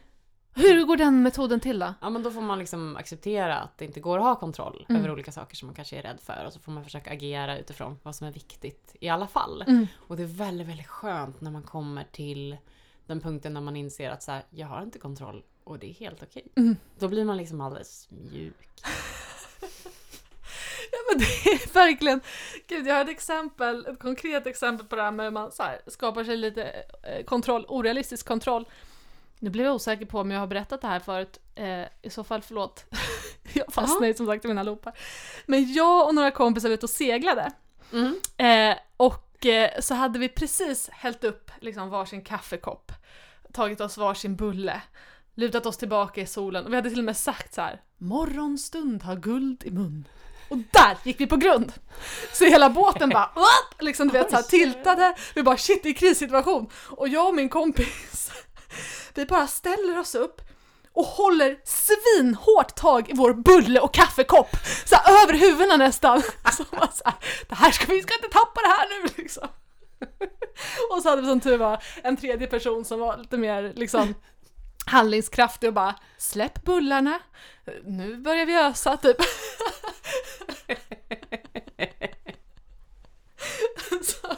Hur 0.58 0.84
går 0.84 0.96
den 0.96 1.22
metoden 1.22 1.60
till 1.60 1.78
då? 1.78 1.94
Ja 2.00 2.10
men 2.10 2.22
då 2.22 2.30
får 2.30 2.40
man 2.40 2.58
liksom 2.58 2.96
acceptera 2.96 3.56
att 3.58 3.78
det 3.78 3.84
inte 3.84 4.00
går 4.00 4.18
att 4.18 4.24
ha 4.24 4.34
kontroll 4.36 4.86
Mm. 4.88 5.00
över 5.02 5.12
olika 5.12 5.32
saker 5.32 5.56
som 5.56 5.66
man 5.66 5.74
kanske 5.74 5.96
är 5.98 6.02
rädd 6.02 6.18
för 6.22 6.44
och 6.46 6.52
så 6.52 6.60
får 6.60 6.72
man 6.72 6.84
försöka 6.84 7.10
agera 7.10 7.58
utifrån 7.58 7.98
vad 8.02 8.14
som 8.16 8.26
är 8.26 8.32
viktigt 8.32 8.96
i 9.00 9.08
alla 9.08 9.26
fall. 9.26 9.62
Mm. 9.66 9.86
Och 10.08 10.16
det 10.16 10.22
är 10.22 10.26
väldigt, 10.26 10.66
väldigt 10.68 10.86
skönt 10.86 11.40
när 11.40 11.50
man 11.50 11.62
kommer 11.62 12.04
till 12.12 12.56
den 13.06 13.20
punkten 13.20 13.54
när 13.54 13.60
man 13.60 13.76
inser 13.76 14.10
att 14.10 14.22
så 14.22 14.32
här, 14.32 14.42
jag 14.50 14.66
har 14.66 14.82
inte 14.82 14.98
kontroll 14.98 15.42
och 15.64 15.78
det 15.78 15.86
är 15.90 15.94
helt 15.94 16.22
okej. 16.22 16.46
Mm. 16.56 16.76
Då 16.98 17.08
blir 17.08 17.24
man 17.24 17.36
liksom 17.36 17.60
alldeles 17.60 18.08
mjuk. 18.10 18.54
Ja 20.92 20.98
men 21.12 21.18
det 21.18 21.50
är 21.50 21.74
verkligen, 21.74 22.20
gud 22.68 22.86
jag 22.86 22.94
har 22.94 23.02
ett 23.02 23.08
exempel, 23.08 23.86
ett 23.86 23.98
konkret 23.98 24.46
exempel 24.46 24.86
på 24.86 24.96
det 24.96 25.02
här 25.02 25.10
med 25.10 25.26
hur 25.26 25.30
man 25.30 25.52
så 25.52 25.62
här, 25.62 25.80
skapar 25.86 26.24
sig 26.24 26.36
lite 26.36 26.64
eh, 27.02 27.24
kontroll, 27.24 27.64
orealistisk 27.68 28.26
kontroll. 28.28 28.68
Nu 29.38 29.50
blev 29.50 29.66
jag 29.66 29.74
osäker 29.74 30.06
på 30.06 30.20
om 30.20 30.30
jag 30.30 30.40
har 30.40 30.46
berättat 30.46 30.80
det 30.80 30.88
här 30.88 31.00
förut, 31.00 31.40
eh, 31.54 31.84
i 32.02 32.10
så 32.10 32.24
fall 32.24 32.42
förlåt. 32.42 32.84
jag 33.52 33.72
fastnar 33.72 34.06
ju 34.06 34.14
som 34.14 34.26
sagt 34.26 34.44
i 34.44 34.48
mina 34.48 34.62
loopar. 34.62 34.98
Men 35.46 35.72
jag 35.72 36.08
och 36.08 36.14
några 36.14 36.30
kompisar 36.30 36.68
var 36.68 36.74
ute 36.74 36.86
och 36.86 36.90
seglade. 36.90 37.52
Mm. 37.92 38.20
Eh, 38.36 38.78
och 38.96 39.46
eh, 39.46 39.70
så 39.80 39.94
hade 39.94 40.18
vi 40.18 40.28
precis 40.28 40.88
hällt 40.92 41.24
upp 41.24 41.50
liksom 41.60 41.90
varsin 41.90 42.24
kaffekopp, 42.24 42.92
tagit 43.52 43.80
oss 43.80 43.96
varsin 43.96 44.36
bulle, 44.36 44.80
lutat 45.34 45.66
oss 45.66 45.76
tillbaka 45.76 46.20
i 46.20 46.26
solen 46.26 46.64
och 46.64 46.72
vi 46.72 46.76
hade 46.76 46.90
till 46.90 46.98
och 46.98 47.04
med 47.04 47.16
sagt 47.16 47.54
så 47.54 47.60
här: 47.60 47.82
Morgonstund 47.98 49.02
har 49.02 49.16
guld 49.16 49.64
i 49.64 49.70
mun. 49.70 50.08
Och 50.48 50.56
där 50.56 50.96
gick 51.04 51.20
vi 51.20 51.26
på 51.26 51.36
grund! 51.36 51.72
Så 52.32 52.44
hela 52.44 52.70
båten 52.70 53.08
bara 53.08 53.30
"What?" 53.34 53.82
liksom 53.82 54.08
du 54.08 54.12
vet 54.12 54.30
såhär 54.30 54.42
tiltade, 54.42 55.14
vi 55.34 55.42
bara 55.42 55.56
shit 55.56 55.82
det 55.82 55.88
är 55.88 55.94
krissituation. 55.94 56.70
Och 56.74 57.08
jag 57.08 57.28
och 57.28 57.34
min 57.34 57.48
kompis, 57.48 58.30
vi 59.14 59.26
bara 59.26 59.46
ställer 59.46 59.98
oss 59.98 60.14
upp 60.14 60.40
och 60.92 61.04
håller 61.04 61.58
svinhårt 61.64 62.74
tag 62.74 63.10
i 63.10 63.12
vår 63.14 63.34
bulle 63.34 63.80
och 63.80 63.94
kaffekopp, 63.94 64.56
så 64.84 64.96
här, 64.96 65.22
över 65.22 65.34
huvudena 65.34 65.76
nästan. 65.76 66.22
Så 66.52 66.64
man 66.70 66.88
så 66.92 67.02
här, 67.04 67.14
det 67.48 67.54
här 67.54 67.70
ska 67.70 67.92
vi 67.92 68.02
ska 68.02 68.14
inte 68.14 68.28
tappa 68.28 68.60
det 68.60 68.68
här 68.68 68.88
nu 68.88 69.08
liksom. 69.16 69.48
Och 70.90 71.02
så 71.02 71.08
hade 71.08 71.22
vi 71.22 71.28
som 71.28 71.40
tur 71.40 71.58
var 71.58 71.82
en 72.02 72.16
tredje 72.16 72.46
person 72.46 72.84
som 72.84 73.00
var 73.00 73.16
lite 73.16 73.36
mer 73.36 73.72
liksom 73.76 74.14
handlingskraftig 74.86 75.68
och 75.68 75.74
bara 75.74 75.94
släpp 76.18 76.64
bullarna, 76.64 77.20
nu 77.84 78.16
börjar 78.16 78.46
vi 78.46 78.56
ösa 78.56 78.96
typ. 78.96 79.16
så, 84.02 84.36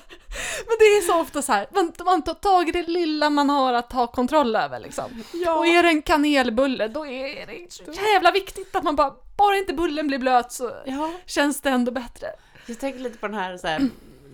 men 0.67 0.77
det 0.79 0.85
är 0.85 1.01
så 1.01 1.21
ofta 1.21 1.43
så 1.43 1.53
här, 1.53 1.67
man, 1.75 1.93
man 2.05 2.23
tar 2.23 2.35
tag 2.35 2.69
i 2.69 2.73
det 2.73 2.83
lilla 2.83 3.31
man 3.31 3.51
har 3.51 3.73
att 3.73 3.93
ha 3.93 4.07
kontroll 4.07 4.57
över 4.57 4.81
liksom. 4.81 5.25
Och 5.57 5.67
är 5.67 5.83
det 5.83 5.89
en 5.89 6.03
kanelbulle 6.03 6.89
då 6.89 7.07
är 7.07 7.47
det 7.47 7.73
så 7.73 7.83
jävla 8.13 8.31
viktigt 8.31 8.77
att 8.77 8.83
man 8.85 8.97
bara, 8.97 9.15
bara 9.37 9.57
inte 9.57 9.73
bullen 9.73 10.07
blir 10.07 10.19
blöt 10.19 10.53
så 10.53 10.73
Ja. 10.87 11.11
känns 11.27 11.61
det 11.61 11.71
ändå 11.71 11.93
bättre. 11.93 12.27
Jag 12.67 12.81
tänker 12.81 12.99
lite 13.01 13.19
på 13.19 13.27
den 13.27 13.37
här, 13.37 13.57
så 13.59 13.67
här 13.67 13.89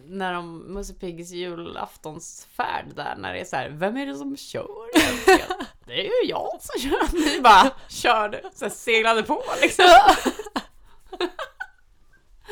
när 0.07 0.33
de 0.35 0.59
Musse 0.59 0.95
Piggs 0.95 1.31
julaftonsfärd 1.31 2.85
där, 2.97 3.15
när 3.19 3.33
det 3.35 3.41
är 3.41 3.45
så 3.45 3.57
här, 3.57 3.69
vem 3.69 3.97
är 3.97 4.07
det 4.07 4.15
som 4.17 4.37
kör 4.37 4.97
egentligen? 4.97 5.49
Det 5.87 5.93
är 6.01 6.25
ju 6.25 6.31
jag 6.31 6.59
som 6.61 6.81
kör. 6.81 7.13
Ni 7.35 7.41
bara 7.41 7.71
körde, 7.89 8.41
så 8.55 8.65
här, 8.65 8.73
seglade 8.73 9.23
på 9.23 9.43
liksom. 9.63 9.85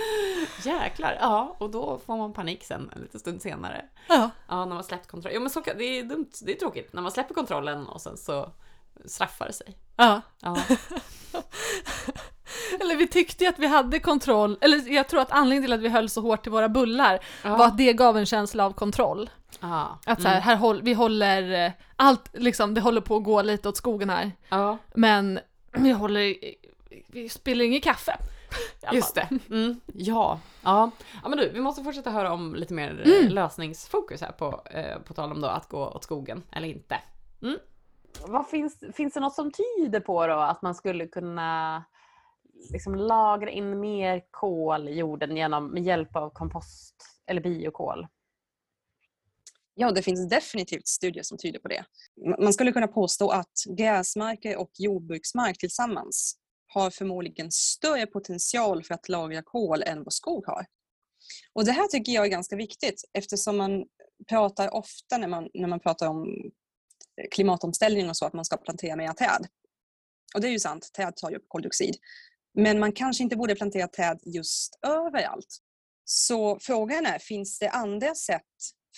Jäklar, 0.64 1.16
ja, 1.20 1.57
och 1.59 1.70
då 1.70 1.99
får 2.07 2.16
man 2.16 2.32
panik 2.32 2.64
sen 2.64 2.90
en 2.97 3.03
liten 3.03 3.20
stund 3.20 3.43
senare. 3.43 3.84
Ja. 4.09 4.30
Ja, 4.49 4.64
när 4.64 4.74
man 4.74 4.84
släppt 4.84 5.07
kontrollen. 5.07 5.34
Jo 5.34 5.40
men 5.40 5.51
så, 5.51 5.61
det 5.61 5.84
är 5.84 6.03
dumt, 6.03 6.30
det 6.43 6.53
är 6.53 6.57
tråkigt. 6.57 6.93
När 6.93 7.03
man 7.03 7.12
släpper 7.12 7.34
kontrollen 7.34 7.86
och 7.86 8.01
sen 8.01 8.16
så 8.16 8.53
straffar 9.05 9.47
det 9.47 9.53
sig. 9.53 9.76
ja. 9.97 10.20
Ja, 10.40 10.57
Eller 12.80 12.97
vi 12.97 13.07
tyckte 13.07 13.45
ju 13.45 13.51
att 13.51 13.59
vi 13.59 13.66
hade 13.66 13.99
kontroll, 13.99 14.59
eller 14.61 14.93
jag 14.93 15.09
tror 15.09 15.20
att 15.20 15.30
anledningen 15.30 15.62
till 15.62 15.72
att 15.72 15.80
vi 15.80 15.88
höll 15.88 16.09
så 16.09 16.20
hårt 16.20 16.47
i 16.47 16.51
våra 16.51 16.68
bullar 16.68 17.18
ja. 17.45 17.57
var 17.57 17.66
att 17.66 17.78
det 17.78 17.93
gav 17.93 18.16
en 18.16 18.26
känsla 18.26 18.66
av 18.66 18.72
kontroll. 18.72 19.30
ja. 19.61 19.99
Att 20.07 20.22
så 20.22 20.28
här, 20.28 20.40
här 20.40 20.57
håll, 20.57 20.82
vi 20.82 20.93
håller, 20.93 21.66
eh, 21.66 21.72
allt 21.97 22.28
liksom, 22.32 22.74
det 22.74 22.80
håller 22.80 23.01
på 23.01 23.16
att 23.16 23.24
gå 23.24 23.43
lite 23.43 23.68
åt 23.68 23.76
skogen 23.76 24.11
här. 24.11 24.32
Men 24.95 25.40
vi 25.72 25.90
håller, 25.90 26.36
vi 27.07 27.28
spiller 27.28 27.64
inget 27.64 27.84
kaffe. 27.84 28.16
Just 28.92 29.14
det. 29.14 29.28
Mm. 29.50 29.80
Ja. 29.94 30.40
ja. 30.62 30.90
Ja 31.22 31.28
men 31.28 31.38
du, 31.38 31.48
vi 31.48 31.61
måste 31.61 31.82
fortsätta 31.84 32.11
höra 32.11 32.32
om 32.32 32.55
lite 32.55 32.74
mer 32.74 33.03
eh, 33.07 33.20
Mm. 33.22 33.32
lösningsfokus 33.32 34.20
här 34.20 34.32
på, 34.32 34.62
eh, 34.70 34.98
på 34.98 35.14
tal 35.14 35.32
om 35.32 35.40
då 35.40 35.48
att 35.48 35.68
gå 35.68 35.86
åt 35.86 36.05
skogen 36.05 36.42
eller 36.53 36.68
inte. 36.68 36.96
Mm. 37.42 37.59
Vad 38.26 38.48
finns, 38.48 38.84
finns 38.94 39.14
det 39.14 39.20
något 39.20 39.34
som 39.34 39.50
tyder 39.53 40.00
på 40.00 40.26
då 40.26 40.34
att 40.34 40.62
man 40.62 40.74
skulle 40.74 41.07
kunna 41.07 41.84
liksom 42.72 42.94
lagra 42.94 43.50
in 43.50 43.80
mer 43.80 44.22
kol 44.30 44.88
i 44.88 44.94
jorden 44.94 45.36
genom, 45.36 45.66
med 45.66 45.82
hjälp 45.82 46.16
av 46.16 46.30
kompost 46.30 46.94
eller 47.26 47.40
biokol? 47.40 48.07
Ja, 49.74 49.90
det 49.90 50.03
finns 50.03 50.28
definitivt 50.28 50.86
studier 50.86 51.22
som 51.22 51.38
tyder 51.38 51.59
på 51.59 51.68
det. 51.68 51.84
Man 52.38 52.53
skulle 52.53 52.72
kunna 52.72 52.88
påstå 52.88 53.30
att 53.30 53.53
gräsmarker 53.78 54.57
och 54.57 54.70
jordbruksmark 54.78 55.59
tillsammans 55.59 56.36
har 56.75 56.91
förmodligen 56.91 57.51
större 57.51 58.07
potential 58.07 58.85
för 58.85 58.95
att 58.95 59.09
lagra 59.09 59.43
kol 59.43 59.83
än 59.83 60.05
vad 60.05 60.12
skog 60.12 60.47
har. 60.47 60.66
Och 61.53 61.64
Det 61.64 61.73
här 61.73 61.87
tycker 61.87 62.12
jag 62.12 62.25
är 62.25 62.31
ganska 62.31 62.57
viktigt 62.57 63.05
eftersom 63.12 63.57
man 63.57 63.85
pratar 64.29 64.75
ofta 64.75 65.18
när 65.18 65.29
man, 65.29 65.49
när 65.55 65.68
man 65.68 65.81
pratar 65.81 66.09
om 66.09 66.51
klimatomställning 67.31 68.09
och 68.09 68.16
så 68.16 68.27
att 68.27 68.33
man 68.33 68.45
ska 68.45 68.57
plantera 68.57 68.97
mer 68.97 69.12
träd. 69.12 69.47
Och 70.35 70.41
det 70.41 70.49
är 70.49 70.53
ju 70.53 70.59
sant, 70.59 70.91
träd 70.97 71.16
tar 71.16 71.31
ju 71.31 71.37
upp 71.37 71.45
koldioxid. 71.49 71.97
Men 72.55 72.79
man 72.79 72.93
kanske 72.93 73.23
inte 73.23 73.37
borde 73.37 73.55
plantera 73.55 73.89
träd 73.89 74.20
just 74.25 74.79
överallt. 74.87 75.59
Så 76.05 76.59
frågan 76.61 77.07
är, 77.07 77.18
finns 77.18 77.59
det 77.59 77.70
andra 77.70 78.14
sätt 78.14 78.43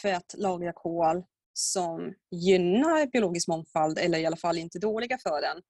för 0.03 0.13
att 0.13 0.35
lagra 0.39 0.73
kol 0.73 1.25
som 1.53 2.15
gynnar 2.31 3.07
biologisk 3.07 3.49
mångfald 3.49 3.99
eller 3.99 4.19
i 4.19 4.27
alla 4.27 4.37
fall 4.37 4.59
inte 4.59 4.79
är 4.79 4.81
dåliga 4.81 5.19
för 5.19 5.43
den? 5.43 5.63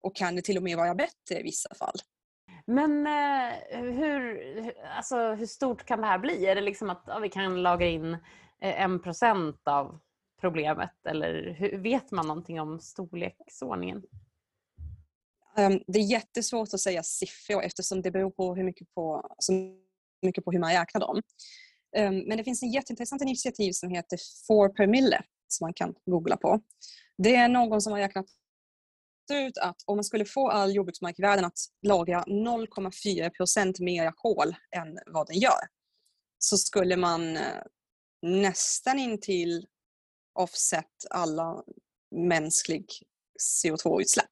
Och 0.00 0.16
kan 0.16 0.36
det 0.36 0.42
till 0.42 0.56
och 0.56 0.62
med 0.62 0.76
vara 0.76 0.94
bättre 0.94 1.40
i 1.40 1.42
vissa 1.42 1.74
fall? 1.74 1.96
Men 2.66 3.06
eh, 3.06 3.80
hur, 3.80 4.42
alltså, 4.96 5.34
hur 5.34 5.46
stort 5.46 5.84
kan 5.84 6.00
det 6.00 6.06
här 6.06 6.18
bli? 6.18 6.46
Är 6.46 6.54
det 6.54 6.60
liksom 6.60 6.90
att 6.90 7.02
ja, 7.06 7.18
vi 7.18 7.28
kan 7.28 7.62
lagra 7.62 7.86
in 7.86 8.14
eh, 8.60 8.82
en 8.82 9.02
procent 9.02 9.60
av 9.64 9.98
problemet 10.40 11.06
eller 11.06 11.54
hur, 11.58 11.78
vet 11.78 12.10
man 12.10 12.26
någonting 12.26 12.60
om 12.60 12.80
storleksordningen? 12.80 14.02
Ehm, 15.56 15.80
Det 15.86 15.98
är 15.98 16.02
jättesvårt 16.02 16.74
att 16.74 16.80
säga 16.80 17.02
siffror 17.02 17.62
eftersom 17.62 18.02
det 18.02 18.10
beror 18.10 18.30
på 18.30 18.54
hur 18.54 18.64
mycket 18.64 18.94
på, 18.94 19.34
så 19.38 19.52
mycket 20.22 20.44
på 20.44 20.52
hur 20.52 20.58
man 20.58 20.72
räknar 20.72 21.00
dem. 21.00 21.22
Ehm, 21.96 22.18
Men 22.28 22.38
det 22.38 22.44
finns 22.44 22.62
en 22.62 22.70
jätteintressant 22.70 23.22
initiativ 23.22 23.72
som 23.72 23.90
heter 23.90 24.18
4 24.48 24.68
per 24.68 24.86
mille 24.86 25.22
som 25.48 25.64
man 25.64 25.74
kan 25.74 25.94
googla 26.06 26.36
på. 26.36 26.60
Det 27.18 27.34
är 27.36 27.48
någon 27.48 27.80
som 27.80 27.92
har 27.92 28.00
räknat 28.00 28.26
ut 29.34 29.58
att 29.58 29.76
om 29.86 29.96
man 29.96 30.04
skulle 30.04 30.24
få 30.24 30.50
all 30.50 30.74
jordbruksmark 30.74 31.18
i 31.18 31.22
världen 31.22 31.44
att 31.44 31.58
lagra 31.86 32.22
0,4 32.22 33.30
procent 33.30 33.80
mer 33.80 34.12
kol 34.16 34.56
än 34.76 34.98
vad 35.06 35.26
den 35.26 35.38
gör 35.38 35.60
så 36.38 36.56
skulle 36.56 36.96
man 36.96 37.36
eh, 37.36 37.62
nästan 38.22 38.98
intill 38.98 39.66
offset 40.34 40.86
alla 41.10 41.62
mänsklig 42.16 42.86
CO2-utsläpp. 43.64 44.30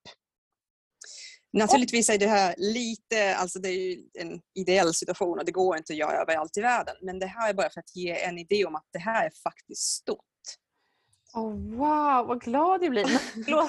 Naturligtvis 1.52 2.10
är 2.10 2.18
det 2.18 2.26
här 2.26 2.54
lite, 2.58 3.36
alltså 3.36 3.58
det 3.58 3.68
är 3.68 3.72
ju 3.72 4.08
en 4.18 4.40
ideell 4.54 4.94
situation 4.94 5.38
och 5.38 5.44
det 5.44 5.52
går 5.52 5.76
inte 5.76 5.92
att 5.92 5.98
göra 5.98 6.22
överallt 6.22 6.56
i 6.56 6.60
världen. 6.60 6.96
Men 7.02 7.18
det 7.18 7.26
här 7.26 7.48
är 7.48 7.54
bara 7.54 7.70
för 7.70 7.80
att 7.80 7.96
ge 7.96 8.22
en 8.22 8.38
idé 8.38 8.64
om 8.64 8.74
att 8.74 8.88
det 8.92 8.98
här 8.98 9.26
är 9.26 9.30
faktiskt 9.42 9.82
stort. 9.82 10.24
Oh, 11.34 11.52
wow, 11.76 12.26
vad 12.26 12.40
glad 12.40 12.84
jag 12.84 12.90
blir. 12.90 13.04
Det 13.46 13.50
lå- 13.52 13.68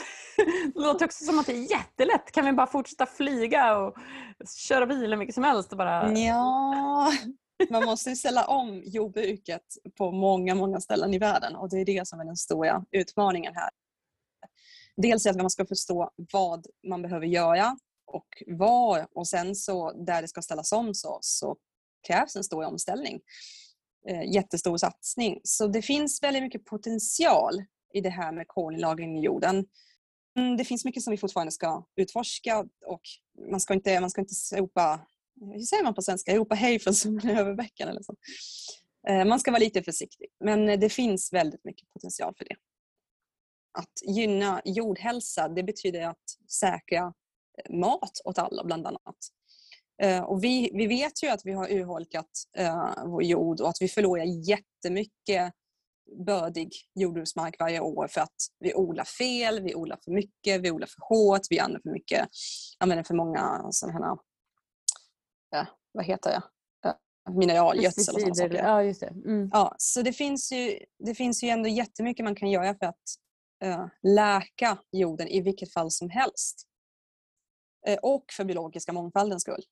det 0.73 0.79
låter 0.79 1.05
också 1.05 1.25
som 1.25 1.39
att 1.39 1.45
det 1.45 1.51
är 1.53 1.71
jättelätt. 1.71 2.31
Kan 2.31 2.45
vi 2.45 2.51
bara 2.53 2.67
fortsätta 2.67 3.05
flyga 3.05 3.77
och 3.77 3.95
köra 4.57 4.85
bil 4.85 5.09
hur 5.09 5.17
mycket 5.17 5.35
som 5.35 5.43
helst? 5.43 5.71
Och 5.71 5.77
bara... 5.77 6.11
Ja, 6.17 7.11
man 7.69 7.85
måste 7.85 8.15
ställa 8.15 8.45
om 8.47 8.81
jordbruket 8.85 9.61
på 9.97 10.11
många, 10.11 10.55
många 10.55 10.79
ställen 10.79 11.13
i 11.13 11.19
världen 11.19 11.55
och 11.55 11.69
det 11.69 11.77
är 11.81 11.85
det 11.85 12.07
som 12.07 12.19
är 12.19 12.25
den 12.25 12.35
stora 12.37 12.83
utmaningen 12.91 13.55
här. 13.55 13.69
Dels 14.97 15.25
är 15.25 15.29
att 15.29 15.37
man 15.37 15.49
ska 15.49 15.65
förstå 15.65 16.11
vad 16.33 16.65
man 16.87 17.01
behöver 17.01 17.25
göra 17.25 17.77
och 18.05 18.27
var 18.47 19.07
och 19.15 19.27
sen 19.27 19.55
så 19.55 19.91
där 20.05 20.21
det 20.21 20.27
ska 20.27 20.41
ställas 20.41 20.71
om 20.71 20.93
så, 20.93 21.17
så 21.21 21.55
krävs 22.07 22.35
en 22.35 22.43
stor 22.43 22.65
omställning. 22.65 23.19
Eh, 24.07 24.33
jättestor 24.33 24.77
satsning. 24.77 25.39
Så 25.43 25.67
det 25.67 25.81
finns 25.81 26.23
väldigt 26.23 26.43
mycket 26.43 26.65
potential 26.65 27.63
i 27.93 28.01
det 28.01 28.09
här 28.09 28.31
med 28.31 28.47
kolinlagring 28.47 29.17
i 29.17 29.21
jorden. 29.21 29.65
Mm, 30.37 30.57
det 30.57 30.65
finns 30.65 30.85
mycket 30.85 31.03
som 31.03 31.11
vi 31.11 31.17
fortfarande 31.17 31.51
ska 31.51 31.85
utforska 31.95 32.59
och 32.85 33.01
man 33.51 33.59
ska 33.59 33.73
inte, 33.73 33.99
man 33.99 34.09
ska 34.09 34.21
inte 34.21 34.35
sopa 34.35 35.07
hur 35.41 35.59
säger 35.59 35.83
man 35.83 35.93
på 35.93 36.01
svenska, 36.01 36.35
ropa 36.35 36.55
hej 36.55 36.79
från 36.79 36.93
solen 36.93 37.29
över 37.37 37.53
bäcken 37.53 37.89
eller 37.89 38.01
så. 38.01 38.15
Eh, 39.07 39.25
man 39.25 39.39
ska 39.39 39.51
vara 39.51 39.59
lite 39.59 39.83
försiktig, 39.83 40.27
men 40.43 40.69
eh, 40.69 40.79
det 40.79 40.89
finns 40.89 41.33
väldigt 41.33 41.63
mycket 41.63 41.89
potential 41.93 42.33
för 42.37 42.45
det. 42.45 42.55
Att 43.71 44.15
gynna 44.15 44.61
jordhälsa, 44.65 45.47
det 45.47 45.63
betyder 45.63 46.07
att 46.07 46.23
säkra 46.51 47.13
eh, 47.57 47.75
mat 47.75 48.21
åt 48.25 48.37
alla 48.37 48.63
bland 48.63 48.87
annat. 48.87 49.17
Eh, 50.01 50.23
och 50.23 50.43
vi, 50.43 50.71
vi 50.73 50.87
vet 50.87 51.23
ju 51.23 51.27
att 51.27 51.41
vi 51.43 51.51
har 51.51 51.71
urholkat 51.71 52.29
eh, 52.57 52.93
vår 53.05 53.23
jord 53.23 53.61
och 53.61 53.69
att 53.69 53.81
vi 53.81 53.87
förlorar 53.87 54.23
jättemycket 54.49 55.53
bördig 56.25 56.73
jordbruksmark 56.95 57.55
varje 57.59 57.79
år 57.79 58.07
för 58.07 58.21
att 58.21 58.35
vi 58.59 58.73
odlar 58.73 59.03
fel, 59.03 59.63
vi 59.63 59.75
odlar 59.75 59.99
för 60.03 60.11
mycket, 60.11 60.61
vi 60.61 60.71
odlar 60.71 60.87
för 60.87 61.01
hårt, 61.01 61.41
vi 61.49 61.59
använder 61.59 61.81
för 61.81 61.89
mycket, 61.89 62.27
använder 62.77 63.03
för 63.03 63.13
många 63.13 63.67
sådana 63.71 64.07
här, 64.07 64.17
ja, 65.49 65.65
vad 65.91 66.05
heter 66.05 66.31
det, 66.31 66.41
mineralgödsel 67.31 68.15
och 68.15 68.21
sådana 68.21 68.35
saker. 68.35 68.55
Ja, 68.55 68.83
just 68.83 68.99
det. 68.99 69.07
Mm. 69.07 69.49
Ja, 69.53 69.75
så 69.77 70.01
det 70.01 70.13
finns, 70.13 70.51
ju, 70.51 70.79
det 70.99 71.15
finns 71.15 71.43
ju 71.43 71.49
ändå 71.49 71.69
jättemycket 71.69 72.23
man 72.23 72.35
kan 72.35 72.51
göra 72.51 72.75
för 72.75 72.85
att 72.85 73.03
uh, 73.65 73.87
läka 74.03 74.77
jorden 74.91 75.27
i 75.27 75.41
vilket 75.41 75.73
fall 75.73 75.91
som 75.91 76.09
helst. 76.09 76.67
Uh, 77.89 77.95
och 77.95 78.25
för 78.31 78.43
biologiska 78.43 78.93
mångfaldens 78.93 79.41
skull. 79.41 79.63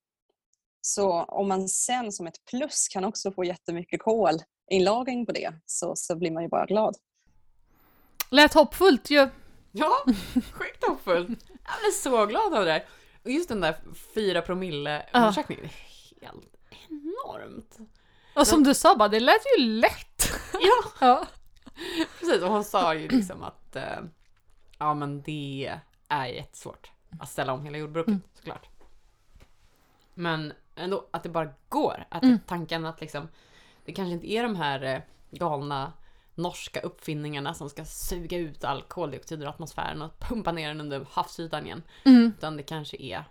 Så 0.89 1.11
om 1.23 1.47
man 1.47 1.67
sen 1.69 2.11
som 2.11 2.27
ett 2.27 2.45
plus 2.49 2.88
kan 2.88 3.05
också 3.05 3.31
få 3.31 3.43
jättemycket 3.43 4.01
kolinlagring 4.01 5.25
på 5.25 5.31
det 5.31 5.53
så, 5.65 5.93
så 5.95 6.15
blir 6.15 6.31
man 6.31 6.43
ju 6.43 6.49
bara 6.49 6.65
glad. 6.65 6.95
Lät 8.29 8.53
hoppfullt 8.53 9.09
ju. 9.09 9.29
Ja, 9.71 9.91
sjukt 10.51 10.88
hoppfullt. 10.88 11.29
Jag 11.29 11.79
blev 11.81 11.91
så 11.93 12.25
glad 12.25 12.53
av 12.53 12.65
det 12.65 12.71
där. 12.71 12.85
Och 13.23 13.31
just 13.31 13.49
den 13.49 13.61
där 13.61 13.77
4 14.15 14.41
promille 14.41 15.05
undersökningen, 15.13 15.63
det 16.19 16.25
är 16.25 16.29
helt 16.29 16.45
enormt. 16.89 17.77
Och 18.35 18.47
som 18.47 18.63
du 18.63 18.73
sa 18.73 18.95
bara, 18.95 19.09
det 19.09 19.19
lät 19.19 19.41
ju 19.57 19.63
lätt. 19.63 20.31
Ja, 20.53 20.83
Ja. 21.07 21.27
precis. 22.19 22.41
Och 22.43 22.49
hon 22.51 22.63
sa 22.63 22.93
ju 22.95 23.07
liksom 23.07 23.43
att 23.43 23.75
eh, 23.75 23.99
ja 24.77 24.93
men 24.93 25.21
det 25.21 25.75
är 26.07 26.25
jättesvårt 26.25 26.91
att 27.19 27.29
ställa 27.29 27.53
om 27.53 27.65
hela 27.65 27.77
jordbruket 27.77 28.07
Mm. 28.07 28.21
såklart. 28.33 28.69
Men 30.13 30.53
ändå 30.78 31.07
att 31.11 31.23
det 31.23 31.30
bara 31.30 31.49
går. 31.69 32.05
Att 32.09 32.23
Mm. 32.23 32.39
tanken 32.47 32.86
att 32.86 33.01
liksom 33.01 33.28
det 33.86 33.93
kanske 33.93 34.13
inte 34.13 34.28
är 34.32 34.43
de 34.43 34.55
här 34.55 34.84
eh, 34.84 35.01
galna 35.32 35.93
norska 36.36 36.80
uppfinningarna 36.80 37.53
som 37.53 37.69
ska 37.69 37.86
suga 37.86 38.38
ut 38.38 38.63
all 38.63 38.82
koldioxid 38.82 39.41
ur 39.41 39.47
atmosfären 39.47 40.01
och 40.01 40.19
pumpa 40.19 40.51
ner 40.51 40.67
den 40.67 40.82
under 40.82 41.05
havsytan 41.09 41.65
igen. 41.65 41.84
Mm. 42.05 42.34
Utan 42.38 42.57
det 42.57 42.63
kanske 42.63 42.97
är 43.01 43.23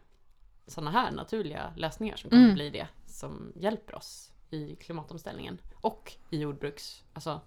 sådana 0.67 0.91
här 0.91 1.11
naturliga 1.11 1.73
lösningar 1.77 2.17
som 2.17 2.31
kommer 2.31 2.43
Mm. 2.43 2.55
bli 2.55 2.71
det 2.71 2.89
som 3.07 3.53
hjälper 3.57 3.95
oss 3.95 4.33
i 4.51 4.77
klimatomställningen. 4.77 5.59
Och 5.75 6.13
i 6.31 6.39
jordbruks... 6.41 7.05
Alltså, 7.13 7.41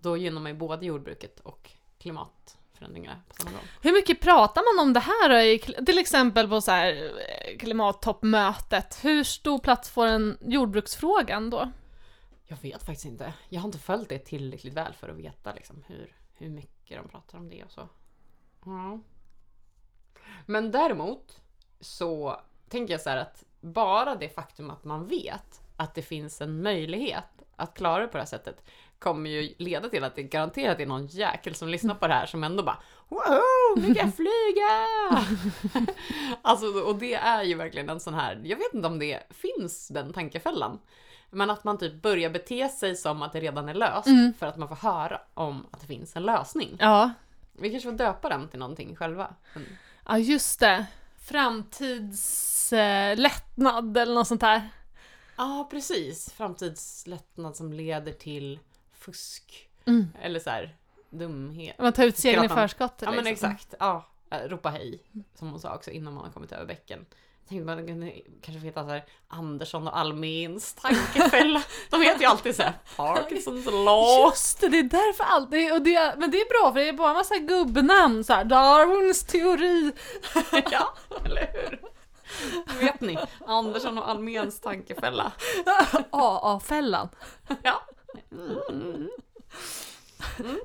då 0.00 0.16
gynnar 0.16 0.40
man 0.40 0.52
ju 0.52 0.58
både 0.58 0.86
jordbruket 0.86 1.40
och 1.40 1.70
klimatförändringar 2.78 3.22
på 3.28 3.34
samma 3.34 3.50
gång. 3.50 3.60
Hur 3.82 3.92
mycket 3.92 4.20
pratar 4.20 4.74
man 4.74 4.86
om 4.86 4.92
det 4.92 5.00
här 5.00 5.28
då, 5.28 5.36
i, 5.36 5.58
till 5.84 5.98
exempel 5.98 6.48
på 6.48 6.60
så 6.60 6.70
här 6.70 7.12
eh, 7.18 7.58
klimattoppmötet? 7.58 9.04
Hur 9.04 9.24
stor 9.24 9.58
plats 9.58 9.90
får 9.90 10.06
en 10.06 10.38
jordbruksfrågan 10.40 11.50
då? 11.50 11.70
Jag 12.44 12.56
vet 12.62 12.82
faktiskt 12.82 13.06
inte. 13.06 13.32
Jag 13.48 13.60
har 13.60 13.68
inte 13.68 13.78
följt 13.78 14.08
det 14.08 14.18
tillräckligt 14.18 14.74
väl 14.74 14.92
för 14.92 15.08
att 15.08 15.16
veta 15.16 15.52
liksom, 15.52 15.84
hur, 15.86 16.16
hur 16.34 16.48
mycket 16.48 17.02
de 17.02 17.08
pratar 17.08 17.38
om 17.38 17.48
det 17.48 17.64
och 17.64 17.70
så. 17.70 17.88
Ja. 18.64 19.00
Men 20.46 20.70
däremot 20.70 21.40
så 21.80 22.40
tänker 22.68 22.94
jag 22.94 23.00
så 23.00 23.10
här 23.10 23.16
att 23.16 23.44
bara 23.60 24.14
det 24.14 24.28
faktum 24.28 24.70
att 24.70 24.84
man 24.84 25.06
vet 25.06 25.60
att 25.76 25.94
det 25.94 26.02
finns 26.02 26.40
en 26.40 26.62
möjlighet 26.62 27.37
att 27.58 27.74
klara 27.74 28.02
det 28.02 28.08
på 28.08 28.12
det 28.16 28.22
här 28.22 28.26
sättet 28.26 28.64
kommer 28.98 29.30
ju 29.30 29.54
leda 29.58 29.88
till 29.88 30.04
att 30.04 30.14
det 30.16 30.22
garanterat 30.22 30.80
är 30.80 30.86
någon 30.86 31.06
jäkel 31.06 31.54
som 31.54 31.68
lyssnar 31.68 31.94
på 31.94 32.06
det 32.06 32.14
här 32.14 32.26
som 32.26 32.44
ändå 32.44 32.62
bara 32.62 32.78
Wow, 33.08 33.82
nu 33.88 33.94
kan 33.94 34.06
jag 34.06 34.14
flyga! 34.16 34.86
alltså, 36.42 36.66
och 36.66 36.96
det 36.98 37.14
är 37.14 37.42
ju 37.42 37.54
verkligen 37.54 37.88
en 37.88 38.00
sån 38.00 38.14
här, 38.14 38.40
jag 38.44 38.56
vet 38.56 38.74
inte 38.74 38.86
om 38.88 38.98
det 38.98 39.22
finns 39.30 39.88
den 39.88 40.12
tankefällan. 40.12 40.78
Men 41.30 41.50
att 41.50 41.64
man 41.64 41.78
typ 41.78 42.02
börjar 42.02 42.30
bete 42.30 42.68
sig 42.68 42.96
som 42.96 43.22
att 43.22 43.32
det 43.32 43.40
redan 43.40 43.68
är 43.68 43.74
löst 43.74 44.06
Mm. 44.06 44.32
för 44.38 44.46
att 44.46 44.56
man 44.56 44.68
får 44.68 44.76
höra 44.76 45.20
om 45.34 45.66
att 45.70 45.80
det 45.80 45.86
finns 45.86 46.16
en 46.16 46.22
lösning. 46.22 46.76
Ja, 46.80 47.10
Vi 47.52 47.70
kanske 47.70 47.90
får 47.90 47.98
döpa 47.98 48.28
den 48.28 48.48
till 48.48 48.58
någonting 48.58 48.96
själva. 48.96 49.34
Ja 50.06 50.18
just 50.18 50.60
det. 50.60 50.86
Framtidslättnad 51.22 53.12
eh, 53.12 53.22
lättnad 53.22 53.96
eller 53.96 54.14
något 54.14 54.28
sånt 54.28 54.40
där. 54.40 54.68
Ja, 55.38 55.68
precis. 55.70 56.32
Framtidslättnad 56.32 57.56
som 57.56 57.72
leder 57.72 58.12
till 58.12 58.58
fusk. 58.92 59.68
Mm. 59.86 60.08
Eller 60.22 60.40
så 60.40 60.50
här 60.50 60.76
dumhet. 61.10 61.78
Man 61.78 61.92
tar 61.92 62.04
ut 62.04 62.16
segern 62.16 62.44
i 62.44 62.48
förskott. 62.48 62.94
Ja 63.00 63.10
men 63.10 63.24
liksom. 63.24 63.50
exakt. 63.50 63.74
Ja, 63.78 64.08
eh, 64.30 64.38
ropa 64.38 64.70
hej. 64.70 65.02
Som 65.34 65.50
hon 65.50 65.60
sa 65.60 65.74
också 65.74 65.90
innan 65.90 66.14
man 66.14 66.24
har 66.24 66.32
kommit 66.32 66.52
över 66.52 66.66
bäcken. 66.66 67.06
Jag 67.40 67.48
tänkte 67.48 67.64
man 67.64 67.86
kunde 67.86 68.12
kanske 68.42 68.66
heta 68.66 68.84
så 68.84 68.90
här 68.90 69.04
Andersson 69.28 69.88
och 69.88 69.98
Almins 69.98 70.74
tankefälla. 70.74 71.62
De 71.90 72.02
heter 72.02 72.20
ju 72.20 72.26
alltid 72.26 72.56
så 72.56 72.62
här 72.62 72.72
Parkinsons 72.96 73.66
law. 73.66 74.30
Just 74.30 74.60
det, 74.60 74.68
det 74.68 74.78
är 74.78 74.82
därför 74.82 75.24
allt. 75.24 75.50
Det, 75.50 75.72
och 75.72 75.82
det, 75.82 76.14
men 76.18 76.30
det 76.30 76.40
är 76.40 76.62
bra 76.62 76.72
för 76.72 76.80
det 76.80 76.88
är 76.88 76.92
bara 76.92 77.10
en 77.10 77.16
massa 77.16 77.36
gubbnamn 77.38 78.24
så 78.24 78.32
här. 78.32 78.44
Darwins 78.44 79.24
teori. 79.24 79.92
ja, 80.70 80.94
eller 81.24 81.50
hur? 81.52 81.80
Vet 82.80 83.00
ni? 83.00 83.18
Andersson 83.46 83.98
och 83.98 84.08
Alméns 84.08 84.60
tankefälla. 84.60 85.32
AA-fällan. 86.10 87.08
Ja. 87.62 87.82
Mm. 88.32 89.08
Mm. 90.38 90.58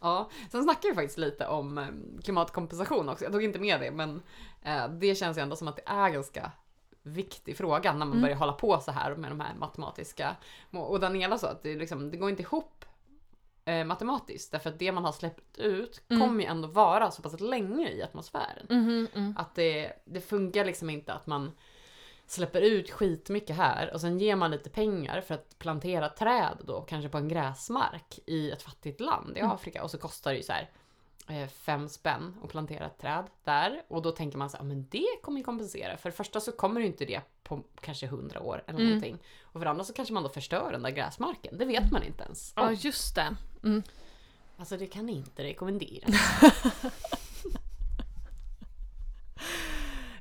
Ja, 0.00 0.30
sen 0.50 0.62
snackar 0.62 0.88
vi 0.88 0.94
faktiskt 0.94 1.18
lite 1.18 1.46
om 1.46 1.78
eh, 1.78 1.86
klimatkompensation 2.24 3.08
också. 3.08 3.24
Jag 3.24 3.32
tog 3.32 3.44
inte 3.44 3.58
med 3.58 3.80
det, 3.80 3.90
men 3.90 4.22
eh, 4.62 4.88
det 4.88 5.14
känns 5.14 5.38
ju 5.38 5.42
ändå 5.42 5.56
som 5.56 5.68
att 5.68 5.76
det 5.76 5.82
är 5.86 6.08
ganska 6.10 6.52
viktig 7.02 7.56
fråga 7.56 7.92
när 7.92 7.98
man 7.98 8.08
Mm. 8.08 8.22
börjar 8.22 8.36
hålla 8.36 8.52
på 8.52 8.80
så 8.80 8.92
här 8.92 9.14
med 9.16 9.30
de 9.30 9.40
här 9.40 9.54
matematiska. 9.54 10.36
Och 10.72 11.00
Daniela 11.00 11.38
sa 11.38 11.48
att 11.48 11.62
det, 11.62 11.74
liksom, 11.76 12.10
det 12.10 12.16
går 12.16 12.30
inte 12.30 12.42
ihop 12.42 12.84
eh, 13.66 13.84
matematiskt 13.84 14.52
därför 14.52 14.70
att 14.70 14.78
det 14.78 14.92
man 14.92 15.04
har 15.04 15.12
släppt 15.12 15.58
ut 15.58 16.00
Mm. 16.08 16.22
kommer 16.22 16.40
ju 16.40 16.46
ändå 16.46 16.68
vara 16.68 17.10
så 17.10 17.22
pass 17.22 17.40
länge 17.40 17.90
i 17.90 18.02
atmosfären. 18.02 18.66
Mhm, 18.70 19.08
mm. 19.14 19.34
Att 19.38 19.54
det, 19.54 19.92
det 20.04 20.20
funkar 20.20 20.64
liksom 20.64 20.90
inte 20.90 21.12
att 21.12 21.26
man 21.26 21.52
släpper 22.26 22.60
ut 22.60 22.90
skitmycket 22.90 23.56
här 23.56 23.90
och 23.94 24.00
sen 24.00 24.18
ger 24.18 24.36
man 24.36 24.50
lite 24.50 24.70
pengar 24.70 25.20
för 25.20 25.34
att 25.34 25.58
plantera 25.58 26.08
träd 26.08 26.56
då, 26.64 26.80
kanske 26.80 27.08
på 27.08 27.18
en 27.18 27.28
gräsmark 27.28 28.18
i 28.26 28.50
ett 28.50 28.62
fattigt 28.62 29.00
land 29.00 29.36
i 29.36 29.40
Mm. 29.40 29.52
Afrika 29.52 29.82
och 29.82 29.90
så 29.90 29.98
kostar 29.98 30.30
det 30.30 30.36
ju 30.36 30.42
så 30.42 30.52
här 30.52 30.70
eh, 31.28 31.48
fem 31.48 31.88
spänn 31.88 32.36
att 32.44 32.50
plantera 32.50 32.86
ett 32.86 32.98
träd 32.98 33.24
där 33.44 33.82
och 33.88 34.02
då 34.02 34.10
tänker 34.12 34.38
man 34.38 34.50
så 34.50 34.56
här, 34.56 34.64
"Ja, 34.64 34.68
men 34.68 34.86
det 34.90 35.06
kommer 35.22 35.38
ju 35.38 35.44
kompensera. 35.44 35.96
För 35.96 36.10
det 36.10 36.16
första 36.16 36.40
så 36.40 36.52
kommer 36.52 36.80
ju 36.80 36.86
inte 36.86 37.04
det 37.04 37.20
på 37.42 37.62
kanske 37.80 38.06
hundra 38.06 38.40
år 38.40 38.62
eller 38.66 38.78
Mm. 38.78 38.86
någonting. 38.88 39.18
Och 39.42 39.52
för 39.52 39.60
det 39.64 39.70
andra 39.70 39.84
så 39.84 39.92
kanske 39.92 40.14
man 40.14 40.22
då 40.22 40.28
förstör 40.28 40.72
den 40.72 40.82
där 40.82 40.90
gräsmarken. 40.90 41.58
Det 41.58 41.64
vet 41.64 41.92
man 41.92 42.02
inte 42.02 42.24
ens. 42.24 42.52
Ja, 42.56 42.72
just 42.72 43.14
det. 43.14 43.36
Mm. 43.66 43.82
Alltså 44.56 44.76
det 44.76 44.86
kan 44.86 45.08
inte 45.08 45.44
rekommenderas. 45.44 46.10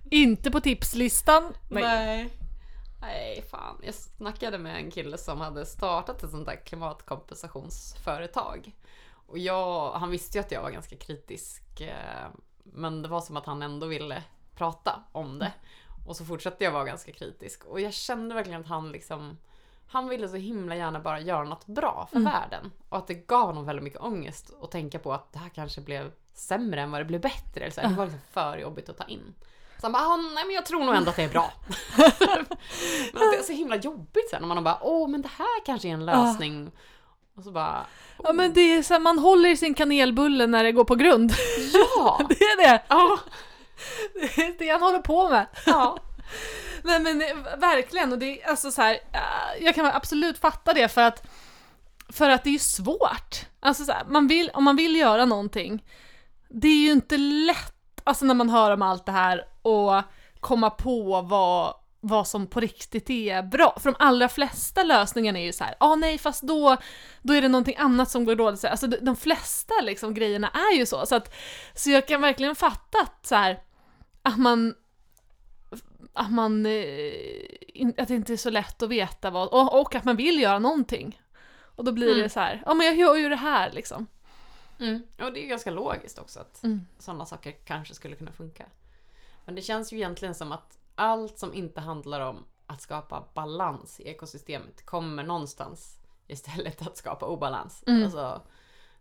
Inte 0.09 0.51
på 0.51 0.61
tipslistan. 0.61 1.53
Nej. 1.69 2.29
Nej, 3.01 3.41
fan. 3.49 3.79
Jag 3.83 3.93
snackade 3.93 4.57
med 4.57 4.75
en 4.75 4.91
kille 4.91 5.17
som 5.17 5.41
hade 5.41 5.65
startat 5.65 6.23
ett 6.23 6.31
sånt 6.31 6.45
där 6.45 6.65
klimatkompensationsföretag. 6.65 8.71
Och 9.27 9.37
jag, 9.37 9.91
han 9.91 10.11
visste 10.11 10.37
ju 10.37 10.43
att 10.43 10.51
jag 10.51 10.61
var 10.61 10.71
ganska 10.71 10.95
kritisk. 10.95 11.81
eh, 11.81 12.27
Men 12.63 13.01
det 13.01 13.07
var 13.07 13.21
som 13.21 13.37
att 13.37 13.45
han 13.45 13.61
ändå 13.61 13.87
ville 13.87 14.23
prata 14.55 15.03
om 15.11 15.39
det. 15.39 15.53
Och 16.07 16.15
så 16.15 16.25
fortsatte 16.25 16.63
jag 16.63 16.71
vara 16.71 16.85
ganska 16.85 17.11
kritisk. 17.11 17.65
Och 17.65 17.81
jag 17.81 17.93
kände 17.93 18.35
verkligen 18.35 18.61
att 18.61 18.67
han 18.67 18.91
liksom 18.91 19.37
han 19.87 20.07
ville 20.07 20.27
så 20.27 20.35
himla 20.35 20.75
gärna 20.75 20.99
bara 20.99 21.19
göra 21.19 21.43
något 21.43 21.65
bra 21.65 22.07
för 22.11 22.17
Mm. 22.19 22.33
världen. 22.33 22.71
Och 22.89 22.97
att 22.97 23.07
det 23.07 23.13
gav 23.27 23.45
honom 23.45 23.65
väldigt 23.65 23.83
mycket 23.83 24.01
ångest 24.01 24.51
att 24.61 24.71
tänka 24.71 24.99
på 24.99 25.13
att 25.13 25.33
det 25.33 25.39
här 25.39 25.49
kanske 25.49 25.81
blev 25.81 26.11
sämre 26.33 26.81
än 26.81 26.91
vad 26.91 27.01
det 27.01 27.05
blev 27.05 27.21
bättre. 27.21 27.61
Eller 27.61 27.71
så 27.71 27.81
här. 27.81 27.89
Det 27.89 27.95
var 27.95 28.05
liksom 28.05 28.21
för 28.33 28.57
jobbigt 28.57 28.89
att 28.89 28.97
ta 28.97 29.03
in. 29.03 29.33
Så 29.79 29.85
han 29.85 29.91
bara, 29.91 30.03
ah, 30.03 30.17
nej 30.17 30.45
men 30.45 30.55
jag 30.55 30.65
tror 30.65 30.83
nog 30.83 30.95
ändå 30.95 31.09
att 31.09 31.15
det 31.15 31.23
är 31.23 31.29
bra. 31.29 31.53
men 33.13 33.23
att 33.23 33.31
det 33.31 33.37
är 33.37 33.43
så 33.43 33.51
himla 33.53 33.75
jobbigt 33.75 34.29
sen 34.29 34.41
när 34.41 34.47
man 34.55 34.63
bara, 34.63 34.77
åh 34.81 35.07
men 35.09 35.21
det 35.21 35.29
här 35.37 35.65
kanske 35.65 35.87
är 35.87 35.93
en 35.93 36.05
lösning. 36.05 36.71
Och 37.37 37.43
så 37.43 37.51
bara, 37.51 37.85
Ja 38.23 38.33
men 38.33 38.53
det 38.53 38.61
är 38.61 38.83
så 38.83 38.93
här, 38.93 39.01
man 39.01 39.19
håller 39.19 39.49
i 39.49 39.57
sin 39.57 39.73
kanelbulle 39.73 40.47
när 40.47 40.63
det 40.63 40.71
går 40.71 40.83
på 40.83 40.95
grund. 40.95 41.31
ja! 41.73 42.21
Det 42.29 42.41
är 42.43 42.67
det. 42.67 42.81
Ja, 42.87 43.19
Det 44.13 44.37
är 44.41 44.55
det 44.59 44.69
han 44.69 44.81
håller 44.81 44.99
på 44.99 45.29
med. 45.29 45.47
ja. 45.65 45.97
Nej 46.85 46.99
men 46.99 47.21
eh, 47.21 47.57
verkligen, 47.57 48.11
och 48.11 48.19
det 48.19 48.41
är 48.41 48.49
alltså 48.49 48.71
så 48.71 48.81
här, 48.81 48.93
eh, 48.93 49.63
jag 49.65 49.75
kan 49.75 49.85
absolut 49.85 50.37
fatta 50.37 50.73
det 50.73 50.87
för 50.87 51.01
att 51.01 51.27
för 52.09 52.29
att 52.29 52.43
det 52.43 52.49
är 52.49 52.51
ju 52.51 52.59
svårt. 52.59 53.45
Alltså 53.59 53.85
så 53.85 53.91
här, 53.91 54.05
man 54.05 54.27
vill, 54.27 54.49
om 54.53 54.63
man 54.63 54.75
vill 54.75 54.95
göra 54.95 55.25
någonting, 55.25 55.83
det 56.49 56.67
är 56.67 56.85
ju 56.85 56.91
inte 56.91 57.17
lätt, 57.17 58.01
alltså 58.03 58.25
när 58.25 58.33
man 58.33 58.49
hör 58.49 58.71
om 58.71 58.81
allt 58.81 59.05
det 59.05 59.11
här 59.11 59.47
och 59.61 60.01
komma 60.39 60.69
på 60.69 61.21
vad, 61.21 61.73
vad 62.01 62.27
som 62.27 62.47
på 62.47 62.59
riktigt 62.59 63.09
är 63.09 63.43
bra. 63.43 63.77
För 63.79 63.91
de 63.91 63.95
allra 63.99 64.29
flesta 64.29 64.83
lösningarna 64.83 65.39
är 65.39 65.43
ju 65.43 65.53
så 65.53 65.63
här, 65.63 65.75
ah 65.79 65.95
nej 65.95 66.17
fast 66.17 66.41
då, 66.41 66.77
då 67.21 67.33
är 67.33 67.41
det 67.41 67.47
någonting 67.47 67.75
annat 67.77 68.11
som 68.11 68.25
går 68.25 68.35
dåligt. 68.35 68.65
Alltså 68.65 68.87
de, 68.87 68.97
de 68.97 69.15
flesta 69.15 69.73
liksom 69.81 70.13
grejerna 70.13 70.49
är 70.49 70.77
ju 70.77 70.85
så. 70.85 71.05
Så, 71.05 71.15
att, 71.15 71.33
så 71.73 71.89
jag 71.89 72.07
kan 72.07 72.21
verkligen 72.21 72.55
fatta 72.55 72.97
att 73.01 73.25
så 73.25 73.35
här, 73.35 73.59
att 74.21 74.37
man 74.37 74.73
att 76.15 76.31
man, 76.31 76.65
eh, 76.65 77.87
att 77.97 78.07
det 78.07 78.15
inte 78.15 78.33
är 78.33 78.37
så 78.37 78.49
lätt 78.49 78.81
att 78.83 78.89
veta 78.89 79.29
vad, 79.29 79.47
och, 79.47 79.81
och 79.81 79.95
att 79.95 80.03
man 80.05 80.15
vill 80.15 80.39
göra 80.39 80.59
någonting. 80.59 81.21
Och 81.75 81.83
då 81.83 81.91
blir 81.91 82.07
Mm. 82.11 82.23
det 82.23 82.29
så 82.29 82.39
här, 82.39 82.63
ja 82.65 82.73
men 82.73 82.87
jag 82.87 82.95
gör 82.95 83.15
ju 83.15 83.29
det 83.29 83.35
här 83.35 83.71
liksom. 83.71 84.07
Och 85.25 85.33
det 85.33 85.43
är 85.45 85.47
ganska 85.47 85.71
logiskt 85.71 86.19
också 86.19 86.39
att 86.39 86.63
Mm. 86.63 86.81
sådana 86.99 87.25
saker 87.25 87.51
kanske 87.51 87.93
skulle 87.93 88.15
kunna 88.15 88.31
funka. 88.31 88.65
Men 89.45 89.55
det 89.55 89.61
känns 89.61 89.93
ju 89.93 89.97
egentligen 89.97 90.35
som 90.35 90.51
att 90.51 90.79
allt 90.95 91.37
som 91.39 91.53
inte 91.53 91.81
handlar 91.81 92.19
om 92.21 92.45
att 92.65 92.81
skapa 92.81 93.27
balans 93.33 93.99
i 93.99 94.07
ekosystemet 94.07 94.85
kommer 94.85 95.23
någonstans 95.23 95.97
istället 96.27 96.81
att 96.87 96.97
skapa 96.97 97.25
obalans. 97.25 97.83
Mm. 97.87 98.03
Alltså, 98.03 98.41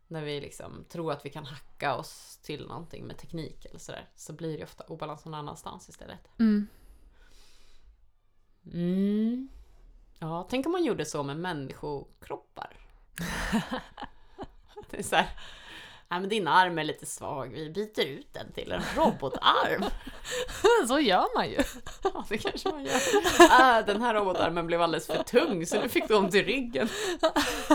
när 0.09 0.23
vi 0.23 0.41
liksom 0.41 0.85
tror 0.89 1.13
att 1.13 1.27
vi 1.27 1.31
kan 1.31 1.45
hacka 1.47 1.97
oss 1.97 2.39
till 2.43 2.67
någonting 2.67 3.05
med 3.07 3.19
teknik 3.19 3.65
eller 3.65 3.79
sådär 3.79 4.09
så 4.17 4.33
blir 4.33 4.59
det 4.59 4.65
ofta 4.65 4.85
obalans 4.85 5.25
någon 5.25 5.35
annanstans 5.35 5.89
istället. 5.89 6.29
Mm. 6.39 6.67
Mm. 8.73 9.49
Ja, 10.19 10.47
tänk 10.51 10.67
om 10.67 10.73
man 10.73 10.85
gjorde 10.85 11.05
så 11.05 11.23
med 11.23 11.37
människokroppar. 11.37 12.77
det 14.91 14.99
är 14.99 15.03
så 15.03 15.17
här, 15.17 15.29
nej 16.09 16.21
men 16.21 16.29
din 16.29 16.49
arm 16.49 16.79
är 16.79 16.85
lite 16.85 17.07
svag, 17.07 17.49
vi 17.49 17.71
byter 17.71 18.07
ut 18.07 18.29
den 18.33 18.53
till 18.53 18.73
en 18.73 18.83
robotarm. 18.97 19.85
så 20.89 21.01
gör 21.01 21.37
man 21.37 21.51
ju. 21.51 21.59
Ja, 22.03 22.25
det 22.29 22.39
kanske 22.39 22.71
man 22.71 22.85
gör. 22.85 23.01
Ah, 23.51 23.83
den 23.83 24.03
här 24.03 24.15
robotarmen 24.15 24.67
blev 24.67 24.83
alldeles 24.83 25.07
för 25.07 25.23
tung 25.23 25.67
så 25.67 25.81
nu 25.81 25.89
fick 25.89 26.09
du 26.09 26.15
ont 26.15 26.35
i 26.35 26.43
ryggen. 26.43 26.89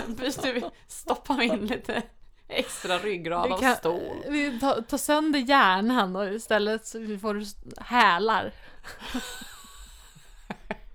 Vi, 0.08 0.64
stoppar 0.88 1.42
in 1.42 1.68
lite 1.68 2.04
extra 2.48 2.98
ryggrad 2.98 3.52
av 3.52 3.76
stål. 3.76 4.24
Vi 4.28 4.60
tar, 4.60 4.82
tar 4.82 4.98
sönder 4.98 5.40
hjärnan 5.40 6.16
och 6.16 6.34
istället 6.34 6.88
så 6.88 7.18
får 7.22 7.44
hälar. 7.82 8.54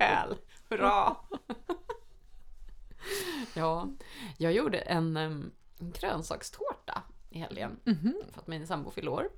Häl. 0.05 0.37
Hurra! 0.69 1.17
ja, 3.55 3.89
jag 4.39 4.53
gjorde 4.53 4.79
en, 4.79 5.17
en 5.17 5.53
grönsakstårta 5.79 7.03
i 7.31 7.39
helgen 7.39 7.81
Mhm. 7.85 8.15
för 8.33 8.41
att 8.41 8.47
min 8.47 8.67
sambo 8.67 8.91
fyllde 8.91 9.11
år. 9.11 9.29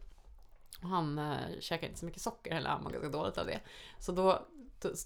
Och 0.82 0.88
han 0.88 1.18
eh, 1.18 1.36
käkade 1.60 1.86
inte 1.86 2.00
så 2.00 2.06
mycket 2.06 2.22
socker, 2.22 2.54
eller 2.54 2.70
han 2.70 2.84
var 2.84 2.90
ganska 2.90 3.08
dåligt 3.08 3.38
av 3.38 3.46
det. 3.46 3.60
Så 3.98 4.12
då 4.12 4.46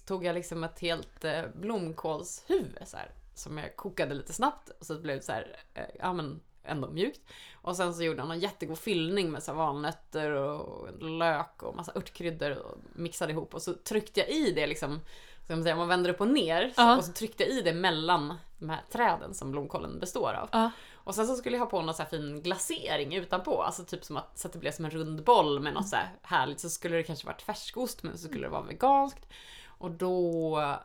tog 0.07 0.25
jag 0.25 0.33
liksom 0.33 0.63
ett 0.63 0.79
helt 0.79 1.25
eh, 1.25 1.41
blomkålshuvud 1.55 2.77
så 2.85 2.97
här, 2.97 3.11
som 3.35 3.57
jag 3.57 3.75
kokade 3.75 4.13
lite 4.15 4.33
snabbt 4.33 4.69
och 4.79 4.85
så 4.85 4.99
blev 5.01 5.17
det 5.17 5.23
så 5.23 5.31
här, 5.31 5.55
eh, 5.73 5.85
ja 5.99 6.13
men 6.13 6.41
ändå 6.63 6.89
mjukt. 6.91 7.21
Och 7.53 7.75
sen 7.77 7.93
så 7.93 8.03
gjorde 8.03 8.21
han 8.21 8.31
en 8.31 8.39
jättegod 8.39 8.79
fyllning 8.79 9.31
med 9.31 9.43
så 9.43 9.53
valnötter 9.53 10.31
och 10.31 10.89
lök 11.01 11.63
och 11.63 11.75
massa 11.75 11.91
örtkryddor 11.95 12.51
och 12.57 12.77
mixade 12.95 13.31
ihop 13.31 13.53
och 13.53 13.61
så 13.61 13.73
tryckte 13.73 14.19
jag 14.19 14.29
i 14.29 14.51
det 14.51 14.67
liksom 14.67 14.99
Ska 15.43 15.55
man, 15.55 15.63
säga, 15.63 15.75
man 15.75 15.87
vänder 15.87 16.09
upp 16.09 16.21
och 16.21 16.27
ner 16.27 16.71
så, 16.75 16.97
och 16.97 17.05
så 17.05 17.11
tryckte 17.11 17.43
jag 17.43 17.51
i 17.51 17.61
det 17.61 17.73
mellan 17.73 18.37
de 18.59 18.69
här 18.69 18.81
träden 18.91 19.33
som 19.33 19.51
blomkålen 19.51 19.99
består 19.99 20.33
av. 20.33 20.49
Och 20.93 21.15
sen 21.15 21.27
så 21.27 21.35
skulle 21.35 21.55
jag 21.55 21.63
ha 21.63 21.69
på 21.69 21.81
någon 21.81 21.95
så 21.95 22.03
här 22.03 22.09
fin 22.09 22.41
glasering 22.41 23.15
utanpå, 23.15 23.61
alltså 23.61 23.83
typ 23.83 24.03
som 24.05 24.17
att, 24.17 24.39
så 24.39 24.47
att 24.47 24.53
det 24.53 24.59
blev 24.59 24.71
som 24.71 24.85
en 24.85 24.91
rund 24.91 25.23
boll 25.23 25.59
med 25.59 25.73
något 25.73 25.87
så 25.87 25.95
här 25.95 26.09
härligt. 26.21 26.59
Så 26.59 26.69
skulle 26.69 26.95
det 26.95 27.03
kanske 27.03 27.27
varit 27.27 27.41
färskost 27.41 28.03
men 28.03 28.17
så 28.17 28.27
skulle 28.27 28.45
det 28.45 28.49
vara 28.49 28.61
veganskt. 28.61 29.29
Och 29.65 29.91
då 29.91 30.79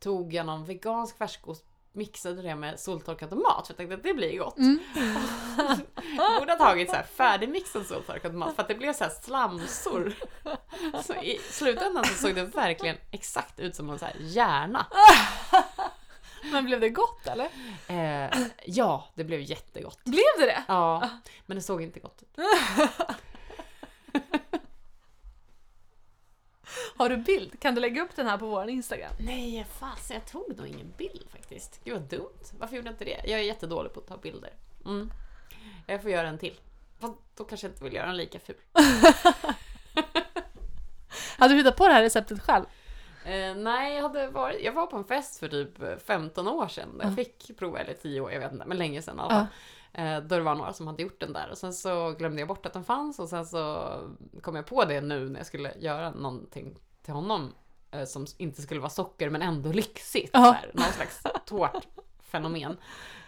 tog 0.00 0.34
jag 0.34 0.46
någon 0.46 0.64
vegansk 0.64 1.18
färskost, 1.18 1.64
mixade 1.92 2.42
det 2.42 2.54
med 2.54 2.80
soltorkad 2.80 3.30
tomat 3.30 3.66
för 3.66 3.72
jag 3.72 3.76
tänkte 3.76 3.94
att 3.94 4.02
det 4.02 4.14
blir 4.14 4.38
gott. 4.38 4.58
Mm. 4.58 4.78
Jag 6.16 6.40
borde 6.40 6.52
ha 6.52 6.58
tagit 6.58 6.90
så 6.90 6.96
här 6.96 7.02
färdigmixad 7.02 7.86
soltorkad 7.86 8.32
tomat 8.32 8.54
för 8.54 8.62
att 8.62 8.68
det 8.68 8.74
blev 8.74 8.92
så 8.92 9.04
här 9.04 9.12
slamsor. 9.22 10.14
Så 11.02 11.14
i 11.14 11.40
slutändan 11.50 12.04
så 12.04 12.14
såg 12.14 12.34
det 12.34 12.44
verkligen 12.44 12.96
exakt 13.10 13.60
ut 13.60 13.76
som 13.76 13.90
en 13.90 13.98
så 13.98 14.04
här 14.04 14.16
hjärna. 14.18 14.86
Men 16.52 16.64
blev 16.64 16.80
det 16.80 16.88
gott 16.88 17.26
eller? 17.26 17.48
Eh, 17.86 18.30
ja, 18.64 19.08
det 19.14 19.24
blev 19.24 19.40
jättegott. 19.40 20.04
Blev 20.04 20.24
det 20.38 20.46
det? 20.46 20.62
Ja, 20.68 21.08
men 21.46 21.56
det 21.56 21.62
såg 21.62 21.82
inte 21.82 22.00
gott 22.00 22.22
ut. 22.22 22.36
Har 26.96 27.08
du 27.08 27.16
bild? 27.16 27.60
Kan 27.60 27.74
du 27.74 27.80
lägga 27.80 28.02
upp 28.02 28.16
den 28.16 28.26
här 28.26 28.38
på 28.38 28.46
vår 28.46 28.68
Instagram? 28.68 29.12
Nej, 29.18 29.66
fasen 29.78 30.14
jag 30.16 30.26
tog 30.26 30.56
nog 30.58 30.66
ingen 30.66 30.92
bild 30.96 31.26
faktiskt. 31.30 31.80
Gud 31.84 31.94
vad 31.94 32.02
dumt. 32.02 32.42
Varför 32.58 32.76
gjorde 32.76 32.88
jag 32.88 32.92
inte 32.94 33.04
det? 33.04 33.20
Jag 33.24 33.40
är 33.40 33.44
jättedålig 33.44 33.92
på 33.92 34.00
att 34.00 34.06
ta 34.06 34.16
bilder. 34.16 34.50
Mm. 34.84 35.10
Jag 35.86 36.02
får 36.02 36.10
göra 36.10 36.28
en 36.28 36.38
till. 36.38 36.60
Fast 37.00 37.14
då 37.36 37.44
kanske 37.44 37.66
jag 37.66 37.72
inte 37.72 37.84
vill 37.84 37.92
göra 37.94 38.08
en 38.10 38.16
lika 38.16 38.38
ful. 38.38 38.56
Hade 41.38 41.54
du 41.54 41.58
hittat 41.58 41.76
på 41.76 41.86
det 41.88 41.92
här 41.94 42.02
receptet 42.02 42.42
själv? 42.42 42.64
Eh, 43.24 43.54
nej, 43.54 43.94
jag, 43.94 44.02
hade 44.02 44.28
varit, 44.28 44.64
jag 44.64 44.72
var 44.72 44.86
på 44.86 44.96
en 44.96 45.04
fest 45.04 45.38
för 45.40 45.48
typ 45.48 46.02
15 46.06 46.48
år 46.48 46.68
sedan. 46.68 46.98
Jag 47.02 47.10
Ja. 47.12 47.16
fick 47.16 47.58
prova, 47.58 47.78
eller 47.78 47.94
10 47.94 48.20
år, 48.20 48.32
jag 48.32 48.40
vet 48.40 48.52
inte, 48.52 48.64
men 48.66 48.78
länge 48.78 49.02
sedan 49.02 49.16
i 49.16 49.20
alla 49.20 49.30
fall. 49.30 49.46
Eh, 49.92 50.20
då 50.20 50.36
det 50.36 50.42
var 50.42 50.54
några 50.54 50.72
som 50.72 50.86
hade 50.86 51.02
gjort 51.02 51.20
den 51.20 51.32
där 51.32 51.50
och 51.50 51.58
sen 51.58 51.72
så 51.72 52.10
glömde 52.12 52.40
jag 52.40 52.48
bort 52.48 52.66
att 52.66 52.72
den 52.72 52.84
fanns 52.84 53.18
och 53.18 53.28
sen 53.28 53.46
så 53.46 53.92
kom 54.42 54.56
jag 54.56 54.66
på 54.66 54.84
det 54.84 55.00
nu 55.00 55.28
när 55.28 55.40
jag 55.40 55.46
skulle 55.46 55.74
göra 55.78 56.10
någonting 56.10 56.78
till 57.02 57.14
honom 57.14 57.54
eh, 57.90 58.04
som 58.04 58.26
inte 58.38 58.62
skulle 58.62 58.80
vara 58.80 58.90
socker 58.90 59.30
men 59.30 59.42
ändå 59.42 59.72
lyxigt. 59.72 60.32
Så 60.32 60.38
här, 60.38 60.70
någon 60.74 60.92
slags 60.92 61.22
tårtfenomen. 61.46 62.76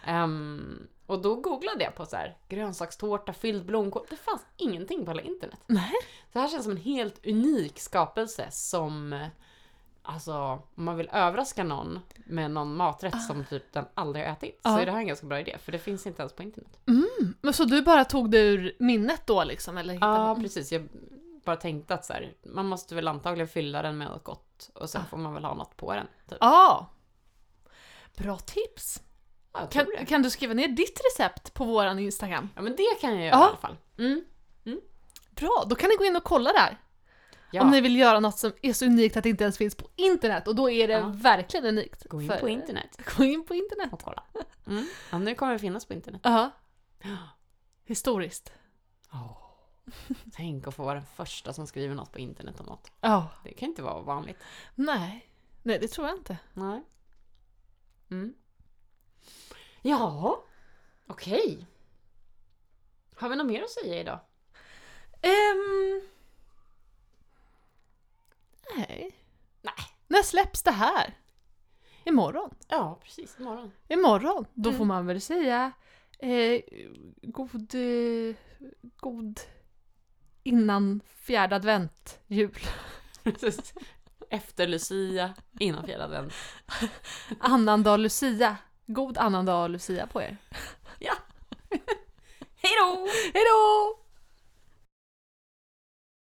Ehm, 0.05 0.87
och 1.05 1.21
då 1.21 1.35
googlade 1.35 1.83
jag 1.83 1.95
på 1.95 2.05
så 2.05 2.15
här, 2.15 2.37
grönsakstårta 2.49 3.33
fylld 3.33 3.65
blomkål. 3.65 4.05
Det 4.09 4.15
fanns 4.15 4.41
ingenting 4.57 5.05
på 5.05 5.11
hela 5.11 5.21
internet. 5.21 5.59
Nej. 5.67 5.93
Det 6.31 6.39
här 6.39 6.47
känns 6.47 6.63
som 6.63 6.71
en 6.71 6.77
helt 6.77 7.25
unik 7.25 7.79
skapelse 7.79 8.47
som 8.51 9.13
eh, 9.13 9.27
Alltså, 10.07 10.33
om 10.75 10.83
man 10.85 10.97
vill 10.97 11.09
överraska 11.13 11.63
någon 11.63 11.99
med 12.25 12.51
någon 12.51 12.75
maträtt 12.75 13.23
som 13.27 13.45
typ 13.45 13.73
den 13.73 13.85
aldrig 13.93 14.25
har 14.25 14.31
ätit 14.31 14.59
så 14.63 14.69
Ja. 14.69 14.79
är 14.81 14.85
det 14.85 14.91
här 14.91 14.99
en 14.99 15.07
ganska 15.07 15.27
bra 15.27 15.39
idé 15.39 15.57
för 15.57 15.71
det 15.71 15.79
finns 15.79 16.07
inte 16.07 16.21
ens 16.21 16.33
på 16.33 16.43
internet. 16.43 16.79
Men 17.41 17.53
så 17.53 17.63
du 17.63 17.81
bara 17.81 18.05
tog 18.05 18.31
det 18.31 18.37
ur 18.39 18.75
minnet 18.79 19.21
då 19.27 19.43
liksom? 19.43 19.77
Eller 19.77 19.93
Ja, 19.93 20.35
på? 20.35 20.41
precis. 20.41 20.71
Jag 20.71 20.87
bara 21.45 21.55
tänkte 21.55 21.93
att 21.93 22.05
så 22.05 22.13
här, 22.13 22.33
man 22.45 22.65
måste 22.65 22.95
väl 22.95 23.07
antagligen 23.07 23.47
fylla 23.47 23.81
den 23.81 23.97
med 23.97 24.07
något 24.07 24.23
gott 24.23 24.69
och 24.73 24.89
sen 24.89 25.05
får 25.09 25.17
man 25.17 25.33
väl 25.33 25.45
ha 25.45 25.53
något 25.53 25.77
på 25.77 25.93
den. 25.93 26.07
Typ. 26.29 26.37
Ja. 26.41 26.87
Bra 28.17 28.37
tips! 28.37 29.01
Ja, 29.53 29.67
Kan, 29.71 29.85
kan 30.07 30.21
du 30.21 30.29
skriva 30.29 30.53
ner 30.53 30.67
ditt 30.67 30.99
recept 31.11 31.53
på 31.53 31.65
våran 31.65 31.99
Instagram? 31.99 32.49
Ja, 32.55 32.61
men 32.61 32.75
det 32.75 32.97
kan 33.01 33.15
jag 33.15 33.25
göra 33.25 33.35
Ja. 33.35 33.45
i 33.45 33.47
alla 33.49 33.57
fall. 33.57 33.77
Mm. 33.97 34.25
Bra, 35.31 35.63
då 35.67 35.75
kan 35.75 35.89
ni 35.89 35.95
gå 35.95 36.05
in 36.05 36.15
och 36.15 36.23
kolla 36.23 36.53
där. 36.53 36.77
Ja. 37.55 37.61
Om 37.61 37.71
ni 37.71 37.81
vill 37.81 37.95
göra 37.95 38.19
något 38.19 38.39
som 38.39 38.51
är 38.61 38.73
så 38.73 38.85
unikt 38.85 39.17
att 39.17 39.23
det 39.23 39.29
inte 39.29 39.43
ens 39.43 39.57
finns 39.57 39.75
på 39.75 39.87
internet 39.95 40.47
och 40.47 40.55
då 40.55 40.69
är 40.69 40.87
det 40.87 40.93
Ja. 40.93 41.11
verkligen 41.15 41.65
unikt. 41.65 42.03
Gå 42.09 42.21
in 42.21 42.27
För- 42.27 42.37
på 42.39 42.49
internet 42.49 42.97
Gå 43.17 43.23
in 43.23 43.45
på 43.45 43.55
internet. 43.55 43.93
och 43.93 44.01
kolla. 44.01 44.23
Mm. 44.67 44.87
Ja, 45.11 45.17
nu 45.17 45.35
kommer 45.35 45.53
det 45.53 45.59
finnas 45.59 45.85
på 45.85 45.93
internet. 45.93 46.21
Ja. 46.23 46.51
Historiskt. 47.85 48.51
Tänk 50.33 50.67
att 50.67 50.75
få 50.75 50.83
vara 50.83 50.93
den 50.95 51.05
första 51.15 51.53
som 51.53 51.67
skriver 51.67 51.95
något 51.95 52.11
på 52.11 52.19
internet 52.19 52.59
om 52.59 52.65
något. 52.65 52.91
Ja. 53.01 53.27
Det 53.43 53.53
kan 53.53 53.69
inte 53.69 53.81
vara 53.81 54.01
vanligt. 54.01 54.37
Nej. 54.75 55.29
Nej, 55.63 55.79
det 55.79 55.87
tror 55.87 56.07
jag 56.07 56.17
inte. 56.17 56.37
Nej. 56.53 56.83
Mm. 58.11 58.33
Ja, 59.81 60.43
okej. 61.07 61.65
Har 63.15 63.29
vi 63.29 63.35
något 63.35 63.47
mer 63.47 63.63
att 63.63 63.69
säga 63.69 63.99
idag? 64.01 64.19
Ehm... 65.21 66.01
Nej. 68.77 69.11
Nej. 69.61 69.73
När 70.07 70.23
släpps 70.23 70.63
det 70.63 70.71
här? 70.71 71.13
Imorgon. 72.03 72.49
Ja, 72.67 72.99
precis. 73.03 73.39
Imorgon. 73.39 73.71
Imorgon. 73.87 74.45
Då 74.53 74.69
Mm. 74.69 74.77
får 74.77 74.85
man 74.85 75.05
väl 75.07 75.21
säga 75.21 75.71
eh, 76.19 76.61
god, 77.21 77.75
eh, 77.75 78.35
god 78.97 79.39
innan 80.43 81.01
fjärde 81.15 81.55
advent 81.55 82.19
jul. 82.27 82.59
Efter 84.29 84.67
Lucia, 84.67 85.33
innan 85.59 85.85
fjärde 85.85 86.03
advent. 86.03 86.33
Annandag 87.39 87.97
Lucia. 87.97 88.57
God 88.85 89.17
annandag 89.17 89.67
Lucia 89.67 90.07
på 90.07 90.21
er. 90.21 90.37
Hej 92.55 92.71
då! 92.81 93.07
Hej 93.33 93.43
då! 93.51 93.99